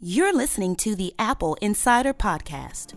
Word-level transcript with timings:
You're 0.00 0.32
listening 0.32 0.76
to 0.76 0.94
the 0.94 1.12
Apple 1.18 1.56
Insider 1.60 2.14
Podcast. 2.14 2.92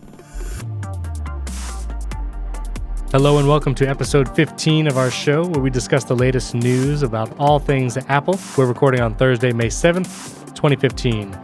Hello 3.10 3.38
and 3.38 3.48
welcome 3.48 3.74
to 3.74 3.88
episode 3.88 4.32
15 4.36 4.86
of 4.86 4.96
our 4.96 5.10
show 5.10 5.44
where 5.44 5.60
we 5.60 5.68
discuss 5.68 6.04
the 6.04 6.14
latest 6.14 6.54
news 6.54 7.02
about 7.02 7.36
all 7.40 7.58
things 7.58 7.96
Apple. 8.08 8.38
We're 8.56 8.66
recording 8.66 9.00
on 9.00 9.16
Thursday, 9.16 9.52
May 9.52 9.66
7th, 9.66 10.54
2015. 10.54 11.34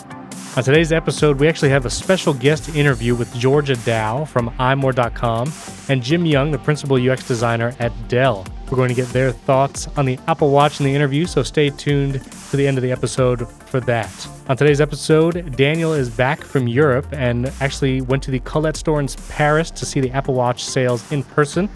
On 0.56 0.62
today's 0.62 0.92
episode, 0.92 1.40
we 1.40 1.48
actually 1.48 1.70
have 1.70 1.86
a 1.86 1.90
special 1.90 2.34
guest 2.34 2.68
interview 2.76 3.16
with 3.16 3.34
Georgia 3.34 3.74
Dow 3.78 4.26
from 4.26 4.50
iMore.com 4.60 5.52
and 5.88 6.00
Jim 6.00 6.24
Young, 6.24 6.52
the 6.52 6.58
principal 6.58 7.10
UX 7.10 7.26
designer 7.26 7.74
at 7.80 7.90
Dell. 8.06 8.46
We're 8.70 8.76
going 8.76 8.90
to 8.90 8.94
get 8.94 9.08
their 9.08 9.32
thoughts 9.32 9.88
on 9.96 10.04
the 10.04 10.18
Apple 10.26 10.50
Watch 10.50 10.78
in 10.78 10.84
the 10.84 10.94
interview, 10.94 11.24
so 11.24 11.42
stay 11.42 11.70
tuned 11.70 12.22
to 12.50 12.56
the 12.56 12.68
end 12.68 12.76
of 12.76 12.82
the 12.82 12.92
episode 12.92 13.48
for 13.50 13.80
that. 13.80 14.28
On 14.48 14.58
today's 14.58 14.82
episode, 14.82 15.56
Daniel 15.56 15.94
is 15.94 16.10
back 16.10 16.42
from 16.42 16.68
Europe 16.68 17.06
and 17.12 17.50
actually 17.60 18.02
went 18.02 18.22
to 18.24 18.30
the 18.30 18.40
Colette 18.40 18.76
store 18.76 19.00
in 19.00 19.08
Paris 19.30 19.70
to 19.70 19.86
see 19.86 20.00
the 20.00 20.10
Apple 20.10 20.34
Watch 20.34 20.64
sales 20.64 21.10
in 21.10 21.22
person. 21.22 21.68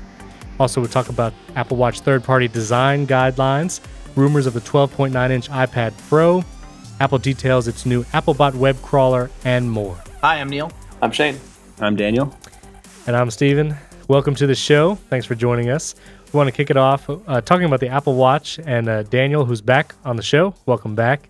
Also, 0.61 0.83
we'll 0.83 0.91
talk 0.91 1.09
about 1.09 1.33
Apple 1.57 1.79
Watch 1.79 2.01
third 2.01 2.23
party 2.23 2.47
design 2.47 3.07
guidelines, 3.07 3.81
rumors 4.15 4.45
of 4.45 4.53
the 4.53 4.61
12.9 4.61 5.31
inch 5.31 5.49
iPad 5.49 5.97
Pro, 6.11 6.45
Apple 7.01 7.19
details 7.19 7.69
its 7.69 7.87
new 7.87 8.05
Applebot 8.05 8.55
web 8.55 8.81
crawler, 8.83 9.31
and 9.47 9.71
more. 9.71 9.99
Hi, 10.21 10.39
I'm 10.39 10.51
Neil. 10.51 10.71
I'm 11.01 11.11
Shane. 11.11 11.41
I'm 11.81 11.97
Daniel. 11.97 12.37
And 13.07 13.17
I'm 13.17 13.31
Stephen. 13.31 13.75
Welcome 14.09 14.35
to 14.35 14.47
the 14.47 14.55
show. 14.55 14.97
Thanks 15.09 15.25
for 15.25 15.35
joining 15.35 15.71
us. 15.71 15.95
We 16.33 16.39
want 16.39 16.49
to 16.49 16.53
kick 16.53 16.71
it 16.71 16.79
off 16.79 17.11
uh, 17.11 17.43
talking 17.43 17.67
about 17.67 17.81
the 17.81 17.89
Apple 17.89 18.15
Watch 18.15 18.59
and 18.65 18.89
uh, 18.89 19.03
Daniel, 19.03 19.45
who's 19.45 19.61
back 19.61 19.95
on 20.03 20.17
the 20.17 20.23
show. 20.23 20.55
Welcome 20.65 20.95
back. 20.95 21.29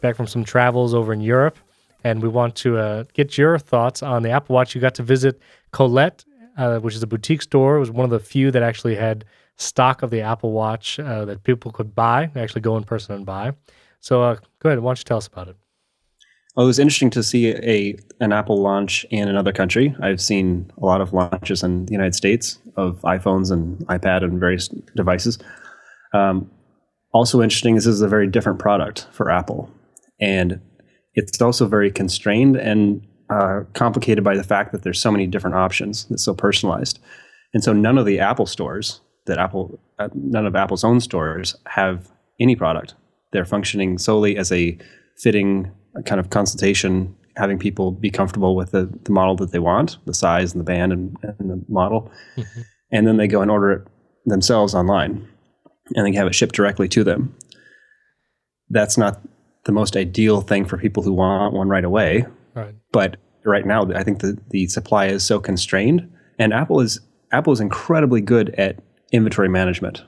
Back 0.00 0.14
from 0.14 0.28
some 0.28 0.44
travels 0.44 0.94
over 0.94 1.12
in 1.12 1.20
Europe. 1.20 1.58
And 2.04 2.22
we 2.22 2.28
want 2.28 2.54
to 2.56 2.78
uh, 2.78 3.04
get 3.14 3.36
your 3.36 3.58
thoughts 3.58 4.00
on 4.00 4.22
the 4.22 4.30
Apple 4.30 4.54
Watch. 4.54 4.76
You 4.76 4.80
got 4.80 4.94
to 4.94 5.02
visit 5.02 5.40
Colette, 5.72 6.24
uh, 6.56 6.78
which 6.78 6.94
is 6.94 7.02
a 7.02 7.06
boutique 7.08 7.42
store. 7.42 7.76
It 7.76 7.80
was 7.80 7.90
one 7.90 8.04
of 8.04 8.10
the 8.10 8.20
few 8.20 8.52
that 8.52 8.62
actually 8.62 8.94
had 8.94 9.24
stock 9.56 10.04
of 10.04 10.10
the 10.10 10.20
Apple 10.20 10.52
Watch 10.52 11.00
uh, 11.00 11.24
that 11.24 11.42
people 11.42 11.72
could 11.72 11.92
buy, 11.92 12.30
actually 12.36 12.60
go 12.60 12.76
in 12.76 12.84
person 12.84 13.16
and 13.16 13.26
buy. 13.26 13.54
So 13.98 14.22
uh, 14.22 14.36
go 14.60 14.68
ahead. 14.68 14.78
Why 14.78 14.90
don't 14.90 15.00
you 15.00 15.04
tell 15.04 15.16
us 15.16 15.26
about 15.26 15.48
it? 15.48 15.56
Well, 16.54 16.66
it 16.66 16.68
was 16.68 16.78
interesting 16.78 17.10
to 17.10 17.22
see 17.22 17.48
a 17.48 17.96
an 18.20 18.32
Apple 18.32 18.62
launch 18.62 19.04
in 19.10 19.28
another 19.28 19.52
country. 19.52 19.94
I've 20.00 20.20
seen 20.20 20.70
a 20.80 20.86
lot 20.86 21.00
of 21.00 21.12
launches 21.12 21.62
in 21.62 21.86
the 21.86 21.92
United 21.92 22.14
States 22.14 22.58
of 22.76 23.00
iPhones 23.02 23.50
and 23.50 23.78
iPad 23.88 24.22
and 24.22 24.38
various 24.38 24.68
devices. 24.94 25.38
Um, 26.12 26.50
also 27.12 27.42
interesting 27.42 27.76
is 27.76 27.84
this 27.84 27.94
is 27.94 28.02
a 28.02 28.08
very 28.08 28.28
different 28.28 28.60
product 28.60 29.08
for 29.10 29.30
Apple, 29.30 29.68
and 30.20 30.60
it's 31.14 31.40
also 31.42 31.66
very 31.66 31.90
constrained 31.90 32.56
and 32.56 33.04
uh, 33.30 33.60
complicated 33.72 34.22
by 34.22 34.36
the 34.36 34.44
fact 34.44 34.70
that 34.72 34.82
there's 34.82 35.00
so 35.00 35.10
many 35.10 35.26
different 35.26 35.56
options. 35.56 36.06
It's 36.10 36.24
so 36.24 36.34
personalized, 36.34 37.00
and 37.52 37.64
so 37.64 37.72
none 37.72 37.98
of 37.98 38.06
the 38.06 38.20
Apple 38.20 38.46
stores 38.46 39.00
that 39.26 39.38
Apple, 39.38 39.80
uh, 39.98 40.08
none 40.14 40.46
of 40.46 40.54
Apple's 40.54 40.84
own 40.84 41.00
stores 41.00 41.56
have 41.66 42.08
any 42.38 42.54
product 42.54 42.94
they're 43.34 43.44
functioning 43.44 43.98
solely 43.98 44.36
as 44.36 44.52
a 44.52 44.78
fitting 45.16 45.70
kind 46.02 46.20
of 46.20 46.30
consultation, 46.30 47.14
having 47.36 47.58
people 47.58 47.90
be 47.90 48.10
comfortable 48.10 48.56
with 48.56 48.70
the, 48.72 48.92
the 49.04 49.12
model 49.12 49.36
that 49.36 49.52
they 49.52 49.58
want, 49.58 49.98
the 50.06 50.14
size 50.14 50.52
and 50.52 50.60
the 50.60 50.64
band 50.64 50.92
and, 50.92 51.16
and 51.22 51.50
the 51.50 51.64
model. 51.68 52.10
Mm-hmm. 52.36 52.60
And 52.92 53.06
then 53.06 53.16
they 53.16 53.26
go 53.26 53.42
and 53.42 53.50
order 53.50 53.72
it 53.72 53.88
themselves 54.26 54.74
online 54.74 55.26
and 55.94 56.06
they 56.06 56.16
have 56.16 56.26
it 56.26 56.34
shipped 56.34 56.54
directly 56.54 56.88
to 56.88 57.04
them. 57.04 57.34
That's 58.70 58.96
not 58.96 59.20
the 59.64 59.72
most 59.72 59.96
ideal 59.96 60.40
thing 60.40 60.64
for 60.64 60.78
people 60.78 61.02
who 61.02 61.12
want 61.12 61.54
one 61.54 61.68
right 61.68 61.84
away. 61.84 62.26
Right. 62.54 62.74
But 62.92 63.16
right 63.44 63.66
now, 63.66 63.90
I 63.94 64.02
think 64.02 64.20
the, 64.20 64.38
the 64.50 64.66
supply 64.68 65.06
is 65.06 65.24
so 65.24 65.40
constrained, 65.40 66.10
and 66.38 66.52
Apple 66.52 66.80
is 66.80 67.00
Apple 67.32 67.52
is 67.52 67.60
incredibly 67.60 68.20
good 68.20 68.50
at 68.50 68.80
inventory 69.12 69.48
management 69.48 70.02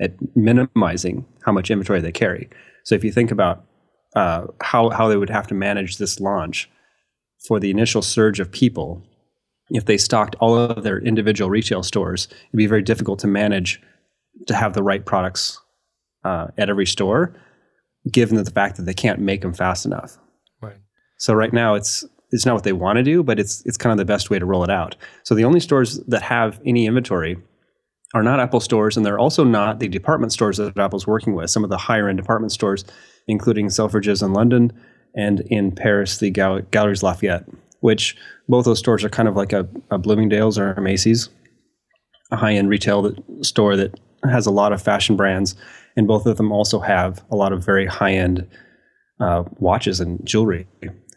at 0.00 0.12
minimizing 0.36 1.26
how 1.44 1.52
much 1.52 1.70
inventory 1.70 2.00
they 2.00 2.12
carry. 2.12 2.48
So 2.84 2.94
if 2.94 3.04
you 3.04 3.12
think 3.12 3.30
about 3.30 3.64
uh, 4.14 4.46
how 4.60 4.90
how 4.90 5.08
they 5.08 5.16
would 5.16 5.30
have 5.30 5.46
to 5.48 5.54
manage 5.54 5.98
this 5.98 6.20
launch 6.20 6.68
for 7.46 7.60
the 7.60 7.70
initial 7.70 8.02
surge 8.02 8.40
of 8.40 8.50
people, 8.50 9.02
if 9.70 9.86
they 9.86 9.96
stocked 9.96 10.36
all 10.40 10.56
of 10.56 10.82
their 10.82 10.98
individual 10.98 11.50
retail 11.50 11.82
stores, 11.82 12.28
it'd 12.30 12.58
be 12.58 12.66
very 12.66 12.82
difficult 12.82 13.18
to 13.20 13.26
manage 13.26 13.80
to 14.46 14.54
have 14.54 14.74
the 14.74 14.82
right 14.82 15.04
products 15.04 15.60
uh, 16.24 16.48
at 16.58 16.68
every 16.68 16.86
store, 16.86 17.34
given 18.10 18.42
the 18.42 18.50
fact 18.50 18.76
that 18.76 18.82
they 18.82 18.94
can't 18.94 19.20
make 19.20 19.42
them 19.42 19.54
fast 19.54 19.86
enough. 19.86 20.18
Right. 20.60 20.76
So 21.18 21.34
right 21.34 21.52
now 21.52 21.74
it's 21.74 22.04
it's 22.32 22.46
not 22.46 22.54
what 22.54 22.64
they 22.64 22.72
want 22.72 22.96
to 22.96 23.02
do, 23.02 23.22
but 23.22 23.40
it's 23.40 23.64
it's 23.64 23.76
kind 23.76 23.92
of 23.92 23.98
the 23.98 24.04
best 24.04 24.30
way 24.30 24.38
to 24.38 24.46
roll 24.46 24.64
it 24.64 24.70
out. 24.70 24.96
So 25.24 25.34
the 25.34 25.44
only 25.44 25.60
stores 25.60 25.98
that 26.08 26.22
have 26.22 26.60
any 26.64 26.86
inventory 26.86 27.38
are 28.14 28.22
not 28.22 28.40
Apple 28.40 28.60
stores, 28.60 28.96
and 28.96 29.06
they're 29.06 29.18
also 29.18 29.44
not 29.44 29.78
the 29.78 29.88
department 29.88 30.32
stores 30.32 30.56
that 30.56 30.76
Apple's 30.78 31.06
working 31.06 31.34
with. 31.34 31.50
Some 31.50 31.64
of 31.64 31.70
the 31.70 31.78
higher 31.78 32.08
end 32.08 32.18
department 32.18 32.52
stores, 32.52 32.84
including 33.28 33.68
Selfridges 33.68 34.22
in 34.22 34.32
London 34.32 34.72
and 35.14 35.40
in 35.46 35.72
Paris, 35.72 36.18
the 36.18 36.30
Gal- 36.30 36.60
Galeries 36.70 37.02
Lafayette, 37.02 37.44
which 37.80 38.16
both 38.48 38.64
those 38.64 38.78
stores 38.78 39.04
are 39.04 39.08
kind 39.08 39.28
of 39.28 39.36
like 39.36 39.52
a, 39.52 39.68
a 39.90 39.98
Bloomingdale's 39.98 40.58
or 40.58 40.72
a 40.72 40.80
Macy's, 40.80 41.28
a 42.30 42.36
high 42.36 42.54
end 42.54 42.68
retail 42.68 43.02
that, 43.02 43.16
store 43.44 43.76
that 43.76 43.98
has 44.30 44.46
a 44.46 44.50
lot 44.50 44.72
of 44.72 44.82
fashion 44.82 45.16
brands, 45.16 45.54
and 45.96 46.06
both 46.06 46.26
of 46.26 46.36
them 46.36 46.52
also 46.52 46.78
have 46.80 47.24
a 47.30 47.36
lot 47.36 47.52
of 47.52 47.64
very 47.64 47.86
high 47.86 48.12
end 48.12 48.46
uh, 49.20 49.44
watches 49.58 50.00
and 50.00 50.24
jewelry. 50.24 50.66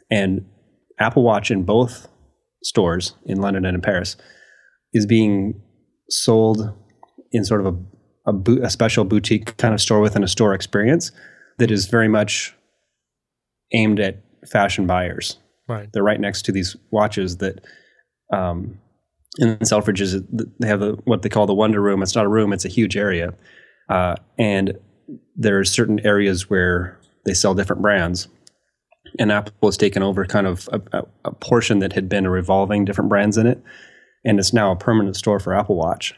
And 0.09 0.45
Apple 0.99 1.23
Watch 1.23 1.51
in 1.51 1.63
both 1.63 2.07
stores 2.63 3.15
in 3.25 3.41
London 3.41 3.65
and 3.65 3.75
in 3.75 3.81
Paris 3.81 4.15
is 4.93 5.05
being 5.05 5.61
sold 6.09 6.73
in 7.31 7.43
sort 7.43 7.65
of 7.65 7.67
a, 7.67 8.29
a, 8.29 8.33
bo- 8.33 8.63
a 8.63 8.69
special 8.69 9.03
boutique 9.03 9.57
kind 9.57 9.73
of 9.73 9.81
store 9.81 9.99
within 9.99 10.23
a 10.23 10.27
store 10.27 10.53
experience 10.53 11.11
that 11.57 11.71
is 11.71 11.87
very 11.87 12.07
much 12.07 12.55
aimed 13.73 13.99
at 13.99 14.21
fashion 14.49 14.87
buyers. 14.87 15.37
Right. 15.67 15.89
They're 15.91 16.03
right 16.03 16.19
next 16.19 16.43
to 16.43 16.51
these 16.51 16.75
watches 16.91 17.37
that, 17.37 17.63
um, 18.31 18.79
in 19.39 19.57
Selfridges, 19.59 20.23
they 20.59 20.67
have 20.67 20.81
a, 20.81 20.91
what 21.05 21.23
they 21.23 21.29
call 21.29 21.47
the 21.47 21.55
Wonder 21.55 21.81
Room. 21.81 22.03
It's 22.03 22.15
not 22.15 22.25
a 22.25 22.29
room; 22.29 22.53
it's 22.53 22.65
a 22.65 22.69
huge 22.69 22.95
area, 22.95 23.33
uh, 23.89 24.15
and 24.37 24.77
there 25.35 25.59
are 25.59 25.63
certain 25.63 25.99
areas 26.05 26.51
where 26.51 26.99
they 27.25 27.33
sell 27.33 27.55
different 27.55 27.81
brands. 27.81 28.27
And 29.17 29.31
Apple 29.31 29.69
has 29.69 29.77
taken 29.77 30.03
over 30.03 30.25
kind 30.25 30.45
of 30.45 30.69
a, 30.71 31.03
a 31.25 31.31
portion 31.31 31.79
that 31.79 31.93
had 31.93 32.09
been 32.09 32.27
a 32.27 32.29
revolving 32.29 32.85
different 32.85 33.09
brands 33.09 33.37
in 33.37 33.47
it, 33.47 33.59
and 34.23 34.37
it's 34.37 34.53
now 34.53 34.71
a 34.71 34.75
permanent 34.75 35.15
store 35.15 35.39
for 35.39 35.55
Apple 35.55 35.77
Watch 35.77 36.15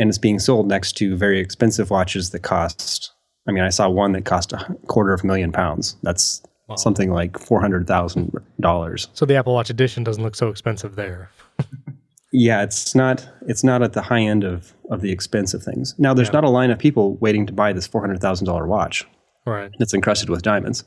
and 0.00 0.08
it's 0.08 0.18
being 0.18 0.38
sold 0.38 0.66
next 0.66 0.92
to 0.94 1.14
very 1.14 1.38
expensive 1.38 1.90
watches 1.90 2.30
that 2.30 2.40
cost. 2.40 3.12
I 3.50 3.52
mean, 3.52 3.64
I 3.64 3.70
saw 3.70 3.88
one 3.88 4.12
that 4.12 4.24
cost 4.24 4.52
a 4.52 4.76
quarter 4.86 5.12
of 5.12 5.24
a 5.24 5.26
million 5.26 5.50
pounds. 5.50 5.96
That's 6.04 6.40
wow. 6.68 6.76
something 6.76 7.10
like 7.10 7.36
four 7.36 7.60
hundred 7.60 7.88
thousand 7.88 8.32
dollars. 8.60 9.08
So 9.12 9.26
the 9.26 9.34
Apple 9.34 9.54
Watch 9.54 9.70
Edition 9.70 10.04
doesn't 10.04 10.22
look 10.22 10.36
so 10.36 10.50
expensive 10.50 10.94
there. 10.94 11.30
yeah, 12.32 12.62
it's 12.62 12.94
not. 12.94 13.28
It's 13.48 13.64
not 13.64 13.82
at 13.82 13.92
the 13.92 14.02
high 14.02 14.20
end 14.20 14.44
of 14.44 14.72
of 14.88 15.00
the 15.00 15.10
expensive 15.10 15.64
things. 15.64 15.96
Now, 15.98 16.14
there's 16.14 16.28
yeah. 16.28 16.34
not 16.34 16.44
a 16.44 16.48
line 16.48 16.70
of 16.70 16.78
people 16.78 17.16
waiting 17.16 17.44
to 17.46 17.52
buy 17.52 17.72
this 17.72 17.88
four 17.88 18.00
hundred 18.00 18.20
thousand 18.20 18.46
dollar 18.46 18.68
watch. 18.68 19.04
Right. 19.44 19.72
It's 19.80 19.94
encrusted 19.94 20.30
with 20.30 20.42
diamonds. 20.42 20.84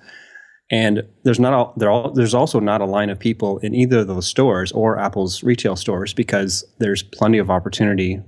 And 0.72 1.03
there's 1.23 1.41
not 1.41 1.52
all, 1.53 1.73
there 1.75 1.91
all, 1.91 2.12
there's 2.12 2.34
also 2.34 2.62
not 2.62 2.79
a 2.79 2.85
line 2.85 3.09
of 3.09 3.19
people 3.19 3.57
in 3.57 3.75
either 3.75 4.00
of 4.00 4.07
those 4.07 4.25
stores 4.25 4.72
or 4.72 4.97
Apple's 4.97 5.44
retail 5.44 5.75
stores 5.75 6.13
because 6.13 6.63
there's 6.79 7.03
plenty 7.03 7.38
of 7.38 7.52
opportunity 7.52 8.22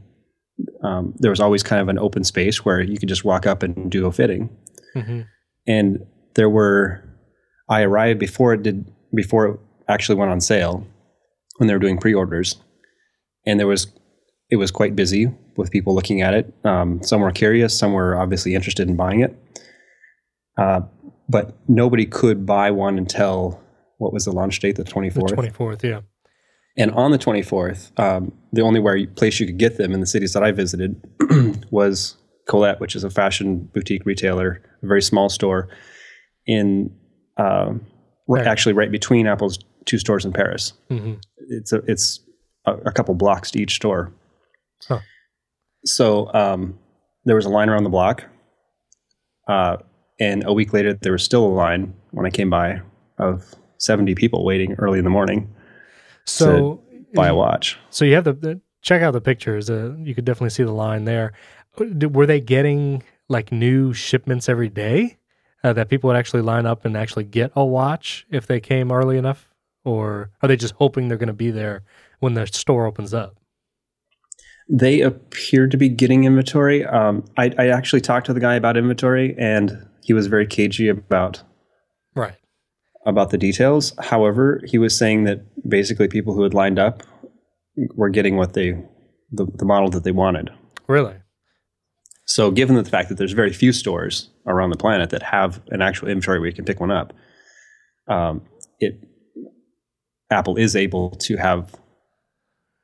um, 0.83 1.13
there 1.17 1.31
was 1.31 1.39
always 1.39 1.63
kind 1.63 1.81
of 1.81 1.89
an 1.89 1.99
open 1.99 2.23
space 2.23 2.63
where 2.63 2.81
you 2.81 2.97
could 2.97 3.09
just 3.09 3.25
walk 3.25 3.45
up 3.45 3.63
and 3.63 3.91
do 3.91 4.05
a 4.05 4.11
fitting. 4.11 4.49
Mm-hmm. 4.95 5.21
And 5.67 6.05
there 6.35 6.49
were, 6.49 7.03
I 7.69 7.81
arrived 7.81 8.19
before 8.19 8.53
it 8.53 8.63
did, 8.63 8.91
before 9.13 9.45
it 9.47 9.59
actually 9.87 10.15
went 10.15 10.31
on 10.31 10.41
sale 10.41 10.85
when 11.57 11.67
they 11.67 11.73
were 11.73 11.79
doing 11.79 11.97
pre-orders, 11.97 12.57
and 13.45 13.59
there 13.59 13.67
was, 13.67 13.87
it 14.49 14.57
was 14.57 14.71
quite 14.71 14.95
busy 14.95 15.31
with 15.57 15.71
people 15.71 15.95
looking 15.95 16.21
at 16.21 16.33
it. 16.33 16.53
Um, 16.63 17.01
some 17.01 17.21
were 17.21 17.31
curious, 17.31 17.77
some 17.77 17.93
were 17.93 18.15
obviously 18.19 18.55
interested 18.55 18.89
in 18.89 18.95
buying 18.95 19.21
it, 19.21 19.35
uh, 20.57 20.81
but 21.29 21.55
nobody 21.67 22.05
could 22.05 22.45
buy 22.45 22.71
one 22.71 22.97
until 22.97 23.61
what 23.97 24.11
was 24.13 24.25
the 24.25 24.31
launch 24.31 24.59
date, 24.59 24.75
the 24.75 24.83
twenty 24.83 25.09
fourth. 25.09 25.33
Twenty 25.33 25.49
fourth, 25.49 25.83
yeah. 25.83 26.01
And 26.77 26.91
on 26.91 27.11
the 27.11 27.17
24th, 27.17 27.97
um, 27.99 28.33
the 28.51 28.61
only 28.61 28.79
where 28.79 29.05
place 29.07 29.39
you 29.39 29.45
could 29.45 29.57
get 29.57 29.77
them 29.77 29.93
in 29.93 30.01
the 30.01 30.05
cities 30.05 30.33
that 30.33 30.43
I 30.43 30.51
visited 30.51 31.01
was 31.71 32.17
Colette, 32.47 32.79
which 32.79 32.95
is 32.95 33.03
a 33.03 33.09
fashion 33.09 33.69
boutique 33.73 34.05
retailer, 34.05 34.61
a 34.83 34.87
very 34.87 35.01
small 35.01 35.29
store 35.29 35.69
in 36.45 36.93
uh, 37.37 37.73
right. 38.27 38.45
actually 38.45 38.73
right 38.73 38.91
between 38.91 39.25
Apple's 39.25 39.59
two 39.85 39.97
stores 39.97 40.25
in 40.25 40.33
Paris. 40.33 40.73
Mm-hmm. 40.89 41.13
It's 41.49 41.71
a, 41.71 41.77
it's 41.87 42.19
a, 42.65 42.73
a, 42.73 42.91
couple 42.91 43.13
blocks 43.15 43.51
to 43.51 43.59
each 43.59 43.75
store. 43.75 44.11
Huh. 44.87 44.99
So 45.85 46.33
um, 46.33 46.77
there 47.25 47.35
was 47.35 47.45
a 47.45 47.49
line 47.49 47.69
around 47.69 47.83
the 47.83 47.89
block, 47.89 48.25
uh, 49.47 49.77
and 50.19 50.43
a 50.45 50.53
week 50.53 50.73
later 50.73 50.93
there 50.93 51.11
was 51.11 51.23
still 51.23 51.45
a 51.45 51.47
line 51.47 51.93
when 52.11 52.25
I 52.25 52.29
came 52.29 52.49
by 52.49 52.81
of 53.17 53.53
70 53.79 54.15
people 54.15 54.43
waiting 54.43 54.73
early 54.73 54.97
in 54.97 55.03
the 55.03 55.11
morning 55.11 55.53
So 56.25 56.83
buy 57.13 57.27
a 57.27 57.35
watch. 57.35 57.77
So 57.89 58.05
you 58.05 58.15
have 58.15 58.23
the, 58.23 58.33
the 58.33 58.61
check 58.81 59.01
out 59.01 59.11
the 59.11 59.21
pictures. 59.21 59.69
Uh, 59.69 59.95
you 59.97 60.13
could 60.15 60.25
definitely 60.25 60.49
see 60.49 60.63
the 60.63 60.71
line 60.71 61.05
there. 61.05 61.33
Were 61.77 62.25
they 62.25 62.39
getting 62.39 63.03
like 63.27 63.51
new 63.51 63.93
shipments 63.93 64.47
every 64.47 64.69
day 64.69 65.17
uh, 65.63 65.73
that 65.73 65.89
people 65.89 66.07
would 66.09 66.17
actually 66.17 66.41
line 66.41 66.65
up 66.65 66.85
and 66.85 66.95
actually 66.95 67.23
get 67.25 67.51
a 67.55 67.65
watch 67.65 68.25
if 68.29 68.47
they 68.47 68.59
came 68.59 68.91
early 68.91 69.17
enough, 69.17 69.49
or 69.83 70.31
are 70.41 70.47
they 70.47 70.55
just 70.55 70.75
hoping 70.75 71.07
they're 71.07 71.17
going 71.17 71.27
to 71.27 71.33
be 71.33 71.51
there 71.51 71.83
when 72.19 72.33
the 72.35 72.45
store 72.47 72.85
opens 72.85 73.13
up? 73.13 73.37
They 74.67 75.01
appear 75.01 75.67
to 75.67 75.77
be 75.77 75.89
getting 75.89 76.23
inventory. 76.23 76.85
Um, 76.85 77.25
I, 77.37 77.51
I 77.57 77.67
actually 77.67 78.01
talked 78.01 78.25
to 78.27 78.33
the 78.33 78.39
guy 78.39 78.55
about 78.55 78.77
inventory, 78.77 79.35
and 79.37 79.87
he 80.01 80.13
was 80.13 80.27
very 80.27 80.47
cagey 80.47 80.87
about 80.87 81.43
Right. 82.15 82.35
about 83.05 83.29
the 83.31 83.37
details. 83.37 83.93
However, 83.99 84.61
he 84.65 84.77
was 84.77 84.97
saying 84.97 85.25
that 85.25 85.41
basically 85.67 86.07
people 86.07 86.33
who 86.33 86.43
had 86.43 86.53
lined 86.53 86.79
up 86.79 87.03
were 87.95 88.09
getting 88.09 88.37
what 88.37 88.53
they 88.53 88.81
the, 89.31 89.45
the 89.55 89.65
model 89.65 89.89
that 89.89 90.03
they 90.03 90.11
wanted. 90.11 90.49
Really? 90.87 91.15
So, 92.25 92.51
given 92.51 92.75
the 92.75 92.83
fact 92.85 93.09
that 93.09 93.17
there's 93.17 93.33
very 93.33 93.53
few 93.53 93.71
stores 93.71 94.29
around 94.47 94.69
the 94.71 94.77
planet 94.77 95.09
that 95.11 95.21
have 95.23 95.61
an 95.69 95.81
actual 95.81 96.07
inventory 96.07 96.39
where 96.39 96.47
you 96.47 96.55
can 96.55 96.65
pick 96.65 96.79
one 96.79 96.91
up, 96.91 97.13
um, 98.07 98.41
it 98.79 98.99
Apple 100.31 100.57
is 100.57 100.75
able 100.75 101.11
to 101.11 101.37
have 101.37 101.75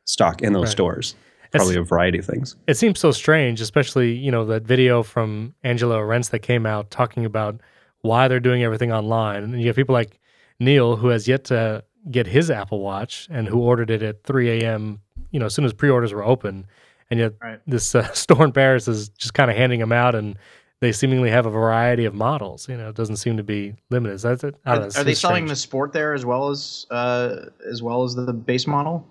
stock 0.05 0.41
in 0.41 0.53
those 0.53 0.65
Right. 0.65 0.71
stores. 0.71 1.15
It's- 1.53 1.59
Probably 1.63 1.75
a 1.77 1.83
variety 1.83 2.19
of 2.19 2.25
things. 2.25 2.55
It 2.67 2.75
seems 2.77 2.99
so 2.99 3.11
strange, 3.11 3.61
especially 3.61 4.13
you 4.13 4.31
know 4.31 4.45
that 4.45 4.63
video 4.63 5.03
from 5.03 5.53
Angela 5.63 5.97
Ahrendts 5.97 6.29
that 6.31 6.39
came 6.39 6.65
out 6.65 6.91
talking 6.91 7.25
about 7.25 7.59
why 8.01 8.27
they're 8.27 8.39
doing 8.39 8.63
everything 8.63 8.91
online, 8.91 9.43
and 9.43 9.59
you 9.61 9.67
have 9.67 9.75
people 9.75 9.93
like 9.93 10.19
Neil 10.59 10.95
who 10.97 11.07
has 11.09 11.27
yet 11.27 11.45
to 11.45 11.83
get 12.09 12.27
his 12.27 12.49
Apple 12.49 12.79
Watch 12.79 13.27
and 13.29 13.47
who 13.47 13.59
ordered 13.59 13.89
it 13.91 14.01
at 14.01 14.23
3 14.23 14.61
a.m. 14.61 15.01
You 15.31 15.39
know, 15.39 15.45
as 15.45 15.53
soon 15.55 15.65
as 15.65 15.73
pre-orders 15.73 16.13
were 16.13 16.23
open, 16.23 16.65
and 17.09 17.19
yet 17.19 17.33
Right. 17.41 17.59
this 17.67 17.93
uh, 17.93 18.11
store 18.13 18.43
in 18.45 18.51
Paris 18.51 18.87
is 18.87 19.09
just 19.09 19.33
kind 19.33 19.51
of 19.51 19.57
handing 19.57 19.79
them 19.79 19.91
out, 19.91 20.15
and 20.15 20.37
they 20.79 20.91
seemingly 20.91 21.29
have 21.29 21.45
a 21.45 21.49
variety 21.51 22.05
of 22.05 22.13
models. 22.13 22.67
You 22.67 22.77
know, 22.77 22.89
it 22.89 22.95
doesn't 22.95 23.17
seem 23.17 23.37
to 23.37 23.43
be 23.43 23.75
limited. 23.91 24.19
So 24.21 24.35
that's, 24.35 24.43
I 24.65 24.71
Are, 24.71 24.79
know, 24.79 24.85
it 24.87 24.97
are 24.97 25.03
they 25.03 25.11
seems 25.11 25.19
selling 25.19 25.45
the 25.45 25.55
sport 25.55 25.93
there 25.93 26.13
as 26.13 26.25
well 26.25 26.49
as 26.49 26.87
uh, 26.89 27.45
as 27.69 27.83
well 27.83 28.03
as 28.03 28.15
the 28.15 28.33
base 28.33 28.65
model? 28.65 29.07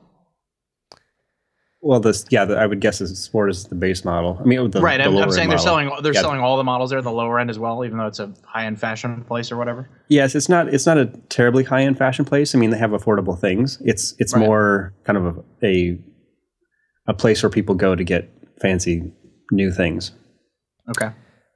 Well, 1.82 1.98
this 2.00 2.26
yeah, 2.30 2.44
the, 2.44 2.56
I 2.58 2.66
would 2.66 2.80
guess 2.80 3.00
is 3.00 3.18
Sport 3.18 3.48
is 3.50 3.64
the 3.64 3.74
base 3.74 4.04
model. 4.04 4.36
I 4.38 4.44
mean, 4.44 4.70
the, 4.70 4.82
right. 4.82 4.98
the 4.98 5.04
I'm, 5.04 5.16
I'm 5.16 5.30
saying 5.30 5.48
they're 5.48 5.56
model. 5.56 5.64
selling 5.64 5.90
they're 6.02 6.12
Yeah. 6.12 6.20
selling 6.20 6.40
all 6.40 6.58
the 6.58 6.64
models 6.64 6.90
there, 6.90 7.00
the 7.00 7.10
lower 7.10 7.38
end 7.40 7.48
as 7.48 7.58
well, 7.58 7.84
even 7.86 7.96
though 7.96 8.06
it's 8.06 8.18
a 8.18 8.32
high 8.44 8.66
end 8.66 8.78
fashion 8.78 9.24
place 9.24 9.50
or 9.50 9.56
whatever. 9.56 9.88
Yes, 10.08 10.34
it's 10.34 10.48
not. 10.48 10.68
It's 10.74 10.84
not 10.84 10.98
a 10.98 11.06
terribly 11.30 11.64
high 11.64 11.82
end 11.82 11.96
fashion 11.96 12.26
place. 12.26 12.54
I 12.54 12.58
mean, 12.58 12.68
they 12.70 12.76
have 12.78 12.90
affordable 12.90 13.38
things. 13.38 13.80
It's 13.82 14.14
it's 14.18 14.34
Right. 14.34 14.44
more 14.44 14.92
kind 15.04 15.16
of 15.16 15.38
a, 15.62 15.66
a 15.66 15.98
a 17.06 17.14
place 17.14 17.42
where 17.42 17.50
people 17.50 17.74
go 17.74 17.94
to 17.94 18.04
get 18.04 18.30
fancy 18.60 19.10
new 19.50 19.72
things. 19.72 20.12
Okay. 20.90 21.10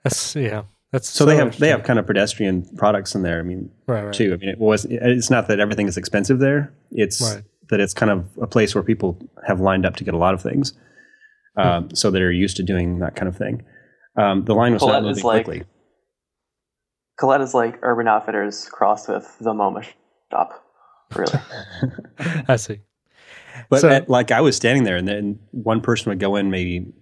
That's 0.04 0.34
yeah. 0.36 0.62
That's 0.90 1.08
So, 1.08 1.24
they 1.26 1.36
have 1.36 1.58
they 1.58 1.68
have 1.68 1.82
kind 1.82 1.98
of 1.98 2.06
pedestrian 2.06 2.64
products 2.76 3.14
in 3.14 3.22
there. 3.22 3.40
I 3.40 3.42
mean, 3.42 3.68
right, 3.86 4.04
right. 4.04 4.14
too. 4.14 4.32
I 4.32 4.36
mean, 4.36 4.48
it 4.48 4.58
was. 4.58 4.86
It's 4.88 5.28
not 5.28 5.48
that 5.48 5.58
everything 5.60 5.88
is 5.88 5.96
expensive 5.96 6.38
there. 6.38 6.72
It's 6.92 7.20
Right. 7.20 7.42
That 7.70 7.80
it's 7.80 7.94
kind 7.94 8.10
of 8.10 8.26
a 8.40 8.46
place 8.46 8.74
where 8.74 8.84
people 8.84 9.18
have 9.46 9.60
lined 9.60 9.86
up 9.86 9.96
to 9.96 10.04
get 10.04 10.14
a 10.14 10.18
lot 10.18 10.34
of 10.34 10.42
things. 10.42 10.74
Hmm. 11.56 11.60
Um, 11.60 11.94
so 11.94 12.10
they're 12.10 12.32
used 12.32 12.56
to 12.58 12.62
doing 12.62 12.98
that 12.98 13.14
kind 13.16 13.28
of 13.28 13.36
thing. 13.36 13.62
Um, 14.16 14.44
the 14.44 14.54
line 14.54 14.72
was 14.72 14.80
Colette 14.80 15.02
not 15.02 15.08
moving 15.08 15.24
like- 15.24 15.44
quickly. 15.44 15.64
Colette 17.18 17.40
is 17.42 17.54
like 17.54 17.78
Urban 17.82 18.08
Outfitters 18.08 18.68
crossed 18.68 19.08
with 19.08 19.36
the 19.40 19.52
MoMA 19.52 19.86
shop. 20.30 20.64
Really. 21.14 21.38
I 22.48 22.56
see. 22.56 22.80
But 23.70 23.80
So- 23.80 23.88
at- 23.88 24.08
like 24.10 24.30
I 24.32 24.40
was 24.40 24.56
standing 24.56 24.84
there, 24.84 24.96
and 24.96 25.06
then 25.06 25.38
one 25.52 25.80
person 25.80 26.10
would 26.10 26.18
go 26.18 26.34
in 26.36 26.50
maybe 26.50 26.92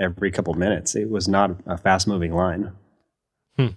every 0.00 0.30
couple 0.30 0.52
of 0.52 0.58
minutes. 0.58 0.94
It 0.94 1.08
was 1.08 1.28
not 1.28 1.52
a 1.66 1.78
fast 1.78 2.06
moving 2.06 2.34
line 2.34 2.72
Hmm. 3.56 3.68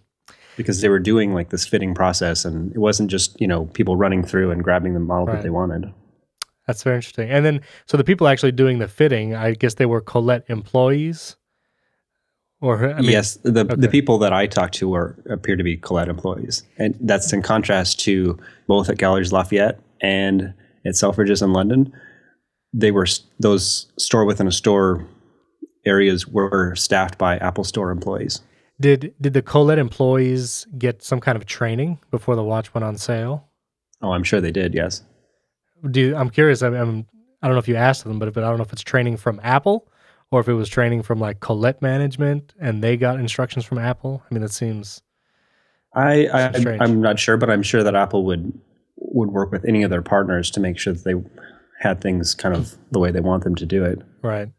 because 0.57 0.81
they 0.81 0.89
were 0.89 0.99
doing 0.99 1.33
like 1.33 1.49
this 1.51 1.65
fitting 1.65 1.93
process, 1.95 2.43
and 2.43 2.71
it 2.73 2.79
wasn't 2.79 3.09
just 3.09 3.39
you 3.39 3.47
know 3.47 3.65
people 3.67 3.95
running 3.95 4.23
through 4.23 4.51
and 4.51 4.63
grabbing 4.63 4.93
the 4.93 4.99
model 4.99 5.27
Right. 5.27 5.35
that 5.35 5.43
they 5.43 5.49
wanted. 5.49 5.93
That's 6.67 6.83
very 6.83 6.97
interesting. 6.97 7.29
And 7.29 7.45
then, 7.45 7.61
so 7.85 7.97
the 7.97 8.03
people 8.03 8.27
actually 8.27 8.51
doing 8.51 8.79
the 8.79 8.87
fitting, 8.87 9.33
I 9.33 9.53
guess 9.53 9.75
they 9.75 9.85
were 9.85 10.01
Colette 10.01 10.43
employees, 10.49 11.37
or 12.59 12.93
I 12.93 13.01
mean, 13.01 13.11
yes, 13.11 13.35
the 13.43 13.61
okay. 13.61 13.75
the 13.75 13.87
people 13.87 14.17
that 14.19 14.33
I 14.33 14.47
talked 14.47 14.73
to 14.75 14.89
were 14.89 15.17
appear 15.29 15.55
to 15.55 15.63
be 15.63 15.77
Colette 15.77 16.09
employees, 16.09 16.63
and 16.77 16.97
that's 17.01 17.31
in 17.31 17.41
contrast 17.41 17.99
to 18.01 18.37
both 18.67 18.89
at 18.89 18.97
Galeries 18.97 19.31
Lafayette 19.31 19.79
and 20.01 20.53
at 20.85 20.93
Selfridges 20.93 21.41
in 21.41 21.53
London. 21.53 21.93
They 22.73 22.91
were 22.91 23.07
those 23.39 23.91
store 23.97 24.25
within 24.25 24.47
a 24.47 24.51
store 24.51 25.07
areas 25.85 26.27
were 26.27 26.75
staffed 26.75 27.17
by 27.17 27.37
Apple 27.37 27.63
Store 27.63 27.91
employees. 27.91 28.41
Did 28.81 29.13
did 29.21 29.33
the 29.33 29.41
Colette 29.41 29.79
employees 29.79 30.67
get 30.77 31.03
some 31.03 31.19
kind 31.19 31.35
of 31.35 31.45
training 31.45 31.99
before 32.11 32.35
the 32.35 32.43
watch 32.43 32.73
went 32.73 32.83
on 32.83 32.97
sale? 32.97 33.47
Oh, 34.01 34.11
I'm 34.11 34.23
sure 34.23 34.41
they 34.41 34.51
did. 34.51 34.73
Yes. 34.73 35.03
Do 35.91 36.15
I'm 36.15 36.29
curious. 36.29 36.61
I'm, 36.61 36.73
I'm 36.73 37.05
I 37.41 37.47
don't 37.47 37.55
know 37.55 37.59
if 37.59 37.67
you 37.67 37.75
asked 37.75 38.03
them, 38.03 38.19
but 38.19 38.33
but 38.33 38.43
I 38.43 38.49
don't 38.49 38.57
know 38.57 38.63
if 38.63 38.73
it's 38.73 38.83
training 38.83 39.17
from 39.17 39.39
Apple 39.43 39.87
or 40.31 40.39
if 40.39 40.47
it 40.47 40.53
was 40.53 40.69
training 40.69 41.03
from 41.03 41.19
like 41.19 41.39
Colette 41.39 41.81
management 41.81 42.53
and 42.59 42.83
they 42.83 42.97
got 42.97 43.19
instructions 43.19 43.65
from 43.65 43.77
Apple. 43.77 44.23
I 44.29 44.33
mean, 44.33 44.41
that 44.41 44.51
seems 44.51 45.01
I, 45.93 46.27
I 46.31 46.51
Strange. 46.59 46.81
I'm 46.81 47.01
not 47.01 47.19
sure, 47.19 47.37
but 47.37 47.49
I'm 47.49 47.63
sure 47.63 47.83
that 47.83 47.95
Apple 47.95 48.25
would 48.25 48.59
would 48.97 49.29
work 49.29 49.51
with 49.51 49.65
any 49.65 49.83
of 49.83 49.89
their 49.89 50.01
partners 50.01 50.51
to 50.51 50.59
make 50.59 50.77
sure 50.77 50.93
that 50.93 51.03
they 51.03 51.15
had 51.79 52.01
things 52.01 52.33
kind 52.33 52.55
of 52.55 52.75
the 52.91 52.99
way 52.99 53.11
they 53.11 53.19
want 53.19 53.43
them 53.43 53.55
to 53.55 53.65
do 53.65 53.83
it. 53.83 54.01
Right. 54.21 54.49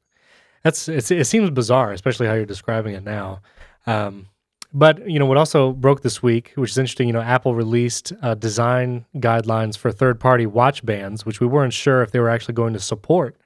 That's 0.63 0.89
it's, 0.89 1.11
it 1.11 1.27
seems 1.27 1.51
bizarre, 1.51 1.93
especially 1.93 2.27
how 2.27 2.35
you're 2.35 2.45
describing 2.47 2.95
it 2.95 3.05
now. 3.05 3.41
Um, 3.87 4.27
but 4.73 5.09
you 5.09 5.19
know 5.19 5.27
what 5.27 5.39
also 5.39 5.73
broke 5.73 6.03
this 6.03 6.23
week, 6.23 6.53
which 6.57 6.71
is 6.71 6.79
interesting. 6.79 7.07
You 7.09 7.15
know, 7.15 7.21
Apple 7.21 7.55
released 7.55 8.13
uh, 8.23 8.35
design 8.35 9.07
guidelines 9.17 9.77
for 9.77 9.91
third-party 9.91 10.47
watch 10.47 10.85
bands, 10.85 11.25
which 11.25 11.41
we 11.41 11.47
weren't 11.47 11.73
sure 11.73 12.03
if 12.03 12.11
they 12.11 12.21
were 12.21 12.29
actually 12.29 12.55
going 12.55 12.75
to 12.75 12.81
support. 12.81 13.37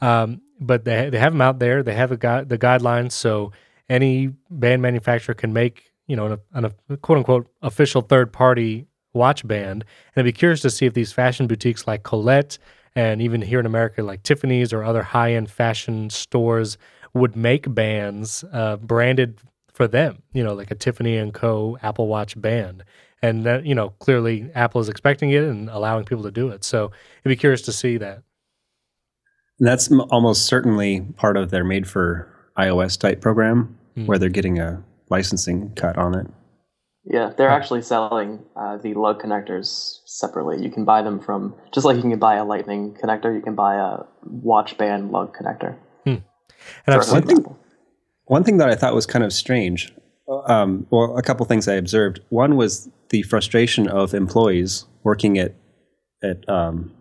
Um, 0.00 0.40
but 0.60 0.84
they 0.84 1.10
they 1.10 1.18
have 1.18 1.32
them 1.32 1.40
out 1.40 1.58
there. 1.58 1.82
They 1.82 1.94
have 1.94 2.10
the 2.10 2.16
gui- 2.16 2.44
the 2.44 2.58
guidelines, 2.58 3.12
so 3.12 3.52
any 3.88 4.32
band 4.50 4.82
manufacturer 4.82 5.34
can 5.34 5.52
make 5.52 5.92
you 6.06 6.16
know 6.16 6.38
an, 6.52 6.64
a 6.64 6.96
quote 6.98 7.18
unquote 7.18 7.48
official 7.62 8.02
third-party 8.02 8.86
watch 9.12 9.46
band. 9.46 9.84
And 10.14 10.22
I'd 10.22 10.24
be 10.24 10.32
curious 10.32 10.60
to 10.60 10.70
see 10.70 10.86
if 10.86 10.94
these 10.94 11.12
fashion 11.12 11.46
boutiques 11.46 11.86
like 11.86 12.02
Colette 12.02 12.58
and 12.94 13.20
even 13.20 13.42
here 13.42 13.60
in 13.60 13.66
America, 13.66 14.02
like 14.02 14.22
Tiffany's 14.22 14.72
or 14.72 14.84
other 14.84 15.02
high 15.02 15.34
end 15.34 15.50
fashion 15.50 16.10
stores 16.10 16.78
would 17.14 17.36
make 17.36 17.72
bands 17.74 18.44
uh, 18.52 18.76
branded 18.76 19.40
for 19.78 19.86
them, 19.88 20.20
you 20.32 20.42
know, 20.42 20.54
like 20.54 20.72
a 20.72 20.74
Tiffany 20.74 21.16
and 21.16 21.32
Co. 21.32 21.78
Apple 21.82 22.08
Watch 22.08 22.38
band. 22.38 22.82
And 23.22 23.46
that, 23.46 23.64
you 23.64 23.76
know, 23.76 23.90
clearly 24.00 24.50
Apple 24.54 24.80
is 24.80 24.88
expecting 24.88 25.30
it 25.30 25.44
and 25.44 25.70
allowing 25.70 26.04
people 26.04 26.24
to 26.24 26.32
do 26.32 26.48
it. 26.48 26.64
So 26.64 26.90
I'd 27.24 27.28
be 27.28 27.36
curious 27.36 27.62
to 27.62 27.72
see 27.72 27.96
that. 27.98 28.22
And 29.60 29.68
that's 29.68 29.90
m- 29.90 30.00
almost 30.10 30.46
certainly 30.46 31.02
part 31.16 31.36
of 31.36 31.50
their 31.50 31.62
made 31.64 31.88
for 31.88 32.28
iOS 32.58 32.98
type 32.98 33.20
program 33.20 33.78
Hmm. 33.94 34.06
where 34.06 34.18
they're 34.18 34.28
getting 34.28 34.58
a 34.58 34.82
licensing 35.10 35.72
cut 35.76 35.96
on 35.96 36.14
it. 36.16 36.26
Yeah, 37.04 37.32
they're 37.36 37.48
actually 37.48 37.82
selling 37.82 38.40
uh, 38.56 38.78
the 38.78 38.94
lug 38.94 39.22
connectors 39.22 40.00
separately. 40.06 40.60
You 40.62 40.70
can 40.70 40.84
buy 40.84 41.02
them 41.02 41.20
from 41.20 41.54
just 41.72 41.84
like 41.86 41.96
you 41.96 42.02
can 42.02 42.18
buy 42.18 42.34
a 42.34 42.44
Lightning 42.44 42.94
connector, 43.00 43.32
you 43.34 43.40
can 43.42 43.54
buy 43.54 43.76
a 43.76 44.00
watch 44.24 44.76
band 44.76 45.12
lug 45.12 45.36
connector. 45.36 45.76
And 46.04 46.94
I've 46.96 47.04
Sorry, 47.04 47.22
seen, 47.22 47.38
Apple. 47.38 47.58
One 48.28 48.44
thing 48.44 48.58
that 48.58 48.68
I 48.68 48.74
thought 48.74 48.94
was 48.94 49.06
kind 49.06 49.24
of 49.24 49.32
strange, 49.32 49.92
um, 50.46 50.86
well, 50.90 51.16
a 51.16 51.22
couple 51.22 51.44
things 51.46 51.66
I 51.66 51.74
observed. 51.74 52.20
One 52.28 52.56
was 52.56 52.88
the 53.10 53.22
frustration 53.22 53.88
of 53.88 54.14
employees 54.14 54.84
working 55.02 55.38
at 55.38 55.54
at 56.22 56.46
um, 56.48 56.92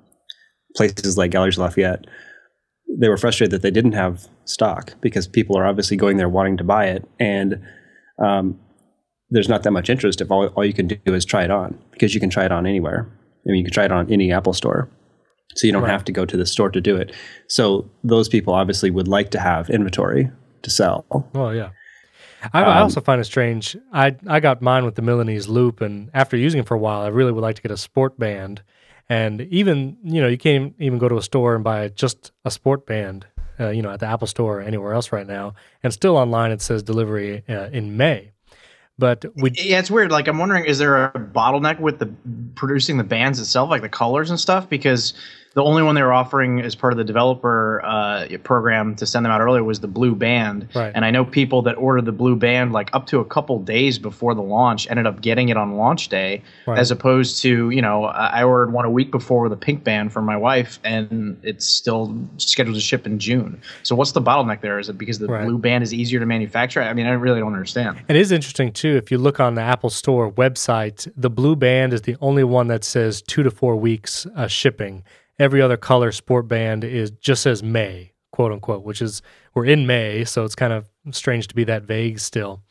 places 0.75 1.17
like 1.17 1.31
Galeries 1.31 1.57
Lafayette. 1.57 2.05
They 2.99 3.09
were 3.09 3.17
frustrated 3.17 3.51
that 3.51 3.61
they 3.61 3.71
didn't 3.71 3.93
have 3.93 4.27
stock 4.45 4.93
because 5.01 5.27
people 5.27 5.57
are 5.57 5.65
obviously 5.65 5.97
going 5.97 6.17
there 6.17 6.29
wanting 6.29 6.57
to 6.57 6.63
buy 6.63 6.85
it, 6.87 7.03
and 7.19 7.61
um, 8.23 8.59
there's 9.29 9.49
not 9.49 9.63
that 9.63 9.71
much 9.71 9.89
interest 9.89 10.21
if 10.21 10.31
all, 10.31 10.47
all 10.47 10.65
you 10.65 10.73
can 10.73 10.87
do 10.87 10.97
is 11.13 11.25
try 11.25 11.43
it 11.43 11.51
on 11.51 11.77
because 11.91 12.13
you 12.13 12.19
can 12.21 12.29
try 12.29 12.45
it 12.45 12.51
on 12.51 12.65
anywhere. 12.65 13.07
I 13.45 13.51
mean, 13.51 13.57
you 13.59 13.63
can 13.65 13.73
try 13.73 13.85
it 13.85 13.91
on 13.91 14.11
any 14.11 14.31
Apple 14.31 14.53
store. 14.53 14.89
So 15.55 15.65
you 15.65 15.73
don't 15.73 15.83
Right. 15.83 15.91
have 15.91 16.05
to 16.05 16.11
go 16.11 16.25
to 16.25 16.37
the 16.37 16.45
store 16.45 16.69
to 16.69 16.79
do 16.79 16.95
it. 16.95 17.11
So 17.47 17.89
those 18.03 18.29
people 18.29 18.53
obviously 18.53 18.91
would 18.91 19.07
like 19.07 19.31
to 19.31 19.39
have 19.39 19.69
inventory 19.69 20.29
to 20.67 20.71
sell. 20.71 21.05
Well, 21.33 21.55
yeah. 21.55 21.69
I, 22.53 22.61
I 22.61 22.77
Um, 22.77 22.83
also 22.83 23.01
find 23.01 23.19
it 23.19 23.23
strange. 23.25 23.75
I 23.91 24.15
I 24.27 24.39
got 24.39 24.61
mine 24.61 24.85
with 24.85 24.95
the 24.95 25.01
Milanese 25.01 25.47
loop, 25.47 25.81
and 25.81 26.09
after 26.13 26.37
using 26.37 26.59
it 26.59 26.67
for 26.67 26.75
a 26.75 26.77
while, 26.79 27.01
I 27.01 27.07
really 27.07 27.31
would 27.31 27.41
like 27.41 27.55
to 27.55 27.61
get 27.61 27.71
a 27.71 27.77
sport 27.77 28.19
band. 28.19 28.61
And 29.09 29.41
even 29.41 29.97
you 30.03 30.21
know, 30.21 30.27
you 30.27 30.37
can't 30.37 30.75
even 30.79 30.99
go 30.99 31.07
to 31.09 31.17
a 31.17 31.21
store 31.21 31.55
and 31.55 31.63
buy 31.63 31.87
just 31.89 32.31
a 32.45 32.51
sport 32.51 32.85
band. 32.85 33.25
Uh, 33.59 33.69
you 33.69 33.81
know, 33.81 33.89
at 33.89 33.99
the 33.99 34.05
Apple 34.05 34.27
Store 34.27 34.59
or 34.59 34.61
anywhere 34.61 34.93
else 34.93 35.11
right 35.11 35.25
now, 35.25 35.55
and 35.81 35.91
still 35.91 36.15
online 36.15 36.51
it 36.51 36.61
says 36.61 36.83
delivery 36.83 37.43
uh, 37.49 37.69
in 37.71 37.97
May. 37.97 38.31
But 38.99 39.25
we 39.35 39.51
Yeah, 39.55 39.79
it's 39.79 39.89
weird. 39.89 40.11
Like 40.11 40.27
I'm 40.27 40.37
wondering, 40.37 40.65
is 40.65 40.77
there 40.77 41.05
a 41.05 41.11
bottleneck 41.13 41.79
with 41.79 41.97
the 41.97 42.07
producing 42.55 42.97
the 42.97 43.03
bands 43.03 43.39
itself, 43.39 43.69
like 43.71 43.81
the 43.81 43.89
colors 43.89 44.29
and 44.29 44.39
stuff? 44.39 44.69
Because 44.69 45.13
the 45.57 45.63
only 45.63 45.81
one 45.81 45.95
they 45.95 46.03
were 46.03 46.13
offering 46.13 46.61
as 46.61 46.75
part 46.75 46.93
of 46.93 46.97
the 46.97 47.03
developer 47.03 47.81
uh, 47.83 48.27
program 48.43 48.95
to 48.95 49.07
send 49.07 49.25
them 49.25 49.31
out 49.31 49.41
earlier 49.41 49.63
was 49.63 49.79
the 49.79 49.87
blue 49.87 50.13
band. 50.13 50.67
Right. 50.75 50.91
And 50.93 51.03
I 51.03 51.09
know 51.09 51.25
people 51.25 51.63
that 51.63 51.73
ordered 51.77 52.05
the 52.05 52.11
blue 52.11 52.35
band 52.35 52.73
like 52.73 52.91
up 52.93 53.07
to 53.07 53.17
a 53.21 53.25
couple 53.25 53.57
days 53.63 53.97
before 53.97 54.35
the 54.35 54.43
launch 54.43 54.87
ended 54.87 55.07
up 55.07 55.19
getting 55.19 55.49
it 55.49 55.57
on 55.57 55.75
launch 55.75 56.09
day, 56.09 56.43
Right. 56.67 56.77
as 56.77 56.91
opposed 56.91 57.41
to 57.41 57.71
you 57.71 57.81
know 57.81 58.03
I 58.03 58.43
ordered 58.43 58.71
one 58.71 58.85
a 58.85 58.91
week 58.91 59.09
before 59.09 59.41
with 59.41 59.51
a 59.51 59.57
pink 59.57 59.83
band 59.83 60.13
for 60.13 60.21
my 60.21 60.37
wife, 60.37 60.79
and 60.83 61.39
it's 61.41 61.65
still 61.65 62.15
scheduled 62.37 62.75
to 62.75 62.81
ship 62.81 63.07
in 63.07 63.17
June. 63.17 63.59
So 63.81 63.95
what's 63.95 64.11
the 64.11 64.21
bottleneck 64.21 64.61
there? 64.61 64.77
Is 64.77 64.89
it 64.89 64.97
because 64.99 65.17
the 65.17 65.25
Right. 65.27 65.43
blue 65.43 65.57
band 65.57 65.81
is 65.83 65.91
easier 65.91 66.19
to 66.19 66.27
manufacture? 66.27 66.83
I 66.83 66.93
mean, 66.93 67.07
I 67.07 67.13
really 67.13 67.39
don't 67.39 67.53
understand. 67.53 67.97
It 68.07 68.15
is 68.15 68.31
interesting 68.31 68.71
too. 68.73 68.95
If 68.95 69.09
you 69.09 69.17
look 69.17 69.39
on 69.39 69.55
the 69.55 69.63
Apple 69.63 69.89
Store 69.89 70.31
website, 70.31 71.11
the 71.17 71.31
blue 71.31 71.55
band 71.55 71.93
is 71.93 72.03
the 72.03 72.15
only 72.21 72.43
one 72.43 72.67
that 72.67 72.83
says 72.83 73.23
two 73.23 73.41
to 73.41 73.49
four 73.49 73.75
weeks 73.75 74.27
uh, 74.35 74.45
shipping. 74.47 75.03
Every 75.39 75.61
other 75.61 75.77
color 75.77 76.11
sport 76.11 76.47
band 76.47 76.83
is 76.83 77.11
just 77.11 77.43
says 77.43 77.61
May, 77.61 78.11
quote 78.31 78.51
unquote, 78.51 78.83
which 78.83 79.01
is 79.01 79.21
we're 79.53 79.65
in 79.65 79.85
May, 79.85 80.25
so 80.25 80.43
it's 80.43 80.55
kind 80.55 80.73
of 80.73 80.89
strange 81.11 81.47
to 81.47 81.55
be 81.55 81.63
that 81.65 81.83
vague 81.83 82.19
still. 82.19 82.61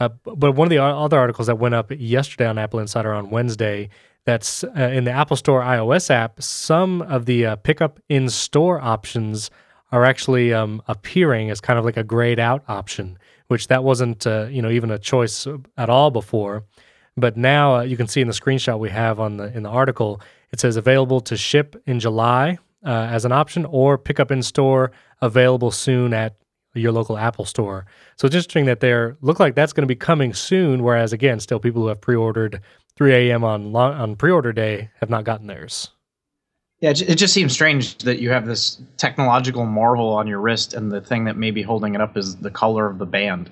Uh, 0.00 0.08
but 0.24 0.52
one 0.52 0.66
of 0.66 0.70
the 0.70 0.82
other 0.82 1.18
articles 1.18 1.46
that 1.48 1.58
went 1.58 1.74
up 1.74 1.90
yesterday 1.90 2.46
on 2.46 2.58
Apple 2.58 2.78
Insider 2.78 3.12
on 3.12 3.30
Wednesday, 3.30 3.88
that's 4.24 4.62
uh, 4.62 4.90
in 4.92 5.04
the 5.04 5.10
Apple 5.10 5.36
Store 5.36 5.62
iOS 5.62 6.10
app. 6.10 6.42
Some 6.42 7.02
of 7.02 7.24
the 7.24 7.46
uh, 7.46 7.56
pickup 7.56 7.98
in 8.08 8.28
store 8.28 8.80
options 8.80 9.50
are 9.90 10.04
actually 10.04 10.52
um, 10.52 10.82
appearing 10.86 11.50
as 11.50 11.60
kind 11.60 11.78
of 11.78 11.84
like 11.84 11.96
a 11.96 12.04
grayed 12.04 12.38
out 12.38 12.62
option, 12.68 13.18
which 13.46 13.68
that 13.68 13.82
wasn't 13.82 14.26
uh, 14.26 14.46
you 14.50 14.60
know 14.60 14.70
even 14.70 14.90
a 14.90 14.98
choice 14.98 15.46
at 15.76 15.88
all 15.88 16.10
before. 16.10 16.64
But 17.16 17.36
now 17.36 17.76
uh, 17.76 17.82
you 17.82 17.96
can 17.96 18.06
see 18.06 18.20
in 18.20 18.28
the 18.28 18.34
screenshot 18.34 18.78
we 18.78 18.90
have 18.90 19.18
on 19.18 19.38
the 19.38 19.56
in 19.56 19.62
the 19.62 19.70
article, 19.70 20.20
it 20.52 20.60
says 20.60 20.76
available 20.76 21.20
to 21.22 21.36
ship 21.36 21.80
in 21.86 22.00
July 22.00 22.58
uh, 22.84 23.08
as 23.10 23.24
an 23.24 23.32
option, 23.32 23.64
or 23.66 23.98
pick 23.98 24.20
up 24.20 24.30
in 24.30 24.42
store 24.42 24.92
available 25.20 25.70
soon 25.70 26.14
at 26.14 26.36
your 26.74 26.92
local 26.92 27.18
Apple 27.18 27.44
store. 27.44 27.86
So 28.16 28.26
it's 28.26 28.34
interesting 28.34 28.66
that 28.66 28.80
they're 28.80 29.16
look 29.20 29.40
like 29.40 29.54
that's 29.54 29.72
going 29.72 29.82
to 29.82 29.92
be 29.92 29.96
coming 29.96 30.32
soon. 30.32 30.82
Whereas 30.82 31.12
again, 31.12 31.40
still 31.40 31.58
people 31.58 31.82
who 31.82 31.88
have 31.88 32.00
pre-ordered 32.00 32.60
3 32.96 33.30
a.m. 33.30 33.44
on 33.44 33.74
on 33.74 34.16
pre-order 34.16 34.52
day 34.52 34.90
have 35.00 35.10
not 35.10 35.24
gotten 35.24 35.46
theirs. 35.46 35.90
Yeah, 36.80 36.90
it 36.90 37.16
just 37.16 37.34
seems 37.34 37.52
strange 37.52 37.98
that 37.98 38.20
you 38.20 38.30
have 38.30 38.46
this 38.46 38.80
technological 38.98 39.66
marvel 39.66 40.10
on 40.10 40.28
your 40.28 40.40
wrist, 40.40 40.74
and 40.74 40.92
the 40.92 41.00
thing 41.00 41.24
that 41.24 41.36
may 41.36 41.50
be 41.50 41.62
holding 41.62 41.96
it 41.96 42.00
up 42.00 42.16
is 42.16 42.36
the 42.36 42.52
color 42.52 42.86
of 42.86 42.98
the 42.98 43.06
band. 43.06 43.50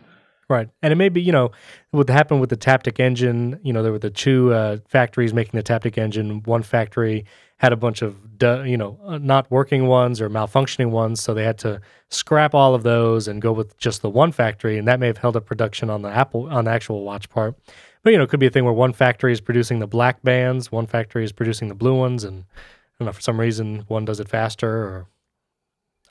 Right. 0.49 0.69
And 0.81 0.93
it 0.93 0.97
may 0.97 1.09
be, 1.09 1.21
you 1.21 1.33
know, 1.33 1.51
what 1.91 2.09
happened 2.09 2.41
with 2.41 2.51
the 2.51 2.57
Taptic 2.57 3.01
engine, 3.01 3.59
you 3.65 3.73
know, 3.73 3.83
there 3.83 3.91
were 3.91 3.99
the 3.99 4.11
two 4.11 4.53
uh, 4.53 4.77
factories 4.87 5.35
making 5.35 5.59
the 5.59 5.63
Taptic 5.65 5.99
engine. 5.99 6.43
One 6.45 6.63
factory 6.63 7.25
had 7.57 7.73
a 7.73 7.77
bunch 7.77 8.01
of, 8.01 8.39
du- 8.39 8.65
you 8.65 8.77
know, 8.77 8.97
uh, 9.05 9.19
not 9.19 9.51
working 9.51 9.89
ones 9.89 10.21
or 10.21 10.31
malfunctioning 10.31 10.91
ones. 10.91 11.21
So 11.21 11.35
they 11.35 11.43
had 11.43 11.59
to 11.59 11.81
scrap 12.11 12.55
all 12.55 12.77
of 12.77 12.85
those 12.85 13.27
and 13.27 13.43
go 13.43 13.51
with 13.51 13.77
just 13.79 14.03
the 14.03 14.11
one 14.11 14.31
factory. 14.31 14.79
And 14.79 14.87
that 14.87 15.01
may 15.01 15.09
have 15.09 15.19
held 15.19 15.37
up 15.37 15.47
production 15.47 15.91
on 15.91 16.03
the 16.03 16.11
Apple, 16.11 16.49
on 16.49 16.67
the 16.67 16.71
actual 16.71 17.03
watch 17.03 17.29
part. 17.29 17.57
But, 18.05 18.11
you 18.11 18.19
know, 18.19 18.23
it 18.23 18.31
could 18.31 18.39
be 18.39 18.47
a 18.47 18.51
thing 18.51 18.65
where 18.65 18.73
one 18.73 18.93
factory 18.93 19.33
is 19.33 19.41
producing 19.41 19.81
the 19.81 19.89
black 19.89 20.23
bands, 20.23 20.71
one 20.71 20.87
factory 20.87 21.25
is 21.25 21.33
producing 21.33 21.67
the 21.67 21.75
blue 21.75 21.95
ones. 21.97 22.23
And 22.23 22.45
I 22.55 22.95
don't 23.01 23.07
know, 23.07 23.13
for 23.13 23.21
some 23.21 23.41
reason, 23.41 23.85
one 23.89 24.05
does 24.05 24.21
it 24.21 24.29
faster 24.29 24.71
or 24.71 25.07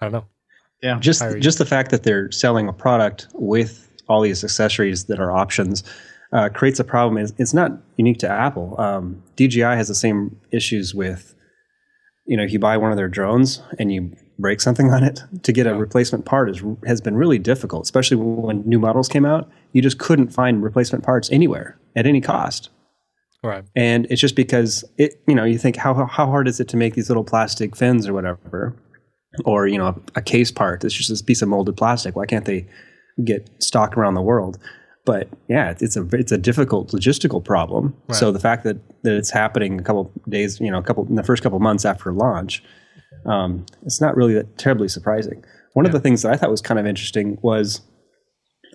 I 0.02 0.06
don't 0.06 0.12
know. 0.12 0.26
Yeah, 0.84 1.00
just 1.00 1.24
just 1.40 1.58
the 1.58 1.66
fact 1.66 1.90
that 1.92 2.04
they're 2.04 2.30
selling 2.32 2.68
a 2.68 2.74
product 2.74 3.28
with 3.34 3.90
all 4.08 4.22
these 4.22 4.44
accessories 4.44 5.06
that 5.06 5.20
are 5.20 5.32
options 5.32 5.84
uh, 6.34 6.50
creates 6.50 6.80
a 6.80 6.84
problem. 6.84 7.22
It's, 7.22 7.34
it's 7.38 7.54
not 7.54 7.72
unique 7.98 8.20
to 8.20 8.30
Apple. 8.30 8.80
Um, 8.80 9.24
DJI 9.36 9.62
has 9.62 9.88
the 9.88 9.96
same 9.96 10.40
issues 10.52 10.94
with, 10.94 11.36
you 12.26 12.36
know, 12.36 12.44
if 12.44 12.52
you 12.52 12.60
buy 12.60 12.78
one 12.78 12.92
of 12.92 12.98
their 12.98 13.08
drones 13.08 13.62
and 13.80 13.92
you 13.94 14.16
break 14.38 14.62
something 14.62 14.92
on 14.92 15.04
it, 15.04 15.24
to 15.44 15.52
get 15.52 15.68
a 15.68 15.76
replacement 15.76 16.26
part 16.26 16.50
is 16.50 16.62
has 16.86 17.02
been 17.02 17.16
really 17.16 17.40
difficult. 17.40 17.84
Especially 17.84 18.18
when 18.18 18.64
new 18.68 18.80
models 18.80 19.08
came 19.08 19.26
out, 19.26 19.50
you 19.74 19.82
just 19.82 20.00
couldn't 20.00 20.30
find 20.30 20.64
replacement 20.64 21.04
parts 21.04 21.30
anywhere 21.32 21.78
at 21.96 22.06
any 22.06 22.22
cost. 22.22 22.70
Right. 23.44 23.64
And 23.76 24.08
it's 24.10 24.20
just 24.20 24.36
because 24.36 24.84
it, 24.98 25.22
you 25.28 25.36
know, 25.36 25.44
you 25.44 25.60
think 25.60 25.76
how 25.76 25.94
how 25.94 26.26
hard 26.26 26.48
is 26.48 26.60
it 26.60 26.68
to 26.70 26.78
make 26.78 26.96
these 26.96 27.10
little 27.10 27.24
plastic 27.24 27.76
fins 27.76 28.08
or 28.08 28.14
whatever, 28.14 28.76
or 29.46 29.68
you 29.68 29.78
know, 29.78 29.88
a, 29.88 29.96
a 30.16 30.22
case 30.22 30.52
part 30.52 30.82
that's 30.82 30.96
just 30.96 31.10
this 31.10 31.22
piece 31.22 31.44
of 31.44 31.50
molded 31.50 31.78
plastic. 31.78 32.16
Why 32.16 32.26
can't 32.26 32.46
they 32.46 32.66
get 33.24 33.50
stock 33.64 33.98
around 33.98 34.16
the 34.16 34.22
world? 34.22 34.58
But 35.06 35.30
yeah, 35.48 35.70
it's- 35.72 35.82
it's 35.84 35.96
a 35.98 36.04
it's 36.18 36.32
a 36.32 36.38
difficult 36.38 36.92
logistical 36.92 37.44
problem. 37.44 37.96
So 38.12 38.32
the 38.32 38.40
fact 38.40 38.64
that 38.64 38.78
that 39.04 39.16
it's 39.16 39.30
happening 39.30 39.80
a 39.80 39.84
couple 39.84 40.12
days, 40.28 40.60
you 40.60 40.72
know, 40.72 40.80
a 40.80 40.84
couple 40.84 41.06
in 41.08 41.16
the 41.16 41.24
first 41.24 41.44
couple 41.44 41.60
months 41.60 41.86
after 41.86 42.12
launch, 42.12 42.64
um, 43.26 43.66
it's 43.84 44.02
not 44.02 44.16
really 44.18 44.34
that 44.34 44.58
terribly 44.58 44.88
surprising. 44.88 45.44
One 45.74 45.86
of 45.86 45.92
the 45.92 46.00
things 46.00 46.22
that 46.24 46.32
I 46.34 46.38
thought 46.38 46.50
was 46.50 46.62
kind 46.62 46.80
of 46.80 46.86
interesting 46.88 47.38
was, 47.44 47.82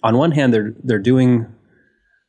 on 0.03 0.17
one 0.17 0.31
hand, 0.33 0.55
they're 0.55 0.73
they're 0.85 0.99
doing 1.01 1.47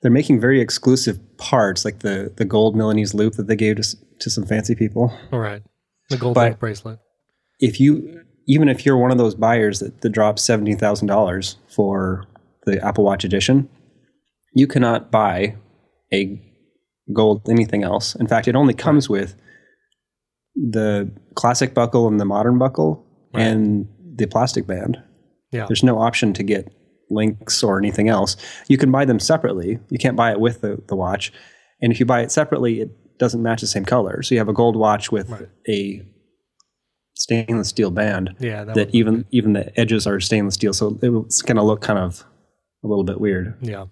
they're 0.01 0.09
making 0.09 0.39
very 0.41 0.59
exclusive 0.61 1.19
parts, 1.37 1.85
like 1.85 1.99
the 1.99 2.33
the 2.35 2.45
gold 2.45 2.75
Milanese 2.75 3.13
loop 3.13 3.33
that 3.35 3.45
they 3.47 3.55
gave 3.55 3.75
to 3.75 3.97
to 4.21 4.29
some 4.31 4.45
fancy 4.47 4.73
people. 4.73 5.13
All 5.31 5.39
right. 5.39 5.61
The 6.09 6.17
gold 6.17 6.33
But- 6.35 6.59
bracelet. 6.59 6.97
If 7.59 7.79
you 7.79 8.21
even 8.48 8.69
if 8.69 8.86
you're 8.86 8.98
one 8.98 9.12
of 9.12 9.17
those 9.17 9.36
buyers 9.36 9.79
that, 9.79 10.01
that 10.01 10.10
drops 10.10 10.41
seventeen 10.41 10.77
thousand 10.77 11.07
dollars 11.07 11.57
for 11.69 12.25
the 12.65 12.83
Apple 12.86 13.03
Watch 13.03 13.24
edition, 13.24 13.69
you 14.53 14.67
cannot 14.67 15.12
buy 15.12 15.55
a 16.13 16.39
gold 17.13 17.48
anything 17.50 17.83
else. 17.83 18.15
In 18.15 18.27
fact, 18.27 18.48
it 18.48 18.55
only 18.55 18.74
comes 18.74 19.10
with 19.10 19.36
the 20.55 21.12
classic 21.36 21.74
buckle 21.74 22.07
and 22.07 22.19
the 22.19 22.25
modern 22.25 22.57
buckle 22.57 23.05
and 23.33 23.88
the 24.15 24.27
plastic 24.27 24.67
band. 24.67 25.01
Yeah. 25.51 25.65
There's 25.65 25.83
no 25.83 26.00
option 26.00 26.33
to 26.33 26.43
get 26.43 26.74
links 27.10 27.63
or 27.63 27.77
anything 27.77 28.10
else. 28.10 28.36
You 28.67 28.77
can 28.77 28.91
buy 28.91 29.05
them 29.05 29.19
separately. 29.19 29.79
You 29.89 29.98
can't 29.98 30.15
buy 30.15 30.31
it 30.31 30.39
with 30.39 30.62
the, 30.62 30.81
the 30.88 30.95
watch. 30.95 31.31
And 31.81 31.91
if 31.91 32.00
you 32.00 32.05
buy 32.05 32.21
it 32.21 32.31
separately, 32.31 32.81
it 32.81 32.89
doesn't 33.17 33.41
match 33.41 33.62
the 33.62 33.67
same 33.67 33.86
color. 33.86 34.21
So 34.21 34.36
you 34.36 34.39
have 34.39 34.50
a 34.50 34.53
gold 34.53 34.75
watch 34.75 35.12
with 35.12 35.31
a 35.67 36.05
stainless 37.13 37.69
steel 37.69 37.91
band 37.91 38.35
Yeah. 38.39 38.63
That 38.63 38.75
that 38.75 38.95
even 38.95 39.25
even 39.31 39.53
the 39.53 39.79
edges 39.79 40.07
are 40.07 40.19
stainless 40.19 40.55
steel. 40.55 40.73
So 40.73 40.97
it's 41.01 41.41
going 41.41 41.57
to 41.57 41.63
look 41.63 41.81
kind 41.81 41.99
of 41.99 42.25
a 42.83 42.87
little 42.87 43.03
bit 43.03 43.19
weird. 43.19 43.55
Yeah. 43.61 43.85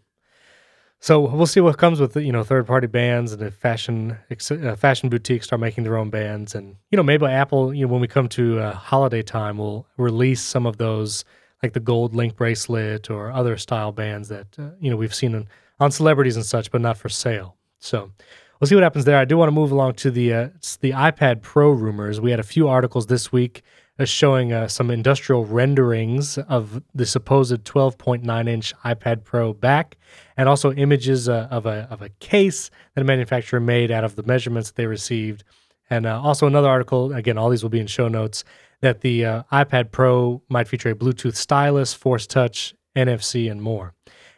So 1.02 1.22
we'll 1.22 1.46
see 1.46 1.62
what 1.62 1.78
comes 1.78 2.02
with 2.02 2.18
you 2.18 2.32
know 2.32 2.44
third 2.44 2.68
party 2.68 2.88
bands 2.88 3.32
and 3.32 3.42
if 3.42 3.54
fashion 3.54 4.18
uh, 4.30 4.76
fashion 4.76 5.10
boutiques 5.10 5.46
start 5.46 5.62
making 5.62 5.86
their 5.86 5.98
own 5.98 6.10
bands 6.10 6.56
and 6.56 6.76
you 6.92 6.98
know 6.98 7.04
maybe 7.04 7.26
Apple 7.26 7.74
you 7.74 7.86
know 7.86 7.92
when 7.92 8.02
we 8.02 8.08
come 8.08 8.28
to 8.30 8.60
uh, 8.60 8.74
holiday 8.74 9.22
time 9.22 9.58
will 9.58 9.88
release 9.98 10.42
some 10.42 10.66
of 10.66 10.78
those 10.78 11.24
like 11.64 11.74
the 11.74 11.80
gold 11.80 12.16
link 12.16 12.36
bracelet 12.36 13.10
or 13.10 13.32
other 13.32 13.56
style 13.58 13.94
bands 13.94 14.28
that 14.28 14.48
uh, 14.60 14.72
you 14.82 14.90
know 14.90 14.98
we've 14.98 15.16
seen 15.16 15.36
on, 15.36 15.48
on 15.80 15.92
celebrities 15.92 16.36
and 16.36 16.46
such 16.46 16.70
but 16.70 16.82
not 16.82 16.98
for 16.98 17.08
sale. 17.08 17.56
So 17.80 18.12
we'll 18.60 18.68
see 18.68 18.76
what 18.76 18.84
happens 18.84 19.06
there. 19.06 19.18
I 19.18 19.26
do 19.26 19.38
want 19.38 19.48
to 19.48 19.54
move 19.54 19.72
along 19.72 19.94
to 19.96 20.12
the 20.12 20.34
uh, 20.34 20.50
the 20.82 20.92
iPad 20.92 21.42
Pro 21.42 21.72
rumors. 21.72 22.20
We 22.20 22.32
had 22.32 22.40
a 22.40 22.44
few 22.44 22.68
articles 22.68 23.08
this 23.08 23.32
week 23.32 23.62
uh, 23.98 24.06
showing 24.06 24.54
uh, 24.54 24.68
some 24.68 24.92
industrial 24.92 25.46
renderings 25.46 26.38
of 26.38 26.82
the 26.94 27.06
supposed 27.06 27.64
12.9 27.64 28.50
inch 28.50 28.74
iPad 28.84 29.24
Pro 29.24 29.54
back, 29.54 29.98
and 30.38 30.50
also 30.50 30.74
images 30.74 31.30
uh, 31.30 31.48
of 31.52 31.66
a 31.66 31.88
of 31.90 32.02
a 32.02 32.10
case 32.20 32.70
that 32.96 33.02
a 33.02 33.06
manufacturer 33.06 33.60
made 33.60 33.92
out 33.92 34.04
of 34.04 34.16
the 34.16 34.24
measurements 34.24 34.72
they 34.72 34.86
received. 34.86 35.44
And 35.90 36.06
uh, 36.06 36.22
also 36.22 36.46
another 36.46 36.70
article. 36.70 37.14
Again, 37.14 37.38
all 37.38 37.50
these 37.50 37.64
will 37.64 37.70
be 37.70 37.80
in 37.80 37.88
show 37.88 38.08
notes. 38.08 38.44
That 38.82 39.02
the 39.02 39.26
uh, 39.26 39.44
iPad 39.52 39.92
Pro 39.92 40.42
might 40.48 40.70
feature 40.70 40.90
a 40.90 40.96
Bluetooth 40.96 41.36
stylus, 41.36 41.94
Force 41.94 42.26
Touch, 42.26 42.74
NFC, 42.96 43.52
and 43.52 43.62
more. 43.62 43.94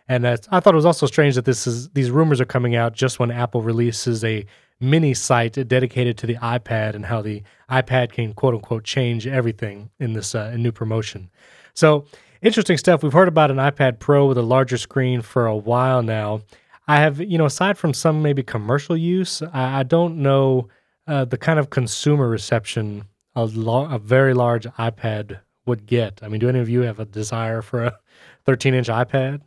And 0.07 0.23
that's, 0.23 0.47
I 0.51 0.59
thought 0.59 0.73
it 0.73 0.77
was 0.77 0.85
also 0.85 1.05
strange 1.05 1.35
that 1.35 1.45
this 1.45 1.65
is 1.67 1.89
these 1.89 2.11
rumors 2.11 2.41
are 2.41 2.45
coming 2.45 2.75
out 2.75 2.93
just 2.93 3.19
when 3.19 3.31
Apple 3.31 3.61
releases 3.61 4.23
a 4.23 4.45
mini 4.79 5.13
site 5.13 5.53
dedicated 5.67 6.17
to 6.17 6.27
the 6.27 6.35
iPad 6.35 6.95
and 6.95 7.05
how 7.05 7.21
the 7.21 7.43
iPad 7.69 8.11
can 8.11 8.33
quote 8.33 8.55
unquote 8.55 8.83
change 8.83 9.27
everything 9.27 9.89
in 9.99 10.13
this 10.13 10.35
uh, 10.35 10.55
new 10.57 10.71
promotion. 10.71 11.29
So 11.73 12.05
interesting 12.41 12.77
stuff. 12.77 13.03
We've 13.03 13.13
heard 13.13 13.27
about 13.27 13.51
an 13.51 13.57
iPad 13.57 13.99
Pro 13.99 14.25
with 14.25 14.37
a 14.37 14.43
larger 14.43 14.77
screen 14.77 15.21
for 15.21 15.45
a 15.45 15.55
while 15.55 16.01
now. 16.01 16.41
I 16.87 16.97
have, 16.97 17.21
you 17.21 17.37
know, 17.37 17.45
aside 17.45 17.77
from 17.77 17.93
some 17.93 18.21
maybe 18.21 18.43
commercial 18.43 18.97
use, 18.97 19.41
I, 19.53 19.79
I 19.79 19.83
don't 19.83 20.17
know 20.17 20.67
uh, 21.07 21.25
the 21.25 21.37
kind 21.37 21.59
of 21.59 21.69
consumer 21.69 22.27
reception 22.27 23.05
a, 23.35 23.45
lar- 23.45 23.93
a 23.93 23.99
very 23.99 24.33
large 24.33 24.65
iPad 24.65 25.39
would 25.65 25.85
get. 25.85 26.19
I 26.23 26.27
mean, 26.27 26.39
do 26.39 26.49
any 26.49 26.59
of 26.59 26.69
you 26.69 26.81
have 26.81 26.99
a 26.99 27.05
desire 27.05 27.61
for 27.61 27.85
a 27.85 27.99
13 28.45 28.73
inch 28.73 28.87
iPad? 28.87 29.41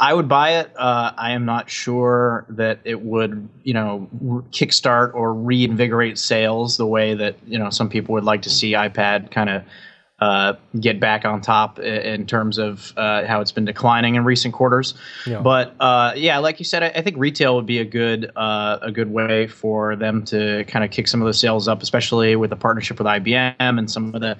I 0.00 0.14
would 0.14 0.28
buy 0.28 0.60
it. 0.60 0.72
Uh, 0.76 1.12
I 1.14 1.32
am 1.32 1.44
not 1.44 1.68
sure 1.68 2.46
that 2.48 2.80
it 2.84 3.02
would, 3.02 3.46
you 3.62 3.74
know, 3.74 4.08
r- 4.14 4.42
kickstart 4.50 5.14
or 5.14 5.34
reinvigorate 5.34 6.18
sales 6.18 6.78
the 6.78 6.86
way 6.86 7.12
that 7.14 7.36
you 7.46 7.58
know 7.58 7.68
some 7.68 7.90
people 7.90 8.14
would 8.14 8.24
like 8.24 8.42
to 8.42 8.50
see 8.50 8.72
iPad 8.72 9.30
kind 9.30 9.50
of 9.50 9.62
uh, 10.20 10.54
get 10.78 11.00
back 11.00 11.24
on 11.24 11.40
top 11.40 11.78
in 11.78 12.26
terms 12.26 12.58
of 12.58 12.92
uh, 12.96 13.26
how 13.26 13.40
it's 13.40 13.52
been 13.52 13.64
declining 13.64 14.16
in 14.16 14.24
recent 14.24 14.52
quarters. 14.52 14.94
Yeah. 15.26 15.40
But 15.40 15.74
uh, 15.80 16.12
yeah, 16.16 16.38
like 16.38 16.58
you 16.58 16.64
said, 16.64 16.82
I, 16.82 16.88
I, 16.88 17.02
think 17.02 17.16
retail 17.18 17.56
would 17.56 17.64
be 17.64 17.78
a 17.78 17.86
good 17.86 18.30
uh, 18.36 18.78
a 18.82 18.92
good 18.92 19.10
way 19.10 19.46
for 19.46 19.96
them 19.96 20.24
to 20.26 20.64
kind 20.64 20.84
of 20.84 20.90
kick 20.90 21.08
some 21.08 21.22
of 21.22 21.26
the 21.26 21.34
sales 21.34 21.68
up, 21.68 21.82
especially 21.82 22.36
with 22.36 22.50
the 22.50 22.56
partnership 22.56 22.98
with 22.98 23.06
IBM 23.06 23.54
and 23.58 23.90
some 23.90 24.14
of 24.14 24.20
the 24.20 24.36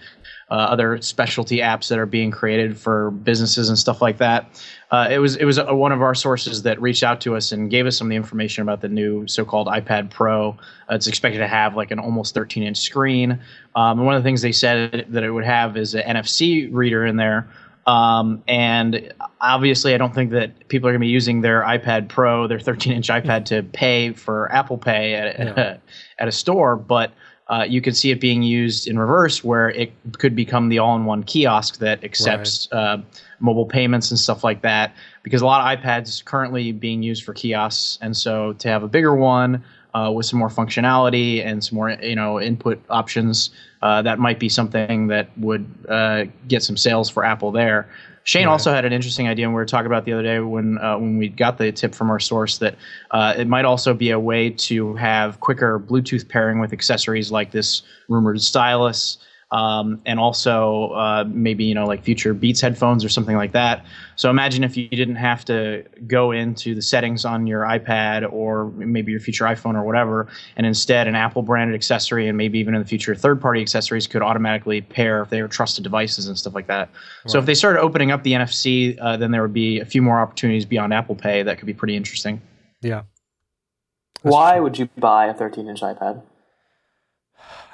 uh, 0.51 0.55
other 0.55 1.01
specialty 1.01 1.59
apps 1.59 1.89
that 1.89 1.99
are 1.99 2.07
being 2.07 2.31
created 2.31 2.77
for 2.77 3.11
businesses 3.13 3.69
and 3.69 3.79
stuff 3.79 4.03
like 4.03 4.19
that. 4.19 4.63
Uh, 4.91 5.09
it 5.11 5.19
was 5.19 5.37
it 5.37 5.45
was 5.45 5.59
a, 5.59 5.75
one 5.75 5.93
of 5.93 6.03
our 6.03 6.15
sources 6.15 6.63
that 6.63 6.81
reached 6.81 7.05
out 7.05 7.21
to 7.21 7.37
us 7.37 7.53
and 7.53 7.71
gave 7.71 7.87
us 7.87 7.97
some 7.97 8.09
of 8.09 8.11
the 8.11 8.17
information 8.17 8.63
about 8.63 8.81
the 8.81 8.89
new 8.89 9.27
so-called 9.29 9.69
iPad 9.69 10.11
Pro. 10.11 10.51
Uh, 10.91 10.95
it's 10.95 11.07
expected 11.07 11.39
to 11.39 11.47
have 11.47 11.77
like 11.77 11.93
an 11.93 12.01
almost 12.01 12.35
13-inch 12.35 12.79
screen. 12.79 13.39
Um, 13.77 13.99
and 13.99 14.07
one 14.07 14.17
of 14.17 14.23
the 14.23 14.27
things 14.27 14.43
they 14.43 14.53
said 14.53 15.07
that 15.09 15.23
it 15.23 15.31
would 15.31 15.45
have 15.45 15.77
is 15.77 15.95
an 15.95 16.17
NFC 16.17 16.69
reader 16.73 17.07
in 17.07 17.17
there. 17.17 17.49
Um, 17.87 18.43
and 18.47 19.13
obviously, 19.41 19.95
I 19.95 19.99
don't 19.99 20.15
think 20.15 20.33
that 20.33 20.69
people 20.69 20.89
are 20.89 20.93
going 20.93 21.01
to 21.01 21.07
be 21.07 21.11
using 21.11 21.41
their 21.41 21.63
iPad 21.63 22.09
Pro, 22.09 22.47
their 22.47 22.59
13-inch 22.59 23.09
iPad, 23.09 23.47
to 23.47 23.63
pay 23.63 24.13
for 24.13 24.51
Apple 24.53 24.79
Pay 24.79 25.15
at, 25.15 25.39
yeah. 25.39 25.45
at, 25.47 25.59
a, 25.59 25.81
at 26.19 26.29
a 26.29 26.33
store, 26.33 26.77
but 26.77 27.13
uh, 27.51 27.65
you 27.69 27.81
could 27.81 27.97
see 27.97 28.13
it 28.13 28.21
being 28.21 28.43
used 28.43 28.87
in 28.87 28.97
reverse, 28.97 29.43
where 29.43 29.71
it 29.71 29.93
could 30.19 30.37
become 30.37 30.69
the 30.69 30.79
all-in-one 30.79 31.25
kiosk 31.25 31.79
that 31.79 32.03
accepts 32.05 32.69
right. 32.73 32.79
uh, 32.79 32.99
mobile 33.41 33.67
payments 33.67 34.11
and 34.11 34.21
stuff 34.21 34.45
like 34.45 34.63
that. 34.63 34.95
Because 35.25 35.43
a 35.43 35.47
lot 35.47 35.61
of 35.61 35.83
iPads 35.83 36.25
currently 36.25 36.71
being 36.71 37.03
used 37.03 37.25
for 37.25 37.35
kiosks, 37.35 37.99
and 38.01 38.17
so 38.17 38.53
to 38.55 38.69
have 38.69 38.85
a 38.85 38.89
bigger 38.89 39.17
one 39.17 39.65
uh, 39.95 40.13
with 40.15 40.27
some 40.27 40.39
more 40.39 40.49
functionality 40.49 41.45
and 41.45 41.63
some 41.65 41.75
more 41.75 41.91
you 41.91 42.15
know 42.15 42.41
input 42.41 42.81
options, 42.89 43.51
uh, 43.83 44.01
that 44.03 44.21
might 44.21 44.39
be 44.39 44.49
something 44.49 45.09
that 45.09 45.37
would 45.37 45.67
uh, 45.89 46.27
get 46.47 46.63
some 46.63 46.77
sales 46.77 47.11
for 47.11 47.25
Apple 47.25 47.51
there. 47.51 47.89
Shane 48.25 48.47
right. 48.47 48.53
also 48.53 48.73
had 48.73 48.85
an 48.85 48.93
interesting 48.93 49.29
idea, 49.29 49.47
and 49.47 49.55
we 49.55 49.57
were 49.57 49.67
talking 49.67 49.87
about 49.87 50.05
the 50.05 50.13
other 50.13 50.23
day 50.23 50.41
when 50.41 50.79
uh, 50.79 50.99
when 50.99 51.17
we 51.17 51.29
got 51.29 51.59
the 51.59 51.73
tip 51.73 51.95
from 51.95 52.11
our 52.11 52.21
source 52.21 52.59
that 52.59 52.77
uh, 53.11 53.35
it 53.37 53.49
might 53.49 53.65
also 53.65 53.95
be 53.95 54.11
a 54.11 54.21
way 54.21 54.51
to 54.51 54.95
have 54.95 55.41
quicker 55.41 55.81
Bluetooth 55.81 56.29
pairing 56.29 56.61
with 56.61 56.73
accessories 56.73 57.33
like 57.33 57.51
this 57.51 57.83
rumored 58.09 58.43
stylus 58.43 59.19
um, 59.53 60.01
and 60.07 60.21
also 60.21 60.91
uh, 60.91 61.25
maybe 61.29 61.65
you 61.65 61.75
know 61.75 61.87
like 61.87 62.03
future 62.03 62.33
Beats 62.35 62.61
headphones 62.61 63.05
or 63.05 63.09
something 63.09 63.37
like 63.37 63.53
that. 63.53 63.85
So 64.17 64.31
imagine 64.31 64.63
if 64.63 64.77
you 64.77 64.89
didn't 64.89 65.17
have 65.17 65.45
to 65.47 65.85
go 66.07 66.31
into 66.31 66.75
the 66.75 66.83
settings 66.83 67.25
on 67.25 67.47
your 67.47 67.63
iPad 67.63 68.31
or 68.31 68.71
maybe 68.73 69.11
your 69.11 69.21
future 69.21 69.45
iPhone 69.45 69.75
or 69.75 69.83
whatever, 69.83 70.29
and 70.57 70.67
instead 70.67 71.09
an 71.09 71.15
Apple 71.15 71.43
branded 71.43 71.75
accessory 71.75 72.29
and 72.29 72.37
maybe 72.37 72.59
even 72.59 72.75
in 72.75 72.81
the 72.81 72.87
future 72.87 73.15
third 73.15 73.41
party 73.41 73.61
accessories 73.61 74.07
could 74.07 74.23
automatically 74.23 74.83
pair 74.83 75.23
if 75.23 75.31
they 75.31 75.43
were 75.43 75.49
trusted 75.49 75.83
devices 75.83 76.29
and 76.29 76.39
stuff 76.39 76.55
like 76.55 76.67
that. 76.69 76.89
Right. 76.91 77.31
So 77.31 77.39
if 77.39 77.47
they 77.47 77.55
started 77.55 77.81
opening 77.81 78.11
up 78.11 78.23
the 78.23 78.33
NFC, 78.33 78.97
uh, 79.01 79.17
then 79.17 79.31
there 79.31 79.43
would 79.43 79.55
be 79.55 79.81
a 79.81 79.85
few 79.85 80.03
more 80.03 80.21
opportunities 80.21 80.65
beyond 80.65 80.93
Apple 80.93 81.15
Pay 81.15 81.43
that 81.43 81.59
could 81.59 81.67
be 81.67 81.75
pretty 81.75 81.97
interesting. 81.97 82.41
Yeah. 82.83 83.03
That's 84.23 84.35
Why 84.35 84.55
true. 84.55 84.63
would 84.65 84.79
you 84.79 84.89
buy 84.99 85.27
a 85.27 85.35
13 85.35 85.67
inch 85.67 85.81
iPad? 85.81 86.23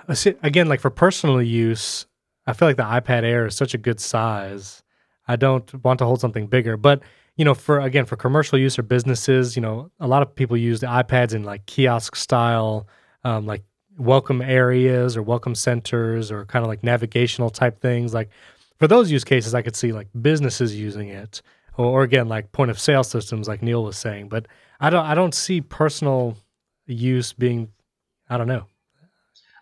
Again, 0.09 0.69
like 0.69 0.81
for 0.81 0.91
personal 0.91 1.43
use, 1.43 2.07
I 2.47 2.53
feel 2.53 2.69
like 2.69 2.77
the 2.77 2.85
iPad 2.85 3.25
Air 3.25 3.47
is 3.47 3.57
such 3.57 3.75
a 3.75 3.79
good 3.79 4.01
size. 4.01 4.83
I 5.29 5.37
don't 5.37 5.85
want 5.85 5.99
to 5.99 6.05
hold 6.05 6.21
something 6.21 6.47
bigger, 6.47 6.77
but 6.77 7.03
you 7.37 7.45
know, 7.45 7.55
for 7.55 7.81
again 7.81 8.07
for 8.07 8.17
commercial 8.17 8.59
use 8.59 8.79
or 8.79 8.83
businesses, 8.83 9.57
you 9.57 9.63
know, 9.63 9.91
a 10.01 10.07
lot 10.07 10.23
of 10.23 10.35
people 10.35 10.57
use 10.57 10.81
the 10.81 10.87
iPads 10.87 11.35
in 11.35 11.45
like 11.45 11.67
kiosk 11.67 12.17
style, 12.17 12.87
um, 13.25 13.47
like 13.47 13.63
welcome 13.99 14.41
areas 14.41 15.17
or 15.17 15.23
welcome 15.23 15.55
centers 15.55 16.31
or 16.31 16.47
kind 16.47 16.65
of 16.65 16.69
like 16.69 16.83
navigational 16.83 17.51
type 17.51 17.81
things. 17.81 18.15
Like 18.15 18.31
for 18.79 18.87
those 18.87 19.11
use 19.11 19.25
cases, 19.25 19.55
I 19.55 19.63
could 19.63 19.77
see 19.77 19.93
like 19.93 20.09
businesses 20.21 20.79
using 20.79 21.09
it, 21.09 21.43
or, 21.77 21.87
or 21.87 22.03
again 22.05 22.29
like 22.29 22.53
point 22.53 22.71
of 22.71 22.79
sale 22.79 23.05
systems, 23.05 23.49
like 23.49 23.63
Neil 23.63 23.85
was 23.85 23.99
saying. 23.99 24.29
But 24.29 24.47
I 24.81 24.91
don't 24.91 25.05
I 25.05 25.15
don't 25.15 25.35
see 25.35 25.61
personal 25.61 26.37
use 26.87 27.33
being 27.33 27.69
I 28.31 28.39
don't 28.39 28.49
know 28.49 28.67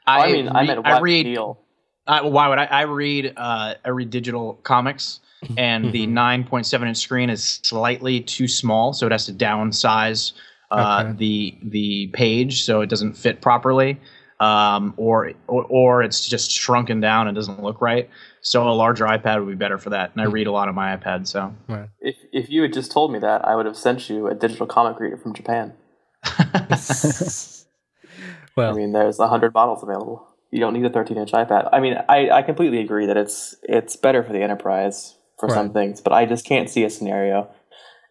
I, 0.07 0.25
I 0.25 0.33
mean, 0.33 0.49
I 0.49 0.65
meant 0.65 0.87
I 0.87 1.01
read. 1.01 1.25
Deal. 1.25 1.61
Uh, 2.07 2.23
why 2.23 2.49
would 2.49 2.59
I? 2.59 2.65
I 2.65 2.83
read. 2.83 3.33
Uh, 3.37 3.75
I 3.85 3.89
read 3.89 4.11
digital 4.11 4.55
comics, 4.63 5.21
and 5.57 5.93
the 5.93 6.07
9.7 6.07 6.47
mm-hmm. 6.47 6.85
inch 6.87 6.99
screen 6.99 7.31
is 7.31 7.61
slightly 7.63 8.21
too 8.21 8.49
small, 8.49 8.93
so 8.93 9.07
it 9.07 9.13
has 9.13 9.27
to 9.27 9.33
downsize 9.33 10.33
uh, 10.71 11.05
okay. 11.07 11.17
the 11.17 11.59
the 11.63 12.07
page 12.09 12.65
so 12.65 12.81
it 12.81 12.89
doesn't 12.89 13.15
fit 13.15 13.41
properly, 13.41 13.99
um, 14.41 14.95
or, 14.97 15.33
or, 15.47 15.65
or 15.65 16.03
it's 16.03 16.29
just 16.29 16.51
shrunken 16.51 17.01
down 17.01 17.29
and 17.29 17.35
doesn't 17.35 17.63
look 17.63 17.81
right. 17.81 18.11
So 18.41 18.69
a 18.69 18.73
larger 18.73 19.07
iPad 19.07 19.39
would 19.39 19.49
be 19.51 19.57
better 19.57 19.79
for 19.79 19.91
that. 19.91 20.13
And 20.13 20.21
I 20.21 20.27
hmm. 20.27 20.33
read 20.33 20.47
a 20.47 20.53
lot 20.53 20.69
on 20.69 20.75
my 20.75 20.97
iPad, 20.97 21.27
so. 21.27 21.55
Right. 21.69 21.89
If 22.01 22.17
if 22.33 22.51
you 22.51 22.63
had 22.63 22.73
just 22.73 22.93
told 22.93 23.13
me 23.13 23.19
that, 23.21 23.47
I 23.47 23.55
would 23.57 23.67
have 23.67 23.77
sent 23.77 24.11
you 24.11 24.27
a 24.27 24.35
digital 24.35 24.67
comic 24.67 25.01
reader 25.01 25.17
from 25.17 25.33
Japan. 25.33 25.73
Well, 28.57 28.71
I 28.71 28.75
mean, 28.75 28.93
there's 28.93 29.19
hundred 29.19 29.55
models 29.55 29.83
available. 29.83 30.27
You 30.51 30.61
don't 30.61 30.75
need 30.75 30.85
a 30.85 30.91
13 30.91 31.17
inch 31.17 31.33
iPad. 31.33 31.69
I 31.73 31.81
mean, 31.81 31.97
I, 32.09 32.31
I 32.31 32.43
completely 32.43 32.81
agree 32.81 33.07
that 33.07 33.17
it's 33.17 33.57
it's 33.65 33.97
better 33.97 34.23
for 34.23 34.33
the 34.33 34.43
enterprise 34.43 35.17
for 35.39 35.49
right. 35.49 35.55
some 35.55 35.73
things, 35.73 36.01
but 36.01 36.13
I 36.13 36.27
just 36.27 36.45
can't 36.45 36.71
see 36.71 36.85
a 36.85 36.91
scenario 36.91 37.51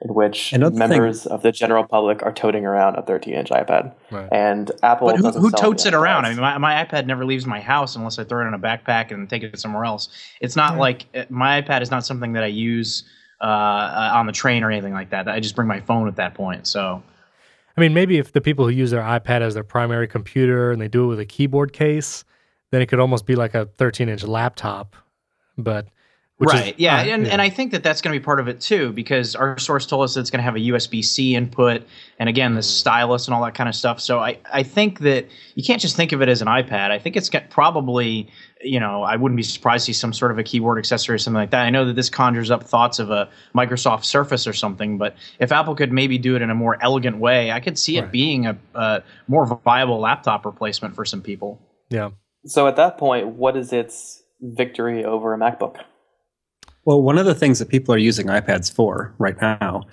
in 0.03 0.13
which 0.13 0.53
members 0.53 1.23
thing. 1.23 1.31
of 1.31 1.41
the 1.41 1.51
general 1.51 1.85
public 1.85 2.21
are 2.23 2.33
toting 2.33 2.65
around 2.65 2.97
a 2.97 3.01
13 3.01 3.33
inch 3.33 3.49
iPad. 3.49 3.93
Right. 4.11 4.27
And 4.31 4.69
Apple. 4.83 5.07
But 5.07 5.17
who, 5.17 5.31
who 5.31 5.51
totes 5.51 5.85
it 5.85 5.93
around? 5.93 6.25
I 6.25 6.29
mean, 6.29 6.39
my, 6.39 6.57
my, 6.57 6.83
iPad 6.83 7.05
never 7.05 7.25
leaves 7.25 7.45
my 7.45 7.61
house 7.61 7.95
unless 7.95 8.19
I 8.19 8.25
throw 8.25 8.43
it 8.43 8.47
in 8.47 8.53
a 8.53 8.59
backpack 8.59 9.11
and 9.11 9.29
take 9.29 9.43
it 9.43 9.57
somewhere 9.57 9.85
else. 9.85 10.09
It's 10.41 10.57
not 10.57 10.77
like 10.77 11.05
uh, 11.15 11.23
my 11.29 11.61
iPad 11.61 11.81
is 11.81 11.89
not 11.89 12.05
something 12.05 12.33
that 12.33 12.43
I 12.43 12.47
use 12.47 13.03
uh, 13.41 13.45
uh, 13.45 14.11
on 14.13 14.25
the 14.25 14.33
train 14.33 14.63
or 14.63 14.71
anything 14.71 14.93
like 14.93 15.09
that. 15.11 15.29
I 15.29 15.39
just 15.39 15.55
bring 15.55 15.67
my 15.67 15.79
phone 15.79 16.09
at 16.09 16.17
that 16.17 16.33
point. 16.33 16.67
So 16.67 17.01
I 17.75 17.81
mean, 17.81 17.93
maybe 17.93 18.17
if 18.17 18.31
the 18.31 18.41
people 18.41 18.65
who 18.65 18.71
use 18.71 18.91
their 18.91 19.01
iPad 19.01 19.41
as 19.41 19.55
their 19.55 19.63
primary 19.63 20.07
computer 20.07 20.71
and 20.71 20.81
they 20.81 20.87
do 20.87 21.05
it 21.05 21.07
with 21.07 21.19
a 21.19 21.25
keyboard 21.25 21.73
case, 21.73 22.23
then 22.71 22.81
it 22.81 22.87
could 22.87 22.99
almost 22.99 23.25
be 23.25 23.35
like 23.35 23.55
a 23.55 23.65
13 23.65 24.09
inch 24.09 24.23
laptop. 24.23 24.95
But 25.57 25.87
right, 26.39 26.73
is, 26.73 26.79
yeah. 26.79 26.97
Uh, 26.97 27.03
and, 27.03 27.25
yeah. 27.25 27.33
and 27.33 27.41
I 27.41 27.49
think 27.49 27.71
that 27.71 27.83
that's 27.83 28.01
going 28.01 28.13
to 28.13 28.19
be 28.19 28.23
part 28.23 28.39
of 28.39 28.47
it 28.47 28.59
too, 28.59 28.91
because 28.93 29.35
our 29.35 29.57
source 29.57 29.85
told 29.85 30.03
us 30.03 30.17
it's 30.17 30.29
going 30.29 30.39
to 30.39 30.43
have 30.43 30.55
a 30.55 30.59
USB 30.59 31.03
C 31.03 31.35
input, 31.35 31.83
and 32.19 32.29
again, 32.29 32.55
the 32.55 32.63
stylus 32.63 33.27
and 33.27 33.35
all 33.35 33.43
that 33.43 33.55
kind 33.55 33.69
of 33.69 33.75
stuff. 33.75 33.99
So 33.99 34.19
I, 34.19 34.39
I 34.51 34.63
think 34.63 34.99
that 34.99 35.27
you 35.55 35.63
can't 35.63 35.81
just 35.81 35.95
think 35.95 36.11
of 36.11 36.21
it 36.21 36.29
as 36.29 36.41
an 36.41 36.47
iPad. 36.47 36.91
I 36.91 36.99
think 36.99 37.15
it's 37.15 37.29
got 37.29 37.49
probably 37.49 38.29
you 38.63 38.79
know, 38.79 39.03
I 39.03 39.15
wouldn't 39.15 39.37
be 39.37 39.43
surprised 39.43 39.85
to 39.85 39.93
see 39.93 39.99
some 39.99 40.13
sort 40.13 40.31
of 40.31 40.39
a 40.39 40.43
keyboard 40.43 40.77
accessory 40.77 41.15
or 41.15 41.17
something 41.17 41.39
like 41.39 41.51
that. 41.51 41.65
I 41.65 41.69
know 41.69 41.85
that 41.85 41.95
this 41.95 42.09
conjures 42.09 42.49
up 42.49 42.63
thoughts 42.63 42.99
of 42.99 43.09
a 43.09 43.29
Microsoft 43.55 44.05
Surface 44.05 44.47
or 44.47 44.53
something, 44.53 44.97
but 44.97 45.15
if 45.39 45.51
Apple 45.51 45.75
could 45.75 45.91
maybe 45.91 46.17
do 46.17 46.35
it 46.35 46.41
in 46.41 46.49
a 46.49 46.55
more 46.55 46.77
elegant 46.81 47.17
way, 47.17 47.51
I 47.51 47.59
could 47.59 47.77
see 47.77 47.99
right. 47.99 48.07
it 48.07 48.11
being 48.11 48.47
a, 48.47 48.57
a 48.73 49.03
more 49.27 49.59
viable 49.63 49.99
laptop 49.99 50.45
replacement 50.45 50.95
for 50.95 51.05
some 51.05 51.21
people. 51.21 51.61
Yeah. 51.89 52.11
So 52.45 52.67
at 52.67 52.75
that 52.77 52.97
point, 52.97 53.27
what 53.27 53.55
is 53.55 53.73
its 53.73 54.23
victory 54.41 55.03
over 55.03 55.33
a 55.33 55.37
MacBook? 55.37 55.77
Well, 56.85 57.01
one 57.01 57.17
of 57.17 57.25
the 57.25 57.35
things 57.35 57.59
that 57.59 57.69
people 57.69 57.95
are 57.95 57.99
using 57.99 58.27
iPads 58.27 58.73
for 58.73 59.13
right 59.17 59.39
now 59.41 59.83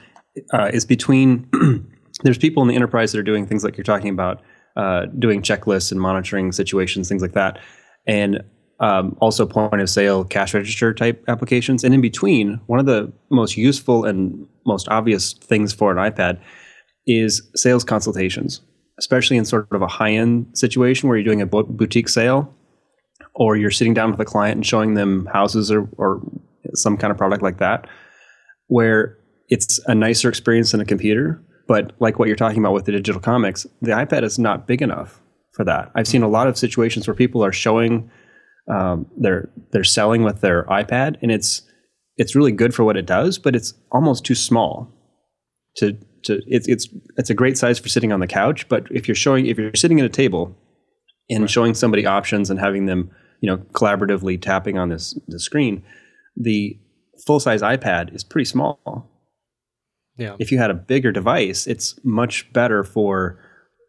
uh, 0.53 0.71
is 0.73 0.85
between 0.85 1.49
there's 2.23 2.39
people 2.39 2.63
in 2.63 2.69
the 2.69 2.75
enterprise 2.75 3.13
that 3.13 3.19
are 3.19 3.25
doing 3.25 3.47
things 3.47 3.63
like 3.63 3.77
you're 3.77 3.85
talking 3.85 4.11
about, 4.11 4.43
uh, 4.77 5.07
doing 5.19 5.43
checklists 5.43 5.93
and 5.93 6.01
monitoring 6.01 6.53
situations, 6.53 7.09
things 7.09 7.23
like 7.23 7.33
that. 7.33 7.59
And 8.07 8.43
um, 8.81 9.17
also 9.21 9.47
point 9.47 9.81
of 9.81 9.91
sale 9.91 10.25
cash 10.25 10.55
register 10.55 10.93
type 10.95 11.23
applications. 11.29 11.85
And 11.85 11.95
in 11.95 12.01
between, 12.01 12.61
one 12.67 12.81
of 12.81 12.87
the 12.87 13.13
most 13.31 13.57
useful 13.57 14.05
and 14.05 14.47
most 14.67 14.89
obvious 14.89 15.35
things 15.35 15.73
for 15.73 15.97
an 15.97 16.11
iPad 16.11 16.41
is 17.07 17.43
sales 17.55 17.85
consultations, 17.85 18.63
especially 18.99 19.37
in 19.37 19.45
sort 19.45 19.71
of 19.71 19.83
a 19.83 19.87
high 19.87 20.13
end 20.13 20.47
situation 20.59 21.09
where 21.09 21.19
you're 21.19 21.25
doing 21.25 21.43
a 21.43 21.47
boutique 21.47 22.09
sale 22.09 22.53
or 23.35 23.57
you're 23.57 23.71
sitting 23.71 23.95
down 23.95 24.11
with 24.11 24.21
a 24.21 24.25
client 24.25 24.57
and 24.57 24.67
showing 24.67 24.95
them 24.95 25.27
houses 25.27 25.71
or, 25.71 25.89
or 25.99 26.23
some 26.75 26.97
kind 26.97 27.11
of 27.11 27.19
product 27.19 27.43
like 27.43 27.59
that, 27.59 27.89
where 28.69 29.17
it's 29.49 29.81
a 29.87 29.95
nicer 29.95 30.29
experience 30.29 30.73
than 30.73 30.81
a 30.81 30.85
computer. 30.85 31.43
But 31.67 31.93
like 32.01 32.19
what 32.19 32.29
you're 32.29 32.37
talking 32.37 32.59
about 32.59 32.73
with 32.73 32.87
the 32.87 32.93
digital 32.93 33.21
comics, 33.21 33.67
the 33.81 33.93
iPad 33.93 34.25
is 34.25 34.39
not 34.39 34.67
big 34.67 34.83
enough 34.83 35.21
for 35.53 35.65
that. 35.65 35.91
I've 35.95 36.09
seen 36.09 36.23
a 36.23 36.29
lot 36.29 36.49
of 36.49 36.59
situations 36.59 37.07
where 37.07 37.15
people 37.15 37.45
are 37.45 37.53
showing 37.53 38.11
um, 38.69 39.07
they're 39.17 39.49
they're 39.73 39.85
selling 39.85 40.23
with 40.23 40.41
their 40.41 40.65
iPad, 40.65 41.17
and 41.23 41.31
it's 41.31 41.63
it's 42.17 42.35
really 42.35 42.53
good 42.53 42.75
for 42.75 42.85
what 42.85 42.97
it 42.97 43.07
does, 43.07 43.39
but 43.39 43.57
it's 43.57 43.75
almost 43.91 44.25
too 44.25 44.35
small 44.35 44.93
to 45.77 45.97
to 46.25 46.41
it's 46.47 46.69
it's 46.69 46.89
it's 47.17 47.31
a 47.31 47.35
great 47.35 47.59
size 47.59 47.79
for 47.79 47.89
sitting 47.89 48.13
on 48.13 48.21
the 48.21 48.27
couch. 48.27 48.69
But 48.69 48.87
if 48.91 49.09
you're 49.09 49.15
showing 49.15 49.47
if 49.47 49.59
you're 49.59 49.75
sitting 49.75 49.99
at 50.01 50.07
a 50.07 50.11
table 50.11 50.57
and 51.29 51.43
right. 51.43 51.51
showing 51.51 51.75
somebody 51.75 52.07
options 52.07 52.51
and 52.51 52.61
having 52.61 52.87
them 52.87 53.11
you 53.41 53.49
know 53.49 53.59
collaboratively 53.73 54.41
tapping 54.41 54.79
on 54.79 54.89
this 54.89 55.19
the 55.29 55.41
screen, 55.41 55.83
the 56.41 56.79
full 57.27 57.41
size 57.41 57.63
iPad 57.63 58.15
is 58.15 58.25
pretty 58.25 58.47
small. 58.47 59.09
Yeah. 60.17 60.37
If 60.39 60.53
you 60.53 60.59
had 60.59 60.71
a 60.71 60.75
bigger 60.75 61.13
device, 61.13 61.67
it's 61.67 61.99
much 62.05 62.53
better 62.53 62.85
for 62.85 63.39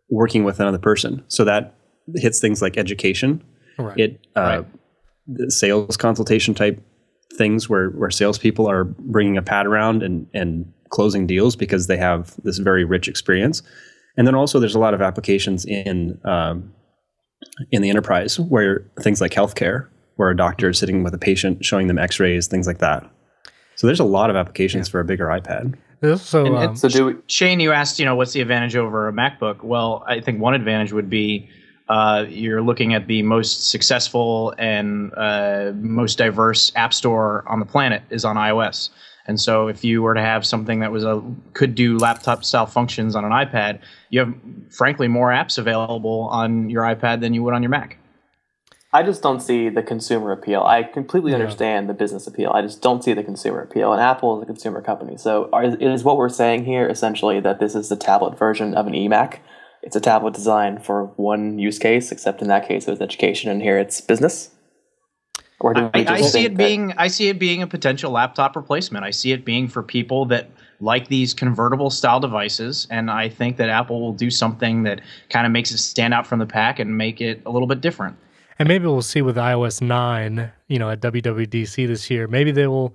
working 0.10 0.44
with 0.44 0.60
another 0.60 0.78
person. 0.78 1.24
So 1.28 1.44
that 1.46 1.76
hits 2.16 2.40
things 2.40 2.62
like 2.62 2.78
education. 2.78 3.44
Right. 3.78 3.98
It 3.98 4.28
uh, 4.36 4.64
right. 5.28 5.52
sales 5.52 5.98
consultation 5.98 6.54
type 6.54 6.82
things 7.38 7.70
where 7.70 7.90
where 7.90 8.12
salespeople 8.12 8.70
are 8.70 8.84
bringing 8.84 9.38
a 9.38 9.42
pad 9.42 9.66
around 9.66 10.04
and 10.04 10.28
and 10.34 10.72
closing 10.90 11.26
deals 11.26 11.56
because 11.56 11.88
they 11.88 11.98
have 11.98 12.36
this 12.44 12.58
very 12.58 12.84
rich 12.84 13.08
experience. 13.08 13.64
And 14.18 14.28
then 14.28 14.36
also 14.36 14.60
there's 14.60 14.76
a 14.76 14.80
lot 14.80 14.94
of 14.94 15.02
applications 15.02 15.66
in 15.66 16.20
um, 16.26 16.74
in 17.72 17.82
the 17.82 17.90
enterprise 17.90 18.40
where 18.40 18.86
things 19.02 19.22
like 19.22 19.32
healthcare, 19.32 19.88
where 20.16 20.30
a 20.30 20.36
doctor 20.36 20.70
is 20.70 20.80
sitting 20.80 21.04
with 21.04 21.14
a 21.14 21.18
patient, 21.18 21.64
showing 21.64 21.88
them 21.88 21.98
X-rays, 21.98 22.48
things 22.48 22.68
like 22.68 22.80
that. 22.80 23.10
So 23.76 23.88
there's 23.88 24.00
a 24.00 24.06
lot 24.06 24.30
of 24.30 24.36
applications 24.36 24.88
yeah. 24.88 24.92
for 24.92 25.00
a 25.00 25.06
bigger 25.06 25.28
iPad. 25.28 25.76
So, 26.18 26.56
um, 26.56 26.76
so 26.76 26.88
do 26.88 27.06
we, 27.06 27.16
Shane, 27.28 27.60
you 27.60 27.72
asked, 27.72 28.00
you 28.00 28.06
know, 28.06 28.16
what's 28.16 28.34
the 28.34 28.42
advantage 28.42 28.76
over 28.76 29.08
a 29.08 29.14
MacBook? 29.14 29.64
Well, 29.64 30.04
I 30.08 30.20
think 30.20 30.40
one 30.40 30.56
advantage 30.56 30.92
would 30.92 31.10
be 31.10 31.48
uh, 31.90 32.26
you're 32.28 32.62
looking 32.62 32.94
at 32.94 33.08
the 33.08 33.22
most 33.22 33.70
successful 33.70 34.56
and 34.58 35.12
uh, 35.16 35.74
most 35.76 36.18
diverse 36.18 36.72
app 36.76 36.94
store 36.94 37.44
on 37.48 37.60
the 37.60 37.66
planet 37.66 38.02
is 38.10 38.26
on 38.26 38.36
iOS. 38.36 38.90
And 39.28 39.40
so, 39.40 39.68
if 39.68 39.84
you 39.84 40.02
were 40.02 40.16
to 40.16 40.22
have 40.22 40.46
something 40.46 40.80
that 40.80 40.92
was 40.92 41.04
a 41.04 41.22
could 41.54 41.76
do 41.76 41.98
laptop 41.98 42.44
style 42.44 42.66
functions 42.66 43.16
on 43.16 43.24
an 43.24 43.32
iPad, 43.32 43.80
you 44.10 44.20
have 44.20 44.34
frankly 44.70 45.08
more 45.08 45.30
apps 45.30 45.60
available 45.60 46.30
on 46.32 46.70
your 46.70 46.84
iPad 46.84 47.22
than 47.22 47.36
you 47.36 47.44
would 47.44 47.54
on 47.54 47.62
your 47.62 47.70
Mac. 47.70 47.98
I 48.94 49.04
just 49.04 49.22
don't 49.22 49.40
see 49.40 49.70
the 49.70 49.82
consumer 49.82 50.32
appeal. 50.34 50.64
I 50.64 50.84
completely 50.84 51.32
yeah. 51.32 51.38
understand 51.38 51.90
the 51.90 51.94
business 51.94 52.28
appeal. 52.28 52.52
I 52.54 52.62
just 52.62 52.82
don't 52.82 53.02
see 53.04 53.14
the 53.14 53.24
consumer 53.24 53.62
appeal. 53.62 53.94
And 53.94 54.02
Apple 54.02 54.38
is 54.38 54.44
a 54.44 54.46
consumer 54.46 54.82
company. 54.82 55.16
So 55.18 55.50
are, 55.54 55.64
is 55.64 56.04
what 56.04 56.18
we're 56.18 56.30
saying 56.30 56.66
here 56.66 56.88
essentially 56.90 57.40
that 57.40 57.60
this 57.60 57.74
is 57.74 57.88
the 57.88 57.96
tablet 57.96 58.38
version 58.38 58.74
of 58.74 58.88
an 58.88 58.94
eMac? 58.94 59.40
It's 59.82 59.96
a 59.96 60.02
tablet 60.02 60.34
designed 60.34 60.86
for 60.86 61.06
one 61.16 61.58
use 61.58 61.80
case, 61.80 62.12
except 62.12 62.42
in 62.42 62.50
that 62.50 62.68
case 62.68 62.88
it 62.88 62.92
was 62.92 63.02
education, 63.02 63.50
and 63.50 63.62
here 63.62 63.80
it's 63.80 64.00
business. 64.02 64.52
Or 65.60 65.74
do 65.74 65.90
I, 65.94 66.06
I 66.06 66.22
see 66.22 66.46
it 66.46 66.58
being 66.58 66.94
I 66.98 67.08
see 67.08 67.30
it 67.30 67.40
being 67.40 67.62
a 67.62 67.68
potential 67.68 68.12
laptop 68.12 68.56
replacement. 68.56 69.06
I 69.06 69.12
see 69.12 69.32
it 69.32 69.46
being 69.46 69.68
for 69.68 69.82
people 69.82 70.26
that 70.26 70.50
like 70.82 71.08
these 71.08 71.34
convertible 71.34 71.90
style 71.90 72.20
devices, 72.20 72.88
and 72.90 73.10
I 73.10 73.30
think 73.30 73.58
that 73.58 73.70
Apple 73.70 74.02
will 74.02 74.14
do 74.14 74.30
something 74.30 74.84
that 74.84 75.02
kind 75.30 75.46
of 75.46 75.52
makes 75.52 75.72
it 75.72 75.78
stand 75.78 76.14
out 76.14 76.28
from 76.28 76.40
the 76.40 76.46
pack 76.48 76.80
and 76.80 76.98
make 76.98 77.22
it 77.22 77.42
a 77.46 77.52
little 77.52 77.68
bit 77.68 77.82
different. 77.82 78.18
And 78.62 78.68
maybe 78.68 78.86
we'll 78.86 79.02
see 79.02 79.24
with 79.24 79.38
iOS 79.38 79.82
9, 79.82 80.52
you 80.68 80.78
know, 80.78 80.92
at 80.92 81.02
WWDC 81.02 81.88
this 81.88 82.12
year, 82.12 82.28
maybe 82.28 82.52
they 82.52 82.68
will 82.68 82.94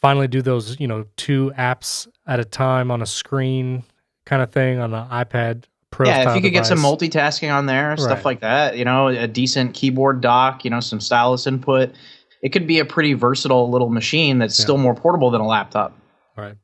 finally 0.00 0.28
do 0.28 0.40
those, 0.40 0.78
you 0.78 0.86
know, 0.86 1.04
two 1.16 1.52
apps 1.58 2.06
at 2.28 2.38
a 2.38 2.44
time 2.44 2.92
on 2.92 3.02
a 3.02 3.06
screen 3.06 3.82
kind 4.24 4.40
of 4.40 4.52
thing 4.52 4.78
on 4.78 4.92
the 4.92 5.04
iPad 5.06 5.64
Pro. 5.90 6.06
Yeah, 6.06 6.30
if 6.30 6.36
you 6.36 6.42
could 6.42 6.52
device. 6.52 6.68
get 6.68 6.78
some 6.78 6.78
multitasking 6.78 7.52
on 7.52 7.66
there, 7.66 7.88
right. 7.88 7.98
stuff 7.98 8.24
like 8.24 8.38
that, 8.42 8.76
you 8.76 8.84
know, 8.84 9.08
a 9.08 9.26
decent 9.26 9.74
keyboard 9.74 10.20
dock, 10.20 10.64
you 10.64 10.70
know, 10.70 10.78
some 10.78 11.00
stylus 11.00 11.48
input, 11.48 11.90
it 12.40 12.50
could 12.50 12.68
be 12.68 12.78
a 12.78 12.84
pretty 12.84 13.14
versatile 13.14 13.68
little 13.68 13.90
machine 13.90 14.38
that's 14.38 14.56
yeah. 14.56 14.62
still 14.62 14.78
more 14.78 14.94
portable 14.94 15.32
than 15.32 15.40
a 15.40 15.46
laptop. 15.48 15.98
Right. 16.36 16.54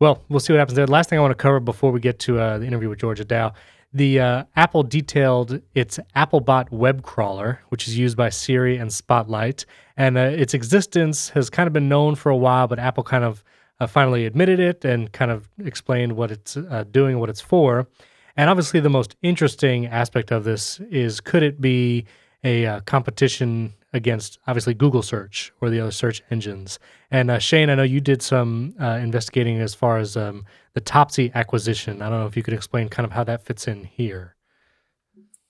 Well, 0.00 0.20
we'll 0.28 0.40
see 0.40 0.52
what 0.52 0.58
happens 0.58 0.74
there. 0.74 0.86
The 0.86 0.92
last 0.92 1.10
thing 1.10 1.20
I 1.20 1.22
want 1.22 1.30
to 1.30 1.40
cover 1.40 1.60
before 1.60 1.92
we 1.92 2.00
get 2.00 2.18
to 2.20 2.40
uh, 2.40 2.58
the 2.58 2.66
interview 2.66 2.88
with 2.88 2.98
Georgia 2.98 3.24
Dow 3.24 3.52
the 3.96 4.20
uh, 4.20 4.44
Apple 4.56 4.82
detailed 4.82 5.62
its 5.74 5.98
AppleBot 6.14 6.70
web 6.70 7.02
crawler, 7.02 7.60
which 7.70 7.88
is 7.88 7.96
used 7.98 8.16
by 8.16 8.28
Siri 8.28 8.76
and 8.76 8.92
Spotlight, 8.92 9.64
and 9.96 10.18
uh, 10.18 10.20
its 10.20 10.52
existence 10.52 11.30
has 11.30 11.48
kind 11.48 11.66
of 11.66 11.72
been 11.72 11.88
known 11.88 12.14
for 12.14 12.28
a 12.28 12.36
while, 12.36 12.68
but 12.68 12.78
Apple 12.78 13.02
kind 13.02 13.24
of 13.24 13.42
uh, 13.80 13.86
finally 13.86 14.26
admitted 14.26 14.60
it 14.60 14.84
and 14.84 15.10
kind 15.12 15.30
of 15.30 15.48
explained 15.64 16.12
what 16.12 16.30
it's 16.30 16.58
uh, 16.58 16.84
doing, 16.90 17.18
what 17.18 17.30
it's 17.30 17.40
for. 17.40 17.88
And 18.36 18.50
obviously, 18.50 18.80
the 18.80 18.90
most 18.90 19.16
interesting 19.22 19.86
aspect 19.86 20.30
of 20.30 20.44
this 20.44 20.78
is 20.90 21.20
could 21.20 21.42
it 21.42 21.58
be 21.58 22.04
a 22.44 22.66
uh, 22.66 22.80
competition 22.80 23.72
against 23.94 24.38
obviously 24.46 24.74
Google 24.74 25.02
search 25.02 25.54
or 25.62 25.70
the 25.70 25.80
other 25.80 25.90
search 25.90 26.22
engines. 26.30 26.78
And 27.10 27.30
uh, 27.30 27.38
Shane, 27.38 27.70
I 27.70 27.74
know 27.76 27.82
you 27.82 28.02
did 28.02 28.20
some 28.20 28.74
investigating 28.78 29.58
as 29.58 29.74
far 29.74 29.96
as 29.96 30.18
um, 30.18 30.44
the 30.76 30.80
Topsy 30.82 31.32
acquisition. 31.34 32.02
I 32.02 32.10
don't 32.10 32.20
know 32.20 32.26
if 32.26 32.36
you 32.36 32.42
could 32.42 32.52
explain 32.52 32.90
kind 32.90 33.06
of 33.06 33.12
how 33.12 33.24
that 33.24 33.46
fits 33.46 33.66
in 33.66 33.84
here. 33.84 34.36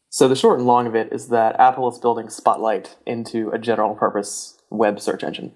So 0.08 0.28
the 0.28 0.36
short 0.36 0.60
and 0.60 0.68
long 0.68 0.86
of 0.86 0.94
it 0.94 1.12
is 1.12 1.30
that 1.30 1.58
Apple 1.58 1.90
is 1.90 1.98
building 1.98 2.30
Spotlight 2.30 2.94
into 3.04 3.50
a 3.50 3.58
general 3.58 3.96
purpose 3.96 4.56
web 4.70 5.00
search 5.00 5.24
engine. 5.24 5.50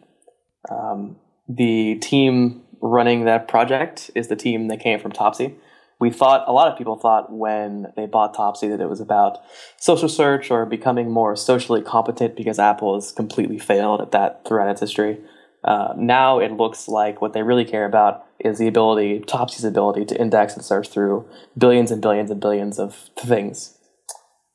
Um, 0.69 1.19
the 1.49 1.95
team 2.01 2.63
running 2.81 3.27
that 3.27 3.47
project 3.47 4.11
is 4.17 4.27
the 4.27 4.35
team 4.35 4.67
that 4.67 4.81
came 4.81 4.99
from 4.99 5.13
Topsy 5.13 5.55
we 6.01 6.11
thought 6.11 6.49
a 6.49 6.53
lot 6.53 6.73
of 6.73 6.79
people 6.79 6.97
thought 6.97 7.31
when 7.31 7.93
they 7.95 8.07
bought 8.07 8.35
Topsy 8.35 8.69
that 8.69 8.81
it 8.81 8.89
was 8.89 9.01
about 9.01 9.39
social 9.77 10.09
search 10.09 10.51
or 10.51 10.65
becoming 10.65 11.11
more 11.11 11.37
socially 11.37 11.83
competent 11.83 12.35
because 12.35 12.59
Apple 12.59 12.95
has 12.95 13.13
completely 13.13 13.59
failed 13.59 14.01
at 14.01 14.11
that 14.13 14.45
throughout 14.47 14.71
its 14.71 14.81
history. 14.81 15.19
Uh, 15.63 15.93
now 15.97 16.39
it 16.39 16.53
looks 16.53 16.89
like 16.89 17.21
what 17.21 17.33
they 17.33 17.43
really 17.43 17.65
care 17.65 17.85
about 17.85 18.25
is 18.39 18.59
the 18.59 18.67
ability, 18.67 19.21
Topsy's 19.21 19.65
ability 19.65 20.05
to 20.07 20.21
index 20.21 20.55
and 20.55 20.65
search 20.65 20.89
through 20.89 21.29
billions 21.57 21.91
and 21.91 22.01
billions 22.01 22.31
and 22.31 22.41
billions 22.41 22.79
of 22.79 23.11
things. 23.19 23.77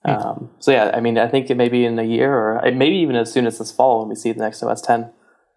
Hmm. 0.04 0.12
Um, 0.12 0.50
so 0.60 0.72
yeah, 0.72 0.92
I 0.94 1.02
mean, 1.02 1.18
I 1.18 1.28
think 1.28 1.50
it 1.50 1.58
may 1.58 1.70
be 1.70 1.86
in 1.86 1.98
a 2.00 2.04
year 2.04 2.34
or 2.34 2.72
maybe 2.72 2.96
even 2.96 3.16
as 3.16 3.32
soon 3.32 3.46
as 3.46 3.60
this 3.60 3.72
fall 3.72 4.00
when 4.00 4.10
we 4.10 4.16
see 4.16 4.32
the 4.32 4.40
next 4.40 4.64
OS 4.64 4.82
10, 4.82 5.12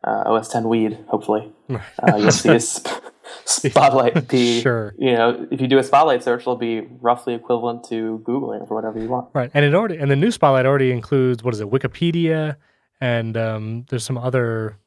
uh, 0.04 0.22
OS 0.26 0.48
10 0.48 0.68
weed, 0.68 0.98
hopefully. 1.08 1.52
Uh, 2.00 2.16
you'll 2.16 2.30
see 2.30 2.50
us 2.50 2.82
Spotlight 3.44 4.28
be 4.28 4.61
sure. 4.61 4.94
You 4.98 5.12
know, 5.12 5.46
if 5.50 5.61
you 5.61 5.66
do 5.66 5.78
a 5.78 5.82
Spotlight 5.82 6.22
search, 6.22 6.42
it'll 6.42 6.56
be 6.56 6.80
roughly 7.00 7.34
equivalent 7.34 7.84
to 7.88 8.22
Googling 8.24 8.66
for 8.68 8.74
whatever 8.74 8.98
you 9.00 9.08
want. 9.08 9.28
Right, 9.34 9.50
and 9.54 9.64
it 9.64 9.74
already 9.74 9.96
and 9.96 10.11
the 10.11 10.16
new 10.16 10.30
Spotlight 10.30 10.66
already 10.66 10.92
includes 10.92 11.42
what 11.42 11.54
is 11.54 11.61
it, 11.61 11.70
Wikipedia, 11.70 12.56
and 13.00 13.37
um, 13.37 13.87
there's 13.88 14.04
some 14.04 14.18
other 14.18 14.78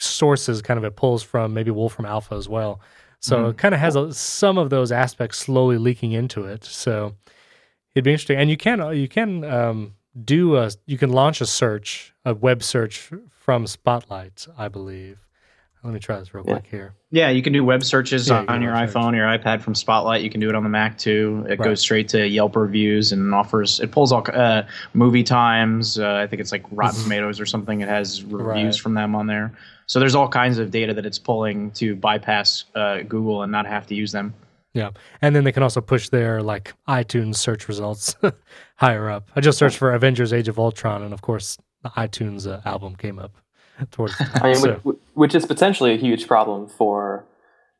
sources 0.00 0.62
kind 0.62 0.78
of 0.78 0.84
it 0.84 0.96
pulls 0.96 1.22
from 1.22 1.54
maybe 1.54 1.70
Wolfram 1.70 2.06
Alpha 2.06 2.34
as 2.34 2.48
well. 2.48 2.80
So 3.20 3.36
mm-hmm. 3.36 3.50
it 3.50 3.58
kind 3.58 3.74
of 3.74 3.80
has 3.80 3.96
a, 3.96 4.12
some 4.14 4.58
of 4.58 4.70
those 4.70 4.90
aspects 4.90 5.38
slowly 5.38 5.78
leaking 5.78 6.12
into 6.12 6.44
it. 6.44 6.64
So 6.64 7.14
it'd 7.94 8.04
be 8.04 8.12
interesting, 8.12 8.38
and 8.38 8.50
you 8.50 8.56
can 8.56 8.96
you 8.96 9.08
can 9.08 9.44
um, 9.44 9.94
do 10.24 10.56
a 10.56 10.70
you 10.86 10.98
can 10.98 11.10
launch 11.10 11.40
a 11.40 11.46
search, 11.46 12.14
a 12.24 12.34
web 12.34 12.62
search 12.62 13.10
from 13.30 13.66
Spotlight, 13.66 14.46
I 14.56 14.68
believe. 14.68 15.26
Let 15.82 15.94
me 15.94 15.98
try 15.98 16.18
this 16.18 16.34
real 16.34 16.44
yeah. 16.46 16.52
quick 16.54 16.66
here. 16.66 16.94
Yeah, 17.10 17.30
you 17.30 17.42
can 17.42 17.52
do 17.52 17.64
web 17.64 17.82
searches 17.82 18.28
yeah, 18.28 18.44
on, 18.48 18.60
your 18.60 18.72
iPhone, 18.72 19.14
your 19.16 19.26
iPad 19.26 19.62
from 19.62 19.74
Spotlight. 19.74 20.22
You 20.22 20.28
can 20.28 20.40
do 20.40 20.48
it 20.48 20.54
on 20.54 20.62
the 20.62 20.68
Mac 20.68 20.98
too. 20.98 21.44
It 21.48 21.58
right. 21.58 21.68
goes 21.68 21.80
straight 21.80 22.08
to 22.10 22.28
Yelp 22.28 22.54
reviews 22.54 23.12
and 23.12 23.34
offers. 23.34 23.80
It 23.80 23.90
pulls 23.90 24.12
all 24.12 24.24
uh, 24.32 24.64
movie 24.92 25.22
times. 25.22 25.98
Uh, 25.98 26.14
I 26.14 26.26
think 26.26 26.40
it's 26.40 26.52
like 26.52 26.64
Rotten. 26.70 27.02
Tomatoes 27.02 27.40
or 27.40 27.46
something. 27.46 27.80
It 27.80 27.88
has 27.88 28.22
reviews 28.24 28.76
right. 28.76 28.82
from 28.82 28.94
them 28.94 29.14
on 29.14 29.26
there. 29.26 29.52
So 29.86 29.98
there's 29.98 30.14
all 30.14 30.28
kinds 30.28 30.58
of 30.58 30.70
data 30.70 30.94
that 30.94 31.06
it's 31.06 31.18
pulling 31.18 31.70
to 31.72 31.96
bypass 31.96 32.64
uh, 32.74 33.00
Google 33.02 33.42
and 33.42 33.50
not 33.50 33.66
have 33.66 33.86
to 33.88 33.94
use 33.94 34.12
them. 34.12 34.34
Yeah, 34.72 34.90
and 35.20 35.34
then 35.34 35.42
they 35.44 35.52
can 35.52 35.64
also 35.64 35.80
push 35.80 36.10
their 36.10 36.42
like 36.42 36.74
iTunes 36.86 37.36
search 37.36 37.66
results 37.66 38.14
higher 38.76 39.10
up. 39.10 39.28
I 39.34 39.40
just 39.40 39.58
searched 39.58 39.78
for 39.78 39.92
Avengers: 39.92 40.32
Age 40.32 40.46
of 40.46 40.58
Ultron, 40.58 41.02
and 41.02 41.12
of 41.12 41.22
course 41.22 41.58
the 41.82 41.88
iTunes 41.90 42.46
uh, 42.46 42.60
album 42.64 42.94
came 42.94 43.18
up 43.18 43.32
towards. 43.90 44.14
I 44.34 44.48
mean, 44.48 44.54
so. 44.54 44.74
which, 44.84 44.98
which, 45.14 45.34
is 45.34 45.46
potentially 45.46 45.92
a 45.94 45.96
huge 45.96 46.26
problem 46.26 46.68
for 46.68 47.26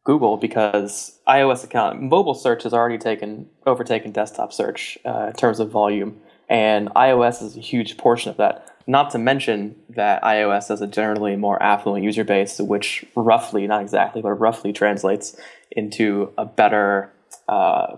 Google 0.04 0.36
because 0.36 1.18
iOS 1.28 1.64
account 1.64 2.00
mobile 2.00 2.34
search 2.34 2.62
has 2.62 2.72
already 2.72 2.98
taken 2.98 3.48
overtaken 3.66 4.12
desktop 4.12 4.52
search 4.52 4.98
uh, 5.04 5.26
in 5.28 5.32
terms 5.34 5.60
of 5.60 5.70
volume, 5.70 6.20
and 6.48 6.88
iOS 6.90 7.42
is 7.42 7.56
a 7.56 7.60
huge 7.60 7.96
portion 7.96 8.30
of 8.30 8.36
that. 8.38 8.66
Not 8.86 9.10
to 9.10 9.18
mention 9.18 9.76
that 9.90 10.22
iOS 10.22 10.68
has 10.68 10.80
a 10.80 10.86
generally 10.86 11.36
more 11.36 11.62
affluent 11.62 12.02
user 12.02 12.24
base, 12.24 12.58
which 12.58 13.04
roughly, 13.14 13.66
not 13.66 13.82
exactly, 13.82 14.22
but 14.22 14.32
roughly 14.32 14.72
translates 14.72 15.36
into 15.70 16.32
a 16.36 16.44
better 16.44 17.12
uh, 17.48 17.96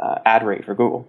uh, 0.00 0.18
ad 0.24 0.46
rate 0.46 0.64
for 0.64 0.74
Google. 0.74 1.08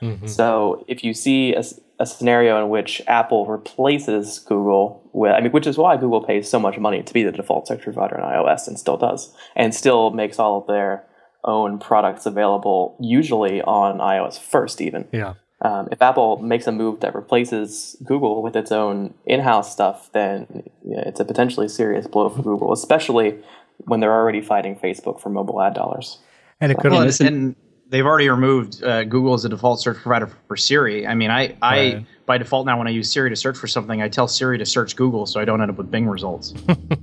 Mm-hmm. 0.00 0.26
So 0.26 0.84
if 0.88 1.04
you 1.04 1.14
see 1.14 1.54
a, 1.54 1.62
a, 1.98 2.06
scenario 2.06 2.62
in 2.62 2.70
which 2.70 3.02
Apple 3.06 3.46
replaces 3.46 4.38
Google 4.40 5.08
with, 5.12 5.32
I 5.32 5.40
mean, 5.40 5.52
which 5.52 5.66
is 5.66 5.78
why 5.78 5.96
Google 5.96 6.22
pays 6.22 6.48
so 6.48 6.58
much 6.58 6.78
money 6.78 7.02
to 7.02 7.14
be 7.14 7.22
the 7.22 7.32
default 7.32 7.68
search 7.68 7.82
provider 7.82 8.20
on 8.20 8.32
iOS 8.32 8.66
and 8.66 8.78
still 8.78 8.96
does, 8.96 9.32
and 9.56 9.74
still 9.74 10.10
makes 10.10 10.38
all 10.38 10.60
of 10.60 10.66
their 10.66 11.04
own 11.44 11.78
products 11.78 12.26
available 12.26 12.96
usually 13.00 13.60
on 13.62 13.98
iOS 13.98 14.38
first, 14.38 14.80
even. 14.80 15.06
Yeah. 15.12 15.34
Um, 15.60 15.88
if 15.90 16.02
Apple 16.02 16.42
makes 16.42 16.66
a 16.66 16.72
move 16.72 17.00
that 17.00 17.14
replaces 17.14 17.96
Google 18.04 18.42
with 18.42 18.56
its 18.56 18.70
own 18.70 19.14
in-house 19.24 19.72
stuff, 19.72 20.10
then 20.12 20.64
yeah, 20.84 21.00
it's 21.06 21.20
a 21.20 21.24
potentially 21.24 21.68
serious 21.68 22.06
blow 22.06 22.28
for 22.28 22.42
Google, 22.42 22.72
especially 22.72 23.38
when 23.78 24.00
they're 24.00 24.12
already 24.12 24.42
fighting 24.42 24.76
Facebook 24.76 25.20
for 25.20 25.30
mobile 25.30 25.62
ad 25.62 25.74
dollars. 25.74 26.18
And 26.60 26.70
it 26.70 26.78
could 26.78 26.92
well, 26.92 27.08
and, 27.20 27.56
they've 27.94 28.04
already 28.04 28.28
removed 28.28 28.82
uh, 28.82 29.04
Google 29.04 29.34
as 29.34 29.44
a 29.44 29.48
default 29.48 29.80
search 29.80 29.98
provider 29.98 30.28
for 30.48 30.56
Siri. 30.56 31.06
I 31.06 31.14
mean, 31.14 31.30
I, 31.30 31.56
I 31.62 31.78
right. 31.78 32.06
by 32.26 32.38
default 32.38 32.66
now 32.66 32.76
when 32.76 32.88
I 32.88 32.90
use 32.90 33.08
Siri 33.08 33.30
to 33.30 33.36
search 33.36 33.56
for 33.56 33.68
something, 33.68 34.02
I 34.02 34.08
tell 34.08 34.26
Siri 34.26 34.58
to 34.58 34.66
search 34.66 34.96
Google 34.96 35.26
so 35.26 35.38
I 35.38 35.44
don't 35.44 35.62
end 35.62 35.70
up 35.70 35.78
with 35.78 35.92
Bing 35.92 36.08
results. 36.08 36.54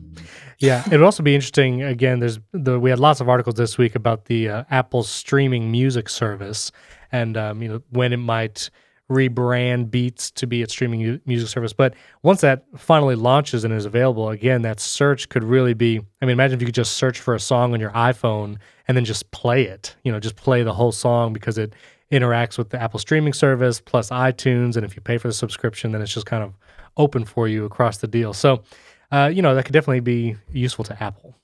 yeah, 0.59 0.83
it 0.85 0.91
would 0.91 1.03
also 1.03 1.23
be 1.23 1.33
interesting. 1.33 1.81
Again, 1.81 2.19
there's 2.19 2.39
the 2.51 2.77
we 2.77 2.89
had 2.89 2.99
lots 2.99 3.21
of 3.21 3.29
articles 3.29 3.55
this 3.55 3.77
week 3.77 3.95
about 3.95 4.25
the 4.25 4.49
uh, 4.49 4.63
Apple 4.69 5.03
streaming 5.03 5.71
music 5.71 6.09
service 6.09 6.73
and 7.13 7.37
um, 7.37 7.61
you 7.61 7.69
know 7.69 7.81
when 7.91 8.11
it 8.11 8.17
might 8.17 8.69
rebrand 9.11 9.91
Beats 9.91 10.31
to 10.31 10.47
be 10.47 10.61
its 10.61 10.73
streaming 10.73 11.21
music 11.25 11.49
service. 11.49 11.73
But 11.73 11.93
once 12.23 12.41
that 12.41 12.65
finally 12.77 13.15
launches 13.15 13.63
and 13.63 13.73
is 13.73 13.85
available, 13.85 14.29
again, 14.29 14.61
that 14.63 14.79
search 14.79 15.29
could 15.29 15.43
really 15.43 15.73
be. 15.73 15.99
I 16.21 16.25
mean, 16.25 16.33
imagine 16.33 16.55
if 16.55 16.61
you 16.61 16.65
could 16.65 16.75
just 16.75 16.93
search 16.93 17.19
for 17.19 17.35
a 17.35 17.39
song 17.39 17.73
on 17.73 17.79
your 17.79 17.91
iPhone 17.91 18.57
and 18.87 18.97
then 18.97 19.05
just 19.05 19.29
play 19.31 19.63
it. 19.63 19.95
You 20.03 20.11
know, 20.11 20.19
just 20.19 20.35
play 20.35 20.63
the 20.63 20.73
whole 20.73 20.91
song 20.91 21.33
because 21.33 21.57
it 21.57 21.73
interacts 22.11 22.57
with 22.57 22.69
the 22.69 22.81
Apple 22.81 22.99
streaming 22.99 23.33
service 23.33 23.79
plus 23.79 24.09
iTunes. 24.09 24.75
And 24.75 24.85
if 24.85 24.95
you 24.95 25.01
pay 25.01 25.17
for 25.17 25.27
the 25.27 25.33
subscription, 25.33 25.91
then 25.91 26.01
it's 26.01 26.13
just 26.13 26.25
kind 26.25 26.43
of 26.43 26.53
open 26.97 27.25
for 27.25 27.47
you 27.47 27.65
across 27.65 27.97
the 27.97 28.07
deal. 28.07 28.33
So, 28.33 28.63
uh, 29.11 29.31
you 29.33 29.41
know, 29.41 29.55
that 29.55 29.65
could 29.65 29.73
definitely 29.73 30.01
be 30.01 30.37
useful 30.51 30.85
to 30.85 31.03
Apple. 31.03 31.35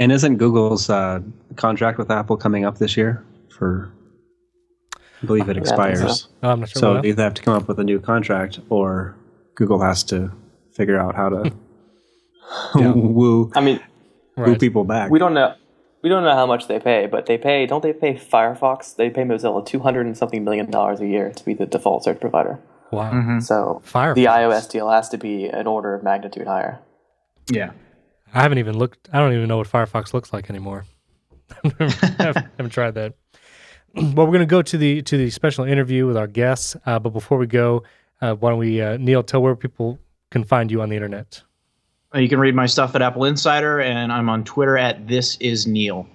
And 0.00 0.12
isn't 0.12 0.36
Google's 0.36 0.88
uh, 0.88 1.20
contract 1.56 1.98
with 1.98 2.10
Apple 2.10 2.36
coming 2.36 2.64
up 2.64 2.78
this 2.78 2.96
year 2.96 3.24
for 3.48 3.92
I 5.22 5.26
believe 5.26 5.48
it 5.48 5.56
expires. 5.56 6.00
Yeah, 6.00 6.08
so 6.08 6.28
Oh, 6.42 6.50
I'm 6.50 6.60
not 6.60 6.68
sure. 6.68 6.80
so 6.80 6.94
what 6.94 7.02
they 7.02 7.08
either 7.10 7.22
have 7.24 7.34
to 7.34 7.42
come 7.42 7.54
up 7.54 7.68
with 7.68 7.78
a 7.80 7.84
new 7.84 7.98
contract 8.00 8.60
or 8.70 9.16
Google 9.56 9.80
has 9.80 10.04
to 10.04 10.30
figure 10.72 10.98
out 10.98 11.14
how 11.16 11.28
to 11.28 11.52
woo, 12.74 13.50
I 13.54 13.60
mean, 13.60 13.80
woo 14.36 14.44
Right. 14.44 14.60
people 14.60 14.84
back. 14.84 15.10
we 15.10 15.18
don't 15.18 15.34
know. 15.34 15.54
We 16.00 16.08
don't 16.08 16.22
know 16.22 16.34
how 16.34 16.46
much 16.46 16.68
they 16.68 16.78
pay, 16.78 17.06
but 17.06 17.26
they 17.26 17.36
pay. 17.36 17.66
Don't 17.66 17.82
they 17.82 17.92
pay 17.92 18.14
Firefox? 18.14 18.94
They 18.94 19.10
pay 19.10 19.22
Mozilla 19.22 19.66
two 19.66 19.80
hundred 19.80 20.06
and 20.06 20.16
something 20.16 20.44
million 20.44 20.70
dollars 20.70 21.00
a 21.00 21.06
year 21.06 21.32
to 21.32 21.44
be 21.44 21.54
the 21.54 21.66
default 21.66 22.04
search 22.04 22.20
provider. 22.20 22.60
Wow. 22.92 23.10
Mm-hmm. 23.12 23.40
So 23.40 23.82
Firefox. 23.84 24.14
the 24.14 24.26
iOS 24.26 24.70
deal 24.70 24.88
has 24.88 25.08
to 25.08 25.18
be 25.18 25.46
an 25.46 25.66
order 25.66 25.94
of 25.94 26.04
magnitude 26.04 26.46
higher. 26.46 26.78
Yeah. 27.50 27.72
I 28.32 28.42
haven't 28.42 28.58
even 28.58 28.78
looked. 28.78 29.08
I 29.12 29.18
don't 29.18 29.32
even 29.32 29.48
know 29.48 29.56
what 29.56 29.66
Firefox 29.68 30.14
looks 30.14 30.32
like 30.32 30.48
anymore. 30.48 30.84
I 31.64 32.44
haven't 32.56 32.70
tried 32.70 32.94
that. 32.94 33.14
Well, 34.14 34.26
we're 34.26 34.32
going 34.32 34.40
to 34.40 34.46
go 34.46 34.62
to 34.62 34.78
the 34.78 35.02
to 35.02 35.16
the 35.16 35.30
special 35.30 35.64
interview 35.64 36.06
with 36.06 36.16
our 36.16 36.26
guests. 36.26 36.76
Uh, 36.86 36.98
but 36.98 37.10
before 37.10 37.38
we 37.38 37.46
go, 37.46 37.82
uh, 38.20 38.34
why 38.34 38.50
don't 38.50 38.58
we, 38.58 38.80
uh, 38.80 38.96
Neil, 38.96 39.22
tell 39.22 39.42
where 39.42 39.56
people 39.56 39.98
can 40.30 40.44
find 40.44 40.70
you 40.70 40.82
on 40.82 40.88
the 40.90 40.96
internet? 40.96 41.42
Uh, 42.14 42.18
You 42.18 42.28
can 42.28 42.38
read 42.38 42.54
my 42.54 42.66
stuff 42.66 42.94
at 42.94 43.02
Apple 43.02 43.24
Insider, 43.24 43.80
and 43.80 44.12
I'm 44.12 44.28
on 44.28 44.44
Twitter 44.44 44.76
at 44.78 45.08
This 45.08 45.36
Is 45.40 45.66
Neil. 45.66 46.06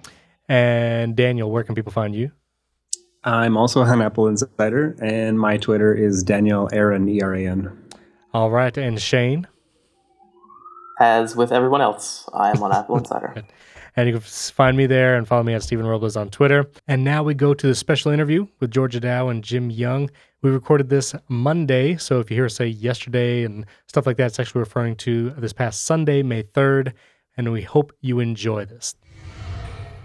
And 0.48 1.16
Daniel, 1.16 1.52
where 1.52 1.64
can 1.64 1.76
people 1.76 1.92
find 1.92 2.16
you? 2.16 2.32
I'm 3.24 3.58
also 3.58 3.82
on 3.82 4.02
Apple 4.02 4.28
Insider, 4.28 4.96
and 5.02 5.40
my 5.40 5.58
Twitter 5.58 5.94
is 5.94 6.24
Daniel 6.24 6.70
Eran 6.72 7.08
E 7.10 7.22
R 7.22 7.34
A 7.36 7.48
N. 7.48 7.78
All 8.34 8.50
right, 8.52 8.76
and 8.78 9.00
Shane. 9.02 9.48
As 11.00 11.36
with 11.36 11.52
everyone 11.52 11.82
else, 11.82 12.30
I 12.34 12.52
am 12.52 12.62
on 12.64 12.72
Apple 12.80 12.98
Insider. 12.98 13.44
And 13.96 14.08
you 14.08 14.14
can 14.14 14.22
find 14.22 14.76
me 14.76 14.88
there 14.88 15.16
and 15.16 15.28
follow 15.28 15.44
me 15.44 15.54
at 15.54 15.64
Stephen 15.64 15.86
Robles 15.86 16.16
on 16.16 16.30
Twitter. 16.30 16.70
And 16.88 17.04
now 17.04 17.24
we 17.24 17.34
go 17.34 17.54
to 17.54 17.68
the 17.68 17.76
special 17.76 18.12
interview 18.12 18.48
with 18.60 18.72
Georgia 18.72 19.00
Dow 19.00 19.30
and 19.30 19.44
Jim 19.44 19.70
Young. 19.70 20.10
We 20.42 20.50
recorded 20.50 20.90
this 20.90 21.14
Monday. 21.28 21.98
So 21.98 22.20
if 22.20 22.32
you 22.32 22.36
hear 22.36 22.46
us 22.46 22.56
say 22.56 22.68
yesterday 22.68 23.44
and 23.44 23.66
stuff 23.88 24.08
like 24.08 24.18
that, 24.18 24.28
it's 24.28 24.40
actually 24.40 24.60
referring 24.60 24.96
to 24.98 25.30
this 25.32 25.54
past 25.54 25.84
Sunday, 25.84 26.24
May 26.24 26.44
3rd. 26.44 26.94
And 27.38 27.52
we 27.52 27.62
hope 27.62 27.94
you 28.02 28.20
enjoy 28.20 28.66
this. 28.66 28.96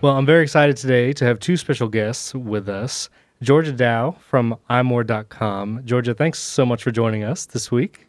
Well, 0.01 0.17
I'm 0.17 0.27
very 0.27 0.43
excited 0.43 0.77
today 0.77 1.13
to 1.15 1.25
have 1.25 1.41
two 1.41 1.57
special 1.57 1.89
guests 1.89 2.35
with 2.35 2.69
us 2.69 3.09
Georgia 3.43 3.73
Dow 3.73 4.17
from 4.21 4.57
imore.com. 4.69 5.83
Georgia, 5.85 6.15
thanks 6.15 6.39
so 6.39 6.67
much 6.67 6.83
for 6.83 6.91
joining 6.91 7.25
us 7.25 7.47
this 7.47 7.71
week. 7.71 8.07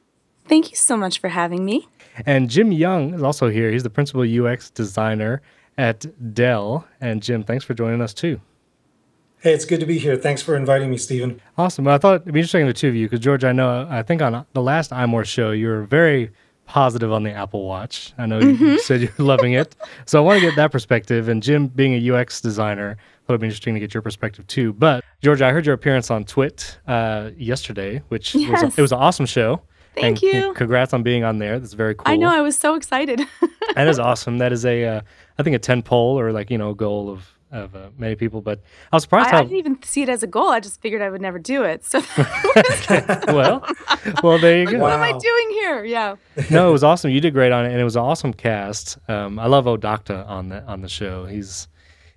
Thank 0.48 0.72
you 0.72 0.76
so 0.76 0.98
much 0.98 1.20
for 1.20 1.30
having 1.30 1.64
me. 1.64 1.88
And 2.26 2.50
Jim 2.50 2.72
Young 2.72 3.14
is 3.14 3.24
also 3.24 3.50
here. 3.50 3.72
He's 3.72 3.84
the 3.84 3.90
principal 3.90 4.24
UX 4.24 4.70
designer 4.72 5.42
at 5.80 6.34
Dell. 6.34 6.86
And 7.00 7.24
Jim, 7.24 7.44
thanks 7.44 7.64
for 7.64 7.74
joining 7.74 8.02
us 8.02 8.14
too. 8.14 8.42
Hey, 9.40 9.54
it's 9.54 9.64
good 9.64 9.80
to 9.80 9.86
be 9.86 9.98
here. 9.98 10.18
Thanks 10.18 10.42
for 10.42 10.58
inviting 10.58 10.92
me, 10.92 10.98
Stephen. 10.98 11.40
Awesome. 11.58 11.86
Well, 11.86 11.96
I 11.96 11.98
thought 11.98 12.22
it'd 12.24 12.34
be 12.34 12.42
interesting 12.42 12.68
the 12.68 12.74
two 12.74 12.90
of 12.90 12.96
you 12.96 13.06
because 13.06 13.22
George, 13.22 13.46
I 13.46 13.54
know 13.54 13.88
I 13.90 14.04
think 14.04 14.22
on 14.22 14.46
the 14.52 14.62
last 14.62 14.92
iMore 14.92 15.24
show 15.24 15.52
you 15.52 15.70
were 15.70 15.84
very 15.84 16.32
positive 16.66 17.14
on 17.14 17.24
the 17.24 17.32
Apple 17.32 17.66
Watch. 17.66 18.14
I 18.18 18.26
know 18.26 18.40
you 18.40 18.78
said 18.80 19.00
you're 19.02 19.12
loving 19.18 19.54
it, 19.54 19.78
so 20.06 20.22
I 20.22 20.26
want 20.26 20.42
to 20.42 20.46
get 20.46 20.58
that 20.58 20.74
perspective. 20.74 21.30
And 21.30 21.42
Jim, 21.42 21.68
being 21.68 21.94
a 21.94 22.14
UX 22.14 22.42
designer, 22.42 22.98
thought 23.26 23.36
it'd 23.36 23.42
be 23.42 23.48
interesting 23.48 23.74
to 23.74 23.80
get 23.80 23.94
your 23.94 24.04
perspective 24.04 24.46
too. 24.48 24.74
But 24.74 25.06
George, 25.22 25.42
I 25.42 25.52
heard 25.52 25.66
your 25.66 25.76
appearance 25.76 26.12
on 26.12 26.26
Twit 26.26 26.78
uh, 26.86 27.32
yesterday, 27.38 28.04
which 28.10 28.36
was 28.36 28.64
a, 28.64 28.66
it 28.66 28.82
was 28.82 28.92
an 28.92 29.00
awesome 29.00 29.26
show. 29.26 29.62
Thank 29.96 30.22
and 30.22 30.34
you. 30.34 30.54
Congrats 30.54 30.94
on 30.94 31.04
being 31.04 31.24
on 31.24 31.40
there. 31.40 31.60
That's 31.60 31.74
very 31.74 31.96
cool. 31.96 32.04
I 32.06 32.16
know 32.16 32.30
I 32.30 32.42
was 32.42 32.58
so 32.58 32.76
excited. 32.76 33.22
that 33.76 33.88
is 33.88 34.00
awesome. 34.00 34.38
That 34.38 34.52
is 34.52 34.66
a, 34.66 34.86
uh, 34.86 35.02
I 35.40 35.44
think 35.44 35.56
a 35.56 35.60
ten 35.60 35.82
poll 35.82 36.20
or 36.20 36.32
like 36.32 36.52
you 36.52 36.58
know 36.60 36.74
goal 36.76 37.10
of 37.10 37.28
of 37.52 37.76
uh, 37.76 37.90
many 37.98 38.14
people. 38.16 38.42
But 38.42 38.62
I 38.92 38.96
was 38.98 39.04
surprised 39.04 39.34
I, 39.34 39.40
I 39.40 39.42
didn't 39.42 39.58
even 39.58 39.82
see 39.82 40.04
it 40.04 40.10
as 40.10 40.22
a 40.22 40.28
goal. 40.28 40.50
I 40.50 40.60
just 40.60 40.80
figured 40.82 41.02
I 41.02 41.10
would 41.10 41.22
never 41.22 41.40
do 41.40 41.64
it. 41.64 41.84
So 41.86 42.00
well. 43.28 43.66
Well, 44.24 44.38
there 44.40 44.60
you 44.60 44.66
go. 44.72 44.80
what 44.80 44.94
am 44.94 45.02
I 45.02 45.12
doing 45.12 45.50
here? 45.52 45.84
Yeah. 45.86 46.16
no, 46.52 46.70
it 46.70 46.72
was 46.72 46.84
awesome. 46.84 47.10
You 47.12 47.20
did 47.22 47.34
great 47.34 47.52
on 47.52 47.66
it, 47.66 47.72
and 47.72 47.80
it 47.80 47.84
was 47.84 47.96
an 47.96 48.04
awesome 48.04 48.34
cast. 48.34 48.98
Um, 49.10 49.40
I 49.40 49.48
love 49.48 49.66
OhDoctah 49.66 50.28
on 50.28 50.50
the 50.50 50.64
on 50.66 50.82
the 50.82 50.90
show. 50.90 51.26
He's 51.26 51.68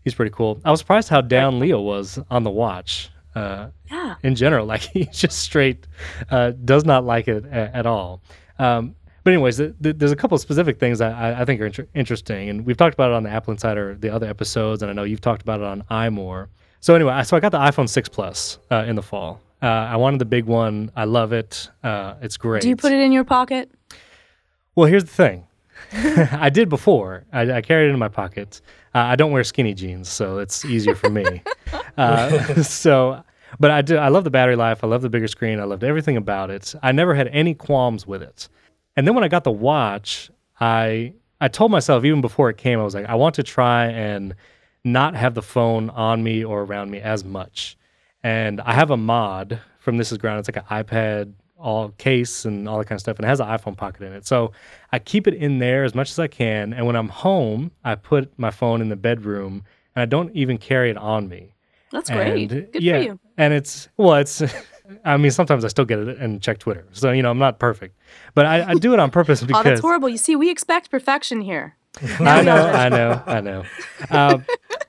he's 0.04 0.14
pretty 0.14 0.32
cool. 0.32 0.60
I 0.64 0.70
was 0.70 0.80
surprised 0.80 1.08
how 1.08 1.20
down 1.20 1.58
Leo 1.60 1.80
was 1.80 2.18
on 2.30 2.42
the 2.42 2.50
watch. 2.50 3.08
Uh, 3.34 3.68
Yeah. 3.90 4.16
in 4.22 4.34
general, 4.34 4.66
like 4.66 4.82
he 4.82 5.06
just 5.06 5.38
straight 5.38 5.86
uh, 6.30 6.50
does 6.64 6.84
not 6.84 7.04
like 7.06 7.28
it 7.28 7.46
a- 7.46 7.74
at 7.74 7.86
all. 7.86 8.20
Um, 8.58 8.94
but 9.24 9.32
anyways, 9.32 9.56
th- 9.58 9.74
th- 9.82 9.96
there's 9.98 10.12
a 10.12 10.16
couple 10.16 10.34
of 10.34 10.40
specific 10.40 10.78
things 10.78 11.00
I, 11.00 11.40
I- 11.40 11.44
think 11.44 11.60
are 11.60 11.66
inter- 11.66 11.86
interesting, 11.94 12.48
and 12.48 12.64
we've 12.66 12.76
talked 12.76 12.94
about 12.94 13.10
it 13.10 13.14
on 13.14 13.22
the 13.22 13.30
Apple 13.30 13.52
Insider, 13.52 13.94
the 13.94 14.10
other 14.10 14.28
episodes, 14.28 14.82
and 14.82 14.90
I 14.90 14.94
know 14.94 15.04
you've 15.04 15.20
talked 15.20 15.42
about 15.42 15.60
it 15.60 15.66
on 15.66 15.82
iMore. 15.90 16.48
So 16.80 16.94
anyway, 16.94 17.12
I- 17.12 17.22
so 17.22 17.36
I 17.36 17.40
got 17.40 17.52
the 17.52 17.58
iPhone 17.58 17.88
6 17.88 18.08
Plus 18.08 18.58
uh, 18.70 18.84
in 18.86 18.96
the 18.96 19.02
fall. 19.02 19.40
Uh, 19.62 19.66
I 19.66 19.96
wanted 19.96 20.18
the 20.18 20.24
big 20.24 20.46
one. 20.46 20.90
I 20.96 21.04
love 21.04 21.32
it. 21.32 21.70
Uh, 21.84 22.14
it's 22.20 22.36
great. 22.36 22.62
Do 22.62 22.68
you 22.68 22.74
put 22.76 22.90
it 22.92 22.98
in 23.00 23.12
your 23.12 23.22
pocket? 23.24 23.70
Well, 24.74 24.86
here's 24.88 25.04
the 25.04 25.10
thing. 25.10 25.46
I 25.92 26.50
did 26.50 26.68
before. 26.68 27.24
I, 27.32 27.52
I 27.52 27.60
carried 27.62 27.88
it 27.88 27.92
in 27.92 27.98
my 27.98 28.08
pocket. 28.08 28.60
Uh, 28.94 28.98
I 28.98 29.16
don't 29.16 29.30
wear 29.30 29.44
skinny 29.44 29.74
jeans, 29.74 30.08
so 30.08 30.38
it's 30.38 30.64
easier 30.64 30.94
for 30.94 31.10
me. 31.10 31.42
uh, 31.96 32.62
so, 32.62 33.22
but 33.60 33.70
I 33.70 33.82
do. 33.82 33.96
I 33.98 34.08
love 34.08 34.24
the 34.24 34.30
battery 34.30 34.56
life. 34.56 34.82
I 34.82 34.86
love 34.86 35.02
the 35.02 35.08
bigger 35.10 35.28
screen. 35.28 35.60
I 35.60 35.64
loved 35.64 35.84
everything 35.84 36.16
about 36.16 36.50
it. 36.50 36.74
I 36.82 36.90
never 36.92 37.14
had 37.14 37.28
any 37.28 37.54
qualms 37.54 38.06
with 38.06 38.22
it. 38.22 38.48
And 38.96 39.06
then 39.06 39.14
when 39.14 39.24
I 39.24 39.28
got 39.28 39.44
the 39.44 39.52
watch, 39.52 40.30
I 40.60 41.14
I 41.40 41.48
told 41.48 41.70
myself 41.70 42.04
even 42.04 42.20
before 42.20 42.50
it 42.50 42.56
came, 42.56 42.78
I 42.78 42.84
was 42.84 42.94
like, 42.94 43.06
I 43.06 43.14
want 43.14 43.34
to 43.36 43.42
try 43.42 43.86
and 43.86 44.34
not 44.84 45.14
have 45.14 45.34
the 45.34 45.42
phone 45.42 45.90
on 45.90 46.22
me 46.22 46.44
or 46.44 46.62
around 46.62 46.90
me 46.90 47.00
as 47.00 47.24
much. 47.24 47.76
And 48.22 48.60
I 48.60 48.72
have 48.74 48.90
a 48.90 48.96
mod 48.96 49.60
from 49.80 49.96
This 49.96 50.12
Is 50.12 50.18
Ground. 50.18 50.38
It's 50.38 50.48
like 50.48 50.64
an 50.70 50.84
iPad 50.84 51.32
all 51.62 51.90
case 51.90 52.44
and 52.44 52.68
all 52.68 52.78
that 52.78 52.86
kind 52.86 52.96
of 52.96 53.00
stuff, 53.00 53.16
and 53.16 53.24
it 53.24 53.28
has 53.28 53.40
an 53.40 53.46
iPhone 53.46 53.76
pocket 53.76 54.02
in 54.02 54.12
it. 54.12 54.26
So 54.26 54.52
I 54.92 54.98
keep 54.98 55.26
it 55.26 55.34
in 55.34 55.58
there 55.58 55.84
as 55.84 55.94
much 55.94 56.10
as 56.10 56.18
I 56.18 56.26
can. 56.26 56.72
And 56.72 56.86
when 56.86 56.96
I'm 56.96 57.08
home, 57.08 57.70
I 57.84 57.94
put 57.94 58.36
my 58.38 58.50
phone 58.50 58.80
in 58.80 58.88
the 58.88 58.96
bedroom, 58.96 59.64
and 59.94 60.02
I 60.02 60.06
don't 60.06 60.34
even 60.34 60.58
carry 60.58 60.90
it 60.90 60.96
on 60.96 61.28
me. 61.28 61.54
That's 61.92 62.10
great. 62.10 62.50
And, 62.52 62.72
Good 62.72 62.82
yeah, 62.82 62.98
for 62.98 63.02
you. 63.04 63.20
And 63.38 63.54
it's 63.54 63.88
well, 63.96 64.14
it's. 64.14 64.42
I 65.04 65.16
mean, 65.16 65.30
sometimes 65.30 65.64
I 65.64 65.68
still 65.68 65.84
get 65.84 65.98
it 65.98 66.18
and 66.18 66.40
check 66.42 66.58
Twitter. 66.58 66.84
So 66.92 67.10
you 67.12 67.22
know, 67.22 67.30
I'm 67.30 67.38
not 67.38 67.58
perfect, 67.58 67.96
but 68.34 68.46
I, 68.46 68.70
I 68.70 68.74
do 68.74 68.92
it 68.92 68.98
on 68.98 69.10
purpose 69.20 69.42
because 69.42 69.60
Oh, 69.60 69.68
that's 69.68 69.80
horrible. 69.80 70.08
You 70.08 70.18
see, 70.18 70.36
we 70.36 70.50
expect 70.50 70.90
perfection 70.90 71.40
here. 71.40 71.76
I 72.20 72.42
know, 72.42 72.56
I 72.56 72.88
know, 72.88 73.22
I 73.26 73.40
know. 73.40 73.64
Uh, 74.10 74.38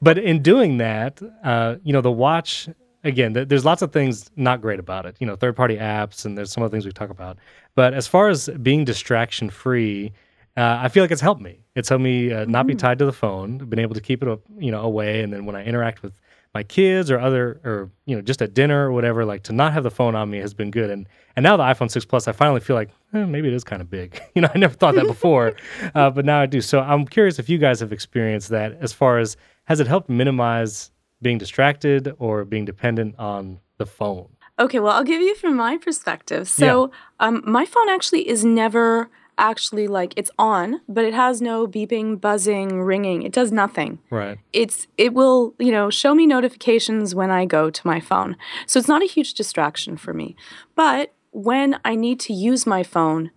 but 0.01 0.17
in 0.17 0.41
doing 0.41 0.77
that, 0.77 1.21
uh, 1.43 1.75
you 1.83 1.91
know, 1.93 2.01
the 2.01 2.11
watch 2.11 2.69
again. 3.03 3.33
Th- 3.33 3.47
there's 3.47 3.65
lots 3.65 3.81
of 3.81 3.91
things 3.91 4.31
not 4.37 4.61
great 4.61 4.79
about 4.79 5.05
it. 5.05 5.17
You 5.19 5.27
know, 5.27 5.35
third-party 5.35 5.75
apps, 5.77 6.25
and 6.25 6.37
there's 6.37 6.51
some 6.51 6.63
of 6.63 6.71
the 6.71 6.75
things 6.75 6.85
we 6.85 6.91
talk 6.91 7.09
about. 7.09 7.37
But 7.75 7.93
as 7.93 8.07
far 8.07 8.29
as 8.29 8.49
being 8.61 8.85
distraction-free, 8.85 10.11
uh, 10.55 10.79
I 10.81 10.87
feel 10.87 11.03
like 11.03 11.11
it's 11.11 11.21
helped 11.21 11.41
me. 11.41 11.59
It's 11.75 11.89
helped 11.89 12.03
me 12.03 12.31
uh, 12.31 12.45
not 12.45 12.67
be 12.67 12.75
tied 12.75 12.99
to 12.99 13.05
the 13.05 13.11
phone, 13.13 13.57
been 13.57 13.79
able 13.79 13.95
to 13.95 14.01
keep 14.01 14.23
it, 14.23 14.39
you 14.57 14.71
know, 14.71 14.81
away. 14.81 15.21
And 15.21 15.33
then 15.33 15.45
when 15.45 15.55
I 15.55 15.65
interact 15.65 16.03
with 16.03 16.13
my 16.53 16.63
kids 16.63 17.09
or 17.09 17.19
other, 17.19 17.59
or 17.63 17.89
you 18.05 18.15
know, 18.15 18.21
just 18.21 18.41
at 18.41 18.53
dinner 18.53 18.87
or 18.87 18.91
whatever, 18.91 19.25
like 19.25 19.43
to 19.43 19.53
not 19.53 19.73
have 19.73 19.83
the 19.83 19.91
phone 19.91 20.15
on 20.15 20.29
me 20.29 20.37
has 20.37 20.53
been 20.53 20.71
good. 20.71 20.89
And 20.89 21.07
and 21.35 21.43
now 21.43 21.57
the 21.57 21.63
iPhone 21.63 21.89
6 21.89 22.05
Plus, 22.05 22.27
I 22.27 22.31
finally 22.31 22.59
feel 22.59 22.75
like 22.75 22.89
eh, 23.13 23.25
maybe 23.25 23.47
it 23.47 23.53
is 23.53 23.63
kind 23.63 23.81
of 23.81 23.89
big. 23.89 24.21
You 24.35 24.41
know, 24.41 24.49
I 24.53 24.57
never 24.57 24.73
thought 24.73 24.95
that 24.95 25.05
before, 25.05 25.53
uh, 25.95 26.09
but 26.09 26.25
now 26.25 26.41
I 26.41 26.45
do. 26.45 26.61
So 26.61 26.79
I'm 26.79 27.05
curious 27.05 27.39
if 27.39 27.49
you 27.49 27.57
guys 27.57 27.79
have 27.79 27.91
experienced 27.91 28.49
that. 28.49 28.77
As 28.81 28.93
far 28.93 29.19
as 29.19 29.37
has 29.65 29.79
it 29.79 29.87
helped 29.87 30.09
minimize 30.09 30.91
being 31.21 31.37
distracted 31.37 32.13
or 32.19 32.45
being 32.45 32.65
dependent 32.65 33.15
on 33.17 33.59
the 33.77 33.85
phone? 33.85 34.27
Okay, 34.59 34.79
well, 34.79 34.93
I'll 34.93 35.03
give 35.03 35.21
you 35.21 35.33
from 35.35 35.55
my 35.55 35.77
perspective. 35.77 36.47
So, 36.47 36.91
um, 37.19 37.41
my 37.45 37.65
phone 37.65 37.89
actually 37.89 38.27
is 38.29 38.45
never 38.45 39.09
actually 39.38 39.88
like 39.88 40.13
it's 40.15 40.32
on, 40.38 40.82
but 40.88 41.06
it 41.06 41.13
has 41.13 41.41
no 41.41 41.67
beeping, 41.67 42.19
buzzing, 42.19 42.82
ringing. 42.82 43.24
It 43.24 43.32
does 43.32 43.52
nothing. 43.52 44.00
Right. 44.10 44.39
It's 44.52 44.88
it 44.98 45.13
will 45.13 45.54
you 45.60 45.72
know 45.72 45.89
show 45.89 46.13
me 46.13 46.26
notifications 46.26 47.15
when 47.15 47.32
I 47.32 47.46
go 47.46 47.69
to 47.69 47.88
my 47.88 48.00
phone. 48.00 48.36
So 48.65 48.80
it's 48.80 48.88
not 48.88 49.02
a 49.02 49.08
huge 49.08 49.34
distraction 49.34 49.98
for 49.98 50.13
me. 50.13 50.36
But 50.76 51.13
when 51.32 51.80
I 51.84 51.96
need 51.96 52.19
to 52.22 52.34
use 52.34 52.65
my 52.65 52.84
phone, 52.84 53.32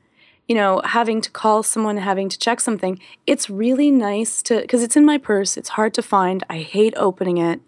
you 0.46 0.54
know, 0.54 0.80
having 0.84 1.20
to 1.22 1.30
call 1.30 1.62
someone, 1.62 1.96
having 1.96 2.28
to 2.28 2.38
check 2.38 2.60
something, 2.60 3.00
it's 3.26 3.50
really 3.50 3.90
nice 3.90 4.42
to 4.42 4.60
because 4.60 4.82
it's 4.82 4.96
in 4.96 5.04
my 5.04 5.18
purse. 5.18 5.56
It's 5.56 5.70
hard 5.70 5.94
to 5.94 6.02
find. 6.02 6.44
I 6.48 6.58
hate 6.58 6.94
opening 6.96 7.38
it. 7.38 7.60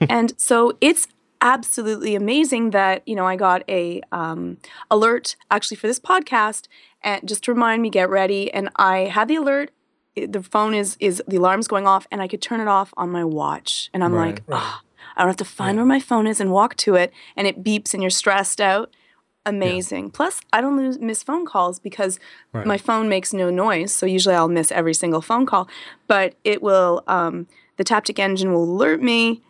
and 0.08 0.32
so 0.36 0.76
it's 0.80 1.06
absolutely 1.40 2.14
amazing 2.14 2.70
that 2.70 3.06
you 3.06 3.14
know 3.14 3.26
I 3.26 3.36
got 3.36 3.62
a 3.68 4.00
um, 4.10 4.56
alert 4.90 5.36
actually 5.50 5.76
for 5.76 5.86
this 5.86 6.00
podcast 6.00 6.66
and 7.04 7.26
just 7.28 7.44
to 7.44 7.52
remind 7.52 7.82
me 7.82 7.90
get 7.90 8.10
ready. 8.10 8.52
And 8.52 8.70
I 8.76 9.00
had 9.00 9.28
the 9.28 9.36
alert 9.36 9.70
the 10.16 10.42
phone 10.42 10.74
is 10.74 10.96
is 11.00 11.22
the 11.26 11.36
alarm's 11.36 11.66
going 11.68 11.86
off 11.86 12.06
and 12.10 12.22
I 12.22 12.28
could 12.28 12.40
turn 12.40 12.60
it 12.60 12.68
off 12.68 12.94
on 12.96 13.10
my 13.10 13.24
watch. 13.24 13.90
And 13.92 14.02
I'm 14.04 14.12
Right. 14.12 14.36
like 14.36 14.42
ah, 14.50 14.82
I 15.16 15.22
don't 15.22 15.28
have 15.28 15.36
to 15.38 15.44
find 15.44 15.76
where 15.76 15.86
my 15.86 16.00
phone 16.00 16.26
is 16.26 16.40
and 16.40 16.50
walk 16.52 16.76
to 16.78 16.94
it. 16.94 17.12
And 17.36 17.46
it 17.46 17.64
beeps 17.64 17.94
and 17.94 18.02
you're 18.02 18.10
stressed 18.10 18.60
out. 18.60 18.90
Amazing. 19.46 20.10
Plus 20.10 20.40
I 20.52 20.60
don't 20.60 20.76
lose 20.76 20.98
miss 20.98 21.22
phone 21.22 21.44
calls 21.44 21.78
because 21.78 22.18
Right. 22.52 22.66
my 22.66 22.78
phone 22.78 23.08
makes 23.08 23.32
no 23.32 23.50
noise. 23.50 23.92
So 23.92 24.06
usually 24.06 24.34
I'll 24.34 24.48
miss 24.48 24.70
every 24.72 24.94
single 24.94 25.20
phone 25.20 25.46
call. 25.46 25.68
But 26.06 26.34
it 26.44 26.62
will 26.62 27.02
um, 27.06 27.46
the 27.76 27.84
Taptic 27.84 28.18
engine 28.18 28.52
will 28.52 28.64
alert 28.64 29.02
me 29.02 29.42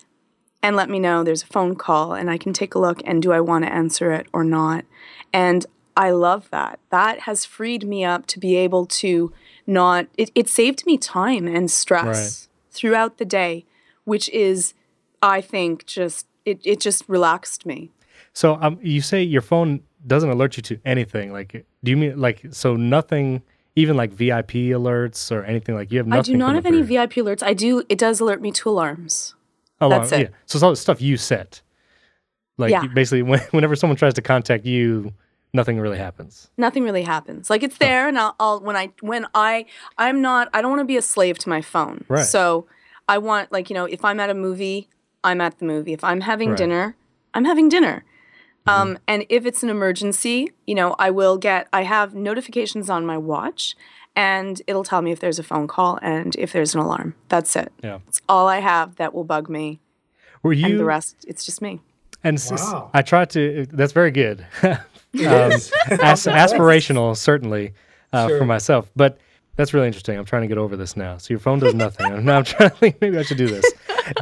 and 0.62 0.76
let 0.76 0.88
me 0.88 0.98
know 0.98 1.22
there's 1.22 1.42
a 1.42 1.46
phone 1.46 1.76
call 1.76 2.14
and 2.14 2.30
I 2.30 2.38
can 2.38 2.54
take 2.54 2.74
a 2.74 2.78
look 2.78 3.02
and 3.04 3.22
do 3.22 3.32
I 3.32 3.40
want 3.40 3.66
to 3.66 3.72
answer 3.72 4.12
it 4.12 4.26
or 4.32 4.44
not. 4.44 4.86
And 5.30 5.66
I 5.96 6.10
love 6.10 6.50
that. 6.50 6.80
That 6.90 7.20
has 7.20 7.44
freed 7.44 7.86
me 7.86 8.04
up 8.04 8.26
to 8.26 8.38
be 8.38 8.56
able 8.56 8.86
to 8.86 9.32
not, 9.66 10.06
it, 10.16 10.30
it 10.34 10.48
saved 10.48 10.84
me 10.86 10.98
time 10.98 11.46
and 11.46 11.70
stress 11.70 12.48
throughout 12.70 13.18
the 13.18 13.24
day, 13.24 13.64
which 14.04 14.28
is, 14.30 14.74
I 15.22 15.40
think, 15.40 15.86
just, 15.86 16.26
it, 16.44 16.60
it 16.64 16.80
just 16.80 17.04
relaxed 17.08 17.64
me. 17.64 17.90
So 18.32 18.58
um, 18.60 18.78
you 18.82 19.00
say 19.00 19.22
your 19.22 19.40
phone 19.42 19.80
doesn't 20.06 20.28
alert 20.28 20.56
you 20.56 20.62
to 20.64 20.80
anything. 20.84 21.32
Like, 21.32 21.64
do 21.84 21.90
you 21.90 21.96
mean 21.96 22.18
like 22.20 22.42
so 22.50 22.74
nothing, 22.76 23.42
even 23.76 23.96
like 23.96 24.10
VIP 24.12 24.50
alerts 24.74 25.30
or 25.30 25.44
anything? 25.44 25.74
Like 25.76 25.92
you 25.92 25.98
have 25.98 26.12
I 26.12 26.20
do 26.20 26.36
not 26.36 26.56
have 26.56 26.66
any 26.66 26.78
through? 26.78 26.86
VIP 27.06 27.12
alerts. 27.12 27.42
I 27.42 27.54
do, 27.54 27.84
it 27.88 27.96
does 27.98 28.18
alert 28.20 28.42
me 28.42 28.50
to 28.52 28.68
alarms. 28.68 29.34
Alarm- 29.80 30.02
that's 30.02 30.12
it. 30.12 30.20
Yeah. 30.20 30.36
So 30.46 30.56
it's 30.56 30.62
all 30.62 30.70
the 30.70 30.76
stuff 30.76 31.00
you 31.00 31.16
set. 31.16 31.62
Like 32.58 32.72
Yeah. 32.72 32.86
basically, 32.88 33.22
when, 33.30 33.40
whenever 33.52 33.76
someone 33.76 33.96
tries 33.96 34.14
to 34.14 34.22
contact 34.22 34.66
you, 34.66 35.12
nothing 35.54 35.78
really 35.80 35.96
happens. 35.98 36.50
nothing 36.58 36.82
really 36.84 37.02
happens 37.04 37.48
like 37.48 37.62
it's 37.62 37.78
there 37.78 38.06
and 38.08 38.18
I'll, 38.18 38.34
I'll 38.38 38.60
when 38.60 38.76
i 38.76 38.90
when 39.00 39.26
i 39.34 39.64
i'm 39.96 40.20
not 40.20 40.48
i 40.52 40.60
don't 40.60 40.70
want 40.70 40.80
to 40.80 40.84
be 40.94 40.96
a 40.98 41.02
slave 41.02 41.38
to 41.38 41.48
my 41.48 41.62
phone 41.62 42.04
Right. 42.08 42.24
so 42.26 42.66
i 43.08 43.16
want 43.18 43.50
like 43.52 43.70
you 43.70 43.74
know 43.74 43.84
if 43.86 44.04
i'm 44.04 44.18
at 44.20 44.28
a 44.30 44.34
movie 44.34 44.88
i'm 45.22 45.40
at 45.40 45.58
the 45.60 45.64
movie 45.64 45.92
if 45.94 46.02
i'm 46.04 46.20
having 46.22 46.50
Right. 46.50 46.58
dinner 46.58 46.96
i'm 47.32 47.46
having 47.46 47.68
dinner 47.70 48.04
Mm-hmm. 48.66 48.80
um, 48.80 48.98
and 49.06 49.26
if 49.28 49.44
it's 49.44 49.62
an 49.62 49.68
emergency 49.68 50.50
you 50.66 50.74
know 50.74 50.96
i 50.98 51.10
will 51.10 51.36
get 51.36 51.68
i 51.72 51.82
have 51.82 52.14
notifications 52.14 52.88
on 52.88 53.04
my 53.04 53.18
watch 53.18 53.76
and 54.16 54.62
it'll 54.66 54.84
tell 54.84 55.02
me 55.02 55.12
if 55.12 55.20
there's 55.20 55.38
a 55.38 55.42
phone 55.42 55.66
call 55.68 55.98
and 56.00 56.34
if 56.36 56.50
there's 56.54 56.74
an 56.74 56.80
alarm 56.80 57.14
that's 57.28 57.54
it 57.56 57.70
Yeah. 57.82 57.98
it's 58.08 58.22
all 58.26 58.48
i 58.48 58.60
have 58.60 58.96
that 58.96 59.12
will 59.14 59.24
bug 59.24 59.50
me 59.50 59.80
Were 60.42 60.54
you? 60.54 60.64
and 60.66 60.80
the 60.80 60.86
rest 60.86 61.26
it's 61.28 61.44
just 61.44 61.60
me 61.60 61.80
And 62.24 62.36
s- 62.38 62.50
s- 62.52 62.72
Wow. 62.72 62.90
I 62.94 63.02
tried 63.02 63.28
to. 63.36 63.66
That's 63.70 63.92
very 63.92 64.10
good. 64.10 64.46
um, 65.20 65.52
as, 66.00 66.26
aspirational, 66.26 67.16
certainly 67.16 67.74
uh, 68.12 68.28
for 68.28 68.44
myself, 68.44 68.90
but 68.96 69.18
that's 69.56 69.72
really 69.72 69.86
interesting. 69.86 70.18
I'm 70.18 70.24
trying 70.24 70.42
to 70.42 70.48
get 70.48 70.58
over 70.58 70.76
this 70.76 70.96
now. 70.96 71.16
So 71.18 71.32
your 71.32 71.38
phone 71.38 71.60
does 71.60 71.74
nothing. 71.74 72.12
I'm 72.12 72.24
now 72.24 72.38
I'm 72.38 72.44
trying 72.44 72.70
to 72.70 72.76
think 72.76 73.00
maybe 73.00 73.18
I 73.18 73.22
should 73.22 73.36
do 73.36 73.46
this. 73.46 73.64